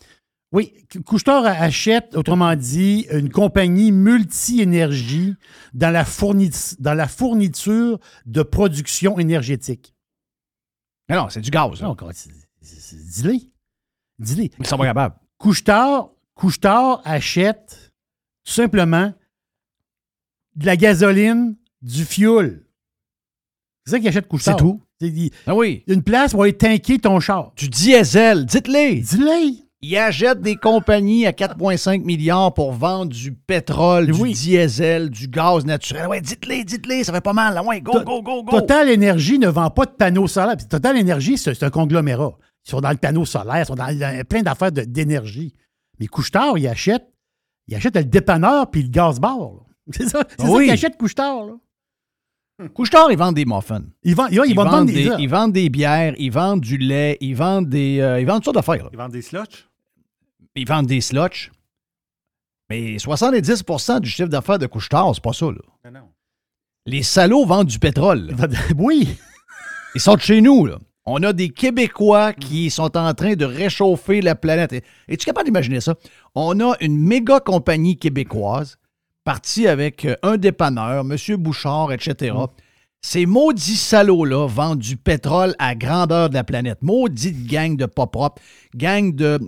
[0.52, 0.72] Oui,
[1.06, 5.34] Couchetard achète, autrement dit, une compagnie multi-énergie
[5.74, 9.94] dans, la fourni- dans la fourniture de production énergétique.
[11.08, 11.80] Mais non, c'est du gaz.
[11.80, 11.86] là.
[11.88, 11.96] Non,
[12.60, 13.38] Dis-le.
[14.18, 14.48] Dis-le.
[14.58, 15.14] Ils sont pas capables.
[15.38, 17.92] Couchetard, Couchetard achète
[18.44, 19.12] tout simplement
[20.56, 22.66] de la gasoline, du fuel.
[23.84, 24.58] C'est ça qu'il achète Couchetard.
[24.58, 24.82] C'est tout.
[25.00, 25.84] Il- Ah oui.
[25.86, 27.52] une place pour aller tanker ton char.
[27.56, 28.44] Du diesel.
[28.46, 29.00] Dites-les.
[29.00, 29.69] Dis-le.
[29.82, 34.34] Ils achètent des compagnies à 4,5 milliards pour vendre du pétrole, Oui.
[34.34, 36.06] du diesel, du gaz naturel.
[36.06, 37.54] Ouais, dites-les, dites-les, ça fait pas mal.
[37.54, 37.62] là.
[37.64, 38.50] Ouais, go, To- go, go, go.
[38.60, 40.56] Total Énergie ne vend pas de panneaux solaires.
[40.68, 42.32] Total Énergie, c'est un conglomérat.
[42.66, 45.54] Ils sont dans le panneau solaire, ils sont dans, dans plein d'affaires d'énergie.
[45.98, 47.06] Mais Couchetard, il achète,
[47.66, 49.38] il achète le dépanneur puis le gaz bar.
[49.92, 50.64] C'est ça, c'est ça Oui.
[50.64, 51.46] qu'il achète Couchetard.
[51.46, 51.52] Là.
[52.74, 53.80] Couche-tard, ils vendent des muffins.
[54.02, 55.10] Ils, vendent, ils, Ils, des, des.
[55.18, 58.00] ils vendent des bières, ils vendent du lait, ils vendent des.
[58.00, 58.84] euh, ils vendent toutes sortes d'affaires.
[58.84, 58.90] là.
[58.92, 59.66] Ils vendent des slotch.
[60.56, 61.50] Ils vendent des slotch.
[62.68, 65.46] Mais 70% du chiffre d'affaires de Couche-tard, c'est pas ça.
[65.46, 65.58] Là.
[65.86, 66.08] Non, non.
[66.86, 68.28] Les salauds vendent du pétrole.
[68.30, 68.46] là.
[68.76, 69.16] Oui.
[69.94, 70.78] Ils sont de chez nous, là.
[71.04, 74.72] On a des Québécois qui sont en train de réchauffer la planète.
[74.72, 75.94] Et- Es-tu capable d'imaginer ça?
[76.34, 78.76] On a une méga compagnie québécoise
[79.24, 81.16] partie avec euh, un dépanneur, M.
[81.36, 82.34] Bouchard, etc.
[83.02, 86.82] Ces maudits salauds-là vendent du pétrole à grandeur de la planète.
[86.82, 88.42] Maudite gang de pas propres,
[88.74, 89.38] gang de...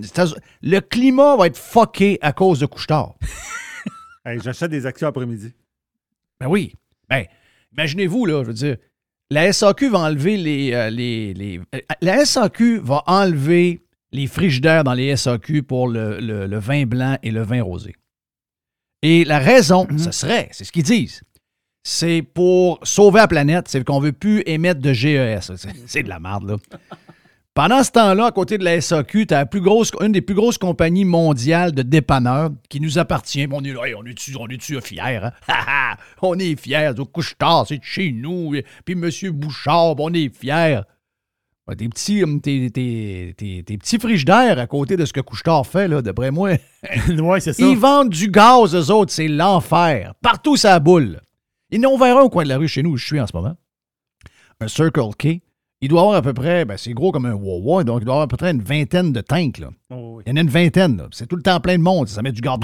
[0.62, 3.14] Le climat va être fucké à cause de Couchetard.
[4.24, 5.52] Hey, J'achète des actions après-midi.
[6.38, 6.74] Ben oui.
[7.08, 7.24] Ben,
[7.72, 8.76] imaginez-vous, là, je veux dire,
[9.32, 10.72] la SAQ va enlever les.
[10.74, 16.20] euh, les, les- euh, la SAQ va enlever les frigidaires dans les SAQ pour le,
[16.20, 17.96] le- le vin blanc et le vin rosé.
[19.02, 21.22] Et la raison, ce serait, c'est ce qu'ils disent,
[21.82, 25.40] c'est pour sauver la planète, c'est qu'on ne veut plus émettre de GES.
[25.56, 26.56] C'est- C'est de la merde, là.
[27.54, 30.22] Pendant ce temps-là, à côté de la SAQ, tu as la plus grosse, une des
[30.22, 33.46] plus grosses compagnies mondiales de dépanneurs qui nous appartient.
[33.52, 35.32] On est là, hey, on est-tu on est fiers, hein?
[36.22, 36.92] On est fiers.
[36.98, 38.54] Au couche-tard, c'est de chez nous.
[38.86, 39.10] Puis M.
[39.32, 40.80] Bouchard, on est fiers.
[41.68, 45.20] Ouais, tes, petits, hum, tes, tes- tes- tes petits frigidaires à côté de ce que
[45.20, 46.52] Couchetard fait, là, d'après moi.
[47.08, 47.62] ouais, c'est ça.
[47.66, 50.14] Ils vendent du gaz, eux autres, c'est l'enfer.
[50.22, 51.20] Partout, ça boule.
[51.72, 53.04] Il y en a ouvert un au coin de la rue chez nous où je
[53.04, 53.56] suis en ce moment.
[54.60, 55.40] Un Circle K.
[55.80, 58.14] Il doit avoir à peu près, ben, c'est gros comme un Wawa, donc il doit
[58.14, 59.58] avoir à peu près une vingtaine de tanks.
[59.58, 59.70] Là.
[59.90, 60.22] Oh, oui.
[60.26, 61.02] Il y en a une vingtaine.
[61.10, 62.06] C'est tout le temps plein de monde.
[62.08, 62.58] Ça met du gaz.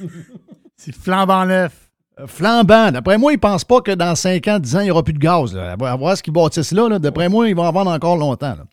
[0.76, 1.90] C'est flambant neuf.
[2.20, 2.92] Euh, Flambant.
[2.92, 5.14] D'après moi, ils pensent pas que dans 5 ans, 10 ans, il n'y aura plus
[5.14, 5.54] de gaz.
[5.54, 5.72] Là.
[5.72, 6.88] À voir- ce qu'ils bâtissent là.
[6.88, 6.98] là.
[6.98, 8.54] D'après moi, ils vont en vendre encore longtemps.
[8.56, 8.66] Là.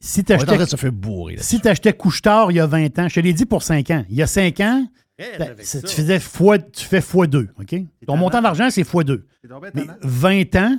[0.00, 1.36] Si se faire bourrer.
[1.36, 1.42] là.
[1.42, 4.04] si t'achetais Couche-Tard il y a 20 ans, je te l'ai dit pour 5 ans.
[4.08, 4.86] Il y a 5 ans,
[5.18, 7.48] ben, tu, faisais fois, tu fais x2.
[7.58, 7.74] OK?
[8.06, 9.22] Ton montant d'argent, c'est x2.
[9.74, 10.78] Mais 20 ans,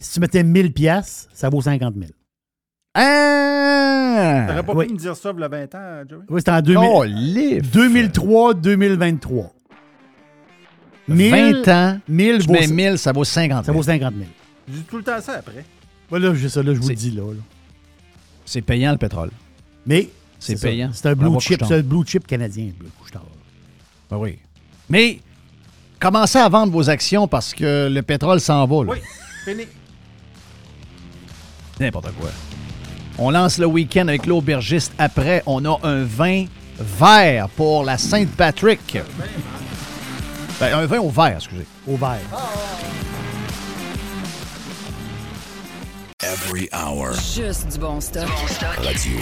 [0.00, 2.10] si tu mettais 1000 pièces, ça vaut 50 000.
[2.94, 4.44] Ah!
[4.48, 4.86] T'aurais pas Oui.
[4.86, 6.22] pu me dire ça il y a 20 ans, Joey?
[6.28, 7.66] Oui, c'était en 2000 Oh, livre.
[7.72, 9.50] 2003-2023.
[11.08, 12.00] 20 ans.
[12.08, 13.76] 1000 Tu vaut, mets 1000, ça vaut 50 ça 000.
[13.76, 14.26] vaut 50 000.
[14.68, 15.64] Je dis tout le temps ça après.
[16.10, 17.22] Voilà, j'ai ça, là, je vous le dis là.
[17.32, 17.40] là.
[18.44, 19.30] C'est payant le pétrole.
[19.86, 20.66] Mais C'est ça.
[20.68, 20.90] payant.
[20.92, 23.24] C'est un blue chip, c'est un blue chip canadien, le Couche-Tard.
[24.10, 24.38] Ben oui.
[24.88, 25.20] Mais
[26.00, 28.84] commencez à vendre vos actions parce que le pétrole s'en va.
[28.84, 28.92] là.
[28.92, 28.98] Oui,
[29.44, 29.64] fini.
[31.80, 32.30] N'importe quoi.
[33.18, 34.92] On lance le week-end avec l'aubergiste.
[34.98, 36.44] Après, on a un vin
[36.78, 38.98] vert pour la Sainte-Patrick.
[40.60, 41.66] Ben, un vin au vert, excusez.
[41.86, 42.18] Au vert.
[46.22, 47.12] Every hour.
[47.14, 48.28] Juste du bon stock.
[48.78, 49.18] Radio.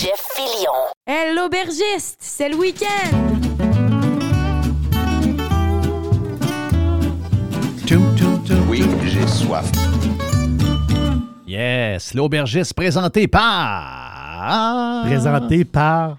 [0.00, 0.72] Jeff Fillion.
[1.06, 3.16] Hey, l'aubergiste, c'est le week-end.
[8.68, 9.70] Oui, j'ai soif.
[11.46, 15.04] Yes, l'aubergiste présenté par...
[15.06, 16.18] Présenté par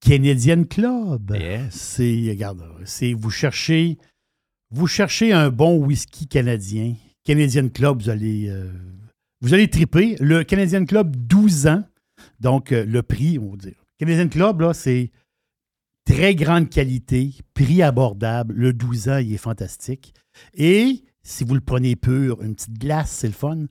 [0.00, 1.36] Canadian Club.
[1.38, 1.70] Yes.
[1.70, 3.96] C'est, regarde, c'est vous cherchez,
[4.72, 6.94] vous cherchez un bon whisky canadien.
[7.24, 8.72] Canadian Club, vous allez, euh,
[9.40, 10.16] vous allez triper.
[10.18, 11.84] Le Canadian Club, 12 ans.
[12.42, 13.84] Donc, euh, le prix, on va dire.
[13.98, 15.12] Canadian Club, là, c'est
[16.04, 18.52] très grande qualité, prix abordable.
[18.54, 20.12] Le 12 ans, il est fantastique.
[20.54, 23.66] Et si vous le prenez pur, une petite glace, c'est le fun.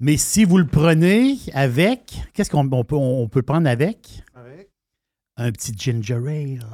[0.00, 4.22] Mais si vous le prenez avec, qu'est-ce qu'on on peut, on peut le prendre avec?
[5.36, 6.66] Un petit ginger ale.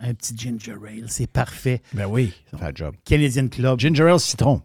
[0.00, 1.80] Un petit ginger ale, c'est parfait.
[1.94, 2.94] Ben oui, ça fait le job.
[3.04, 4.60] Canadian Club, Ginger ale citron.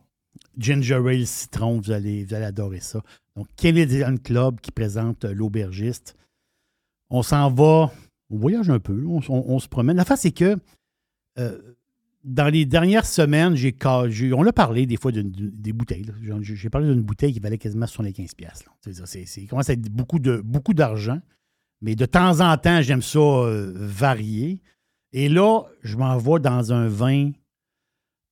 [0.58, 3.02] ginger ale citron, vous allez, vous allez adorer ça.
[3.40, 6.18] Donc, Canadian Club qui présente euh, l'aubergiste.
[7.10, 7.90] On s'en va,
[8.30, 9.96] on voyage un peu, on, se promène.
[9.96, 10.58] La face, c'est que
[11.38, 11.58] euh,
[12.26, 13.74] dans les dernières semaines, j'ai,
[14.34, 16.06] on a parlé des fois des bouteilles.
[16.42, 18.36] J'ai, parlé d'une bouteille qui valait quasiment 75$.
[18.36, 18.74] piastres, là.
[18.82, 21.22] C'est, c'est, c'est- commence à être beaucoup, de, beaucoup d'argent.
[21.82, 24.62] Mais de temps en temps, j'aime ça euh, varier.
[25.14, 27.32] Et là, je m'en vais dans un vin,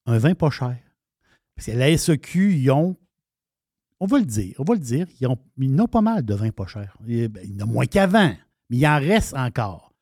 [0.06, 0.78] un vin pas cher.
[1.56, 2.98] Parce que la SEQ, ils ont,
[4.00, 6.68] on va le dire, on va le dire, ils, ont, pas mal de vins pas
[6.68, 6.96] chers.
[7.02, 8.34] Ben, il y en a moins qu'avant,
[8.70, 9.94] mais il en reste encore.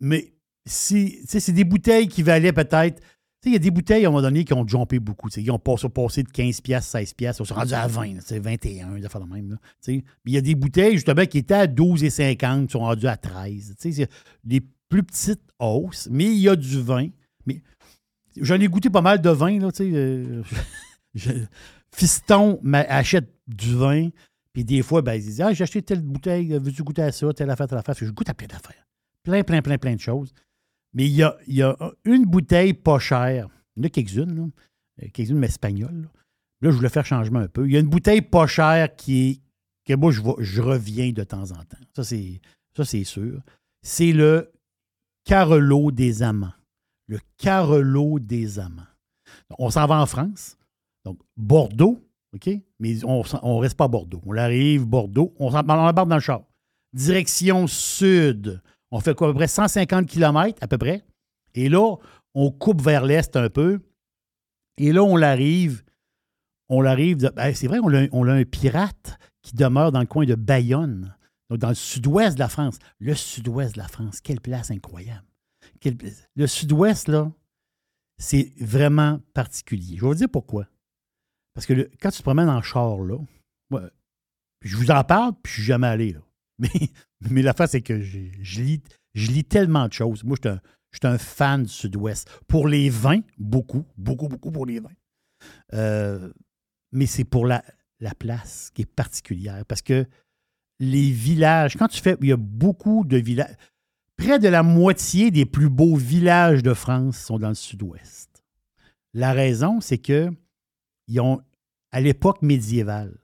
[0.00, 0.32] Mais
[0.66, 3.02] si, c'est des bouteilles qui valaient peut-être.
[3.44, 5.28] Il y a des bouteilles à un moment donné qui ont jumpé beaucoup.
[5.36, 5.88] Ils ont passé,
[6.22, 9.28] de 15$, piastres, 16$, piastres, ils sont rendus à 20$, c'est 21$, des affaires de
[9.32, 9.58] même.
[9.88, 13.58] il y a des bouteilles, justement, qui étaient à 12,50$, qui sont rendues à 13$.
[13.58, 14.10] tu sais, C'est
[14.44, 17.08] des plus petites hausses, mais il y a du vin.
[17.46, 17.62] Mais
[18.36, 19.90] j'en ai goûté pas mal de vin, là, tu sais.
[19.92, 20.42] euh,
[21.94, 24.08] Fiston achète du vin,
[24.52, 27.50] puis des fois, ben, il Ah, j'ai acheté telle bouteille, veux-tu goûter à ça, telle
[27.50, 27.94] affaire, telle affaire.
[27.98, 28.86] Je goûte à plein d'affaires.
[29.22, 30.32] Plein, plein, plein, plein de choses.
[30.94, 33.48] Mais il y a, y a une bouteille pas chère.
[33.76, 34.50] Il y en a quelques-unes.
[35.02, 36.02] Euh, quelques-unes, mais espagnoles.
[36.02, 36.08] Là.
[36.62, 37.66] Là, je voulais faire changement un peu.
[37.66, 39.40] Il y a une bouteille pas chère qui est,
[39.84, 41.78] que moi, je, reviens de temps en temps.
[41.96, 42.40] Ça, c'est,
[42.76, 43.40] ça, c'est sûr.
[43.82, 44.52] C'est le
[45.24, 46.52] Carolo des Amants.
[47.08, 48.82] Le Carolo des Amants.
[49.58, 50.56] On s'en va en France.
[51.04, 51.98] Donc, Bordeaux,
[52.34, 52.50] OK?
[52.78, 54.22] Mais on ne reste pas à Bordeaux.
[54.26, 56.42] On arrive, Bordeaux, on, embarque dans le char.
[56.92, 58.60] Direction sud.
[58.90, 61.04] On fait quoi, à peu près 150 km, à peu près.
[61.54, 61.96] Et là,
[62.34, 63.80] on coupe vers l'est un peu.
[64.78, 65.82] Et là, on l'arrive.
[66.68, 67.18] On l'arrive.
[67.34, 71.14] ben, c'est vrai, on a, un pirate qui demeure dans le coin de Bayonne,
[71.50, 72.78] donc dans le sud-ouest de la France.
[72.98, 75.26] Le sud-ouest de la France, quelle place incroyable.
[76.36, 77.30] Le sud-ouest, là,
[78.18, 79.96] c'est vraiment particulier.
[79.96, 80.66] Je vais vous dire pourquoi.
[81.54, 83.18] Parce que quand tu te promènes en char, là,
[84.62, 86.16] je vous en parle, puis je suis jamais allé.
[86.58, 86.68] Mais,
[87.28, 90.22] mais la face, c'est que je, lis, tellement de choses.
[90.22, 90.50] Moi, je
[90.92, 92.30] suis un, fan du Sud-Ouest.
[92.46, 94.92] Pour les vins, beaucoup, beaucoup, beaucoup pour les vins.
[95.72, 96.32] Euh,
[96.92, 97.64] mais c'est pour la
[98.16, 99.64] place qui est particulière.
[99.66, 100.06] Parce que
[100.82, 103.54] les villages, quand tu fais, il y a beaucoup de villages.
[104.16, 108.44] Près de la moitié des plus beaux villages de France sont dans le Sud-Ouest.
[109.14, 110.30] La raison, c'est que
[111.90, 113.16] à l'époque médiévale,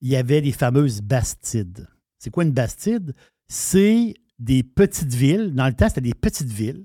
[0.00, 1.88] il y avait les fameuses bastides.
[2.18, 3.14] C'est quoi une bastide?
[3.48, 5.54] C'est des petites villes.
[5.54, 6.84] Dans le temps, c'était des petites villes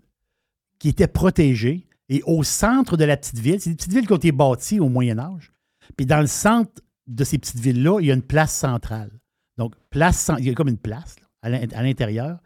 [0.79, 1.87] qui étaient protégées.
[2.09, 4.79] Et au centre de la petite ville, c'est des petites villes qui ont été bâties
[4.79, 5.51] au Moyen Âge.
[5.95, 9.11] Puis dans le centre de ces petites villes-là, il y a une place centrale.
[9.57, 12.39] Donc, place, il y a comme une place à l'in- à l'intérieur.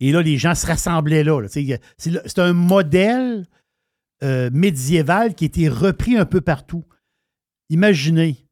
[0.00, 1.46] Et là, les gens se rassemblaient là.
[1.48, 3.46] c'est un modèle
[4.22, 6.84] euh, médiéval qui a été repris un peu partout.
[7.70, 8.48] Imaginez,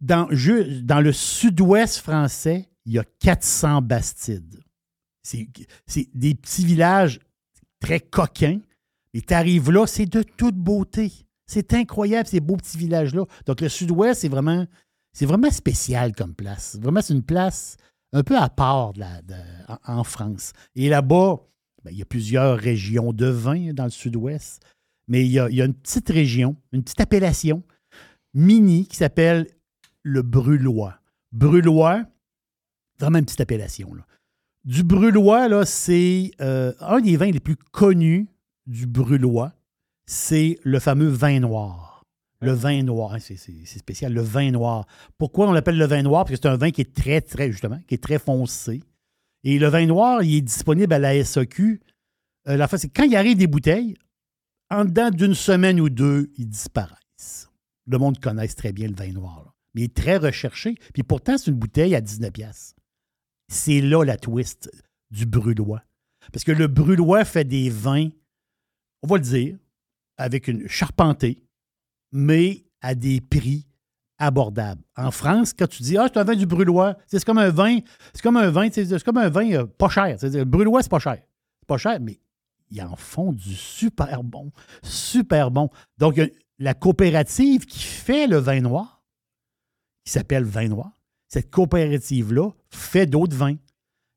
[0.00, 4.60] dans, le sud-ouest français, il y a 400 bastides.
[5.22, 5.48] C'est
[6.14, 7.20] des petits villages
[7.80, 8.60] très coquins.
[9.14, 11.12] Et tu arrives là, c'est de toute beauté.
[11.46, 13.24] C'est incroyable, ces beaux petits villages-là.
[13.46, 14.66] Donc, le sud-ouest, c'est vraiment,
[15.20, 16.76] vraiment spécial comme place.
[16.80, 17.76] Vraiment, c'est une place
[18.12, 18.92] un peu à part
[19.86, 20.52] en France.
[20.74, 21.40] Et là-bas,
[21.84, 24.62] ben, il y a plusieurs régions de vin dans le sud-ouest,
[25.08, 27.62] mais il y, a, il y a une petite région, une petite appellation
[28.36, 29.46] mini qui s'appelle
[30.02, 30.98] le Brulois.
[31.32, 32.04] Brulois,
[32.98, 33.94] vraiment une petite appellation.
[33.94, 34.06] Là.
[34.64, 38.28] Du Brulois, là, c'est euh, un des vins les plus connus
[38.66, 39.52] du Brulois,
[40.06, 42.02] c'est le fameux vin noir.
[42.42, 44.86] Le vin noir, hein, c'est c'est- c'est spécial, le vin noir.
[45.16, 46.24] Pourquoi on l'appelle le vin noir?
[46.24, 48.82] Parce que c'est un vin qui est très, très, justement, qui est très foncé.
[49.44, 51.80] Et le vin noir, il est disponible à la SAQ.
[52.48, 53.96] Euh, la fois, c'est quand il arrive des bouteilles,
[54.70, 57.48] en dedans d'une semaine ou deux, ils disparaissent.
[57.86, 59.54] Le monde connaît très bien le vin noir.
[59.74, 60.76] Mais il est très recherché.
[60.94, 62.74] Puis pourtant, c'est une bouteille à 19 pièces.
[63.48, 64.70] C'est là la twist
[65.10, 65.82] du Brulois.
[66.32, 68.08] Parce que le Brulois fait des vins,
[69.02, 69.56] on va le dire,
[70.16, 71.42] avec une charpentée,
[72.12, 73.66] mais à des prix
[74.18, 74.82] abordables.
[74.96, 77.78] En France, quand tu dis Ah, c'est un vin du Brulois, c'est comme un vin,
[78.14, 80.16] c'est comme un vin, c'est comme un vin euh, pas cher.
[80.22, 81.18] Le Brulois, c'est pas cher.
[81.60, 82.18] C'est pas cher, mais
[82.70, 84.50] ils en font du super bon.
[84.82, 85.70] Super bon.
[85.98, 88.96] Donc, il y a la coopérative qui fait le vin noir,
[90.04, 90.92] qui s'appelle Vin Noir,
[91.28, 93.56] cette coopérative-là fait d'autres vins.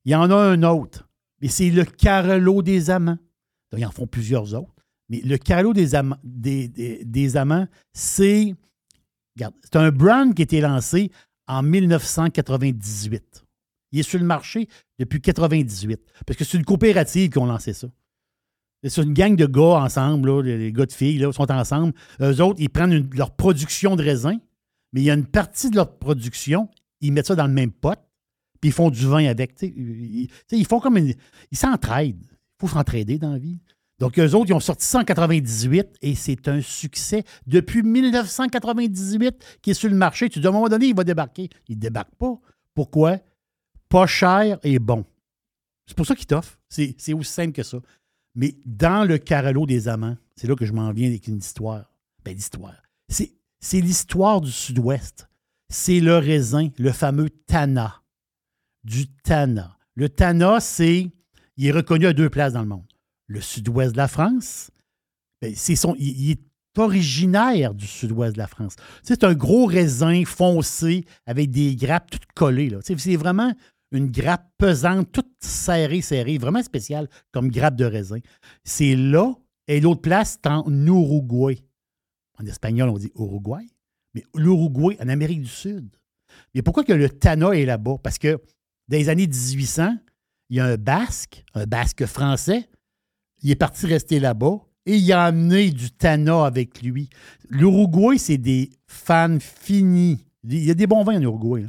[0.05, 1.09] Il y en a un autre,
[1.41, 3.17] mais c'est le Carolo des Amants.
[3.71, 4.73] Donc, ils en font plusieurs autres.
[5.09, 8.55] Mais le Carolo des Amants, c'est.
[9.63, 11.11] C'est un brand qui a été lancé
[11.47, 13.45] en 1998.
[13.91, 14.67] Il est sur le marché
[14.99, 15.99] depuis 98.
[16.25, 17.87] Parce que c'est une coopérative qui ont lancé ça.
[18.83, 21.93] C'est une gang de gars ensemble, là, les gars de filles, là, sont ensemble.
[22.21, 24.37] Eux autres, ils prennent leur production de raisin,
[24.93, 26.69] mais il y a une partie de leur production,
[27.01, 27.99] ils mettent ça dans le même pot,
[28.61, 29.55] puis ils font du vin avec.
[29.61, 31.13] Ils, ils font comme une-
[31.51, 32.23] Ils s'entraident.
[32.23, 33.59] Il faut s'entraider dans la vie.
[33.99, 37.23] Donc, eux autres, ils ont sorti ça en 98 et c'est un succès.
[37.47, 41.03] Depuis 1998 qui est sur le marché, tu dis à un moment donné, il va
[41.03, 41.49] débarquer.
[41.67, 42.33] Il ne débarque pas.
[42.73, 43.17] Pourquoi?
[43.89, 45.05] Pas cher et bon.
[45.85, 46.57] C'est pour ça qu'il t'offre.
[46.69, 47.79] C'est c'est aussi simple que ça.
[48.35, 51.91] Mais dans le Carolo des Amants, c'est là que je m'en viens avec une histoire.
[52.23, 52.75] Ben, l'histoire.
[53.07, 55.27] C'est l'histoire du Sud-Ouest.
[55.69, 58.01] C'est le raisin, le fameux Tana.
[58.83, 59.77] Du Tana.
[59.95, 61.09] Le Tana, c'est.
[61.57, 62.87] Il est reconnu à deux places dans le monde.
[63.27, 64.71] Le Sud-Ouest de la France,
[65.41, 66.41] ben, c'est il, est
[66.77, 68.75] originaire du Sud-Ouest de la France.
[69.03, 72.75] C'est un gros raisin foncé avec des grappes toutes collées.
[72.81, 73.53] C'est vraiment
[73.91, 78.19] une grappe pesante, toute serrée, serrée, vraiment spéciale comme grappe de raisin.
[78.63, 79.33] C'est là,
[79.67, 81.59] et l'autre place, c'est en Uruguay.
[82.39, 83.65] En espagnol, on dit Uruguay,
[84.13, 85.89] mais l'Uruguay en Amérique du Sud.
[86.53, 87.97] Mais pourquoi que le Tana est là-bas?
[88.01, 88.39] Parce que
[88.87, 89.97] dans les années 1800,
[90.49, 92.69] il y a un Basque, un Basque français,
[93.41, 97.09] il est parti rester là-bas et il a amené du Tana avec lui.
[97.49, 100.25] L'Uruguay, c'est des fans finis.
[100.43, 101.65] Il y a des bons vins en Uruguay.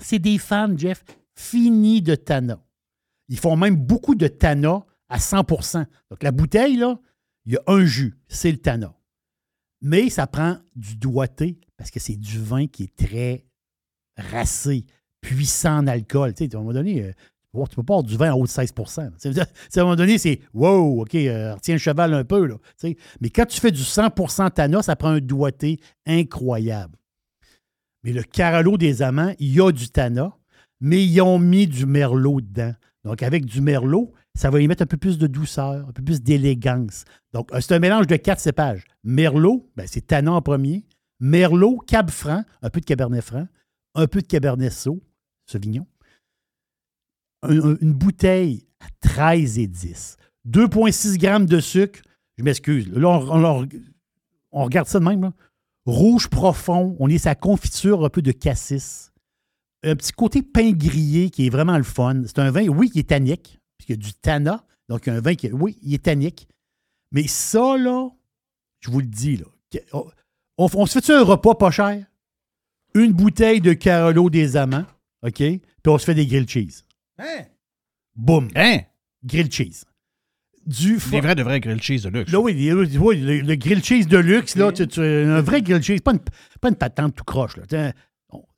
[0.00, 1.04] C'est des fans, Jeff,
[1.38, 2.60] finis de Tana.
[3.28, 6.98] Ils font même beaucoup de Tana à 100% Donc la bouteille, là,
[7.46, 8.94] il y a un jus, c'est le Tana.
[9.80, 13.44] Mais ça prend du doigté parce que c'est du vin qui est très
[14.16, 14.84] racé,
[15.20, 16.34] puissant en alcool.
[16.34, 17.12] Tu sais, à un moment donné, euh,
[17.70, 19.96] tu peux pas avoir du vin en haut de 16 Tu sais, À un moment
[19.96, 22.46] donné, c'est wow, OK, euh, retiens le cheval un peu.
[22.46, 22.56] Là.
[23.20, 26.96] Mais quand tu fais du 100% Tana, ça prend un doigté incroyable.
[28.02, 30.36] Mais le Carolo des Amants, il y a du Tana,
[30.80, 32.74] mais ils ont mis du Merlot dedans.
[33.04, 36.02] Donc, avec du Merlot, ça va y mettre un peu plus de douceur, un peu
[36.02, 37.04] plus d'élégance.
[37.32, 38.84] Donc, euh, c'est un mélange de quatre cépages.
[39.04, 40.84] Merlot, ben, c'est Tana en premier.
[41.20, 43.46] Merlot, Cab Franc, un peu de Cabernet Franc,
[43.94, 45.02] un peu de Cabernet Saut,
[45.46, 45.86] Sauvignon.
[47.42, 50.16] Un- un- une bouteille à 13 et 10.
[50.44, 52.00] 2,6 grammes de sucre.
[52.36, 52.88] Je m'excuse.
[52.92, 53.08] Là,
[54.52, 55.32] on, regarde ça de même.
[55.86, 56.96] Rouge profond.
[57.00, 59.10] On est sa confiture, un peu de cassis.
[59.84, 62.22] Un petit côté pain grillé qui est vraiment le fun.
[62.26, 64.64] C'est un vin, oui, qui est tannique, puisqu'il y a du tanna.
[64.88, 66.48] Donc, un vin qui, oui, il est tannique.
[67.12, 68.08] Mais ça, là,
[68.80, 70.04] je vous le dis, là, que- on,
[70.58, 72.04] on- on se fait-tu un repas pas cher?
[72.94, 74.86] une bouteille de Carolo des Amants,
[75.22, 75.34] OK?
[75.36, 76.84] Puis on se fait des grilled cheese.
[77.18, 77.44] Hein?
[78.16, 78.48] Boum.
[78.56, 78.78] Hein?
[79.24, 79.84] Grilled cheese.
[80.66, 82.32] Du Des vrais, de vrais grilled cheese de luxe.
[82.32, 85.62] Là, oui, oui, oui, le, le grilled cheese de luxe, là, tu- tu- un vrai
[85.62, 86.20] grilled cheese, pas une,
[86.60, 87.56] pas une patente tout croche.
[87.56, 87.92] Là.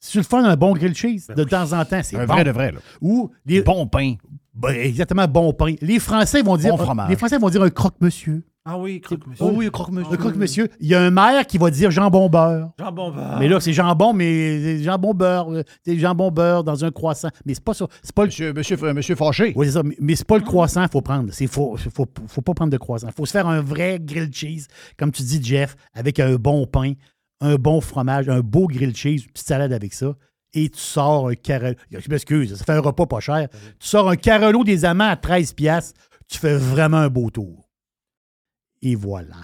[0.01, 2.34] Tu le fais un bon grilled cheese, de temps en temps, c'est Un bon.
[2.34, 2.78] vrai de vrai, là.
[3.01, 4.14] Ou des, Bon pain.
[4.55, 5.74] ben, exactement, bon pain.
[5.80, 7.09] Les Français vont dire, Bon fromage.
[7.09, 8.44] les Français vont dire un croque-monsieur.
[8.64, 9.44] Ah oui, croque-monsieur.
[9.44, 10.12] Oh oui, croque-monsieur.
[10.12, 10.68] Un croque-monsieur.
[10.80, 12.70] Il y a un maire qui va dire jambon beurre.
[12.78, 13.38] Jambon beurre.
[13.38, 15.51] Mais là, c'est jambon, mais c'est jambon beurre.
[15.51, 17.30] euh, C'est jambon beurre dans un croissant.
[17.47, 17.86] Mais c'est pas ça.
[18.02, 18.28] C'est pas le.
[18.28, 19.55] Monsieur, monsieur, monsieur Fâché.
[19.56, 19.82] Oui, c'est ça.
[19.82, 21.30] Mais, mais c'est pas le croissant qu'il faut prendre.
[21.40, 23.06] Il faut, faut, faut pas prendre de croissant.
[23.09, 24.66] Il faut se faire un vrai grilled cheese,
[24.98, 26.92] comme tu dis, Jeff, avec un bon pain,
[27.40, 30.14] un bon fromage, un beau grilled cheese, une petite salade avec ça.
[30.52, 31.74] Et tu sors un carolo.
[31.90, 33.48] Je m'excuse, ça fait un repas pas cher.
[33.78, 35.98] Tu sors un carolo des amants à 13$, piastres,
[36.28, 37.68] tu fais vraiment un beau tour.
[38.82, 39.36] Et voilà.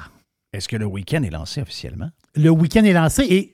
[0.52, 2.10] Est-ce que le week-end est lancé officiellement?
[2.34, 3.52] Le week-end est lancé et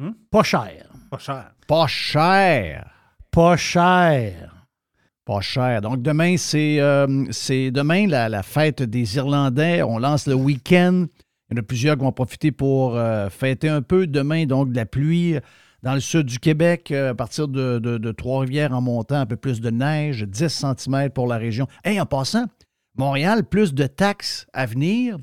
[0.00, 0.12] Hmm?
[0.30, 0.88] pas cher.
[1.10, 1.50] Pas cher.
[1.66, 2.90] Pas cher.
[3.32, 4.54] Pas cher.
[5.24, 5.80] Pas cher.
[5.82, 9.82] Donc demain, c'est euh, c'est demain la, la fête des Irlandais.
[9.82, 11.06] On lance le week-end.
[11.50, 14.06] Il y en a plusieurs qui vont profiter pour euh, fêter un peu.
[14.06, 15.36] Demain, donc, de la pluie
[15.82, 19.60] dans le sud du Québec, euh, à partir de Trois-Rivières en montant, un peu plus
[19.60, 21.66] de neige, 10 cm pour la région.
[21.84, 22.46] Et en passant,
[22.96, 25.18] Montréal, plus de taxes à venir,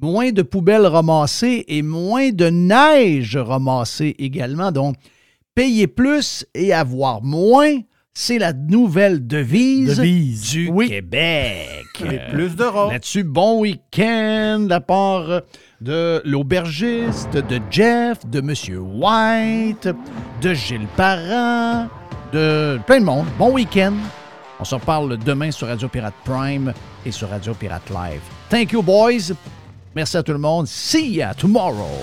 [0.00, 4.72] moins de poubelles ramassées et moins de neige ramassée également.
[4.72, 4.96] Donc,
[5.54, 7.78] payer plus et avoir moins,
[8.20, 10.50] c'est la nouvelle devise, Devise.
[10.50, 10.88] du Oui.
[10.88, 11.86] Québec.
[12.04, 12.90] Et plus d'euros.
[12.90, 15.42] Là-dessus, bon week-end de la part
[15.80, 19.88] de l'aubergiste, de Jeff, de Monsieur White,
[20.42, 21.86] de Gilles Parent,
[22.32, 23.26] de plein de monde.
[23.38, 23.94] Bon week-end.
[24.58, 26.72] On se reparle demain sur Radio Pirate Prime
[27.06, 28.20] et sur Radio Pirate Live.
[28.50, 29.32] Thank you, boys.
[29.94, 30.66] Merci à tout le monde.
[30.66, 32.02] See ya tomorrow.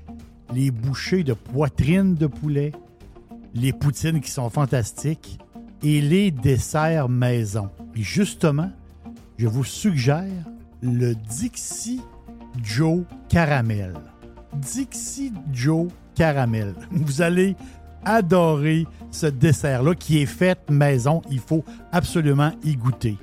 [0.53, 2.71] les bouchées de poitrine de poulet,
[3.53, 5.39] les poutines qui sont fantastiques
[5.83, 7.69] et les desserts maison.
[7.95, 8.71] Et justement,
[9.37, 10.45] je vous suggère
[10.81, 12.01] le Dixie
[12.63, 13.93] Joe Caramel.
[14.53, 16.75] Dixie Joe Caramel.
[16.91, 17.55] Vous allez
[18.03, 21.21] adorer ce dessert-là qui est fait maison.
[21.29, 23.17] Il faut absolument y goûter.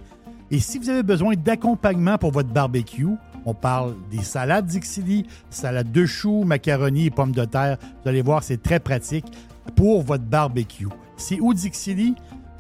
[0.51, 3.09] Et si vous avez besoin d'accompagnement pour votre barbecue,
[3.49, 7.79] on parle des salades Dixili, salade de choux, macaroni et pommes de terre.
[8.03, 9.25] Vous allez voir, c'est très pratique
[9.75, 10.89] pour votre barbecue.
[11.17, 12.15] C'est où Dixili?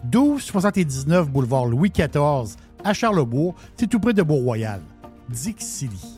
[0.04, 3.54] 1279 boulevard Louis XIV à Charlebourg.
[3.76, 4.80] C'est tout près de Beau-Royal.
[5.28, 6.17] Dixili.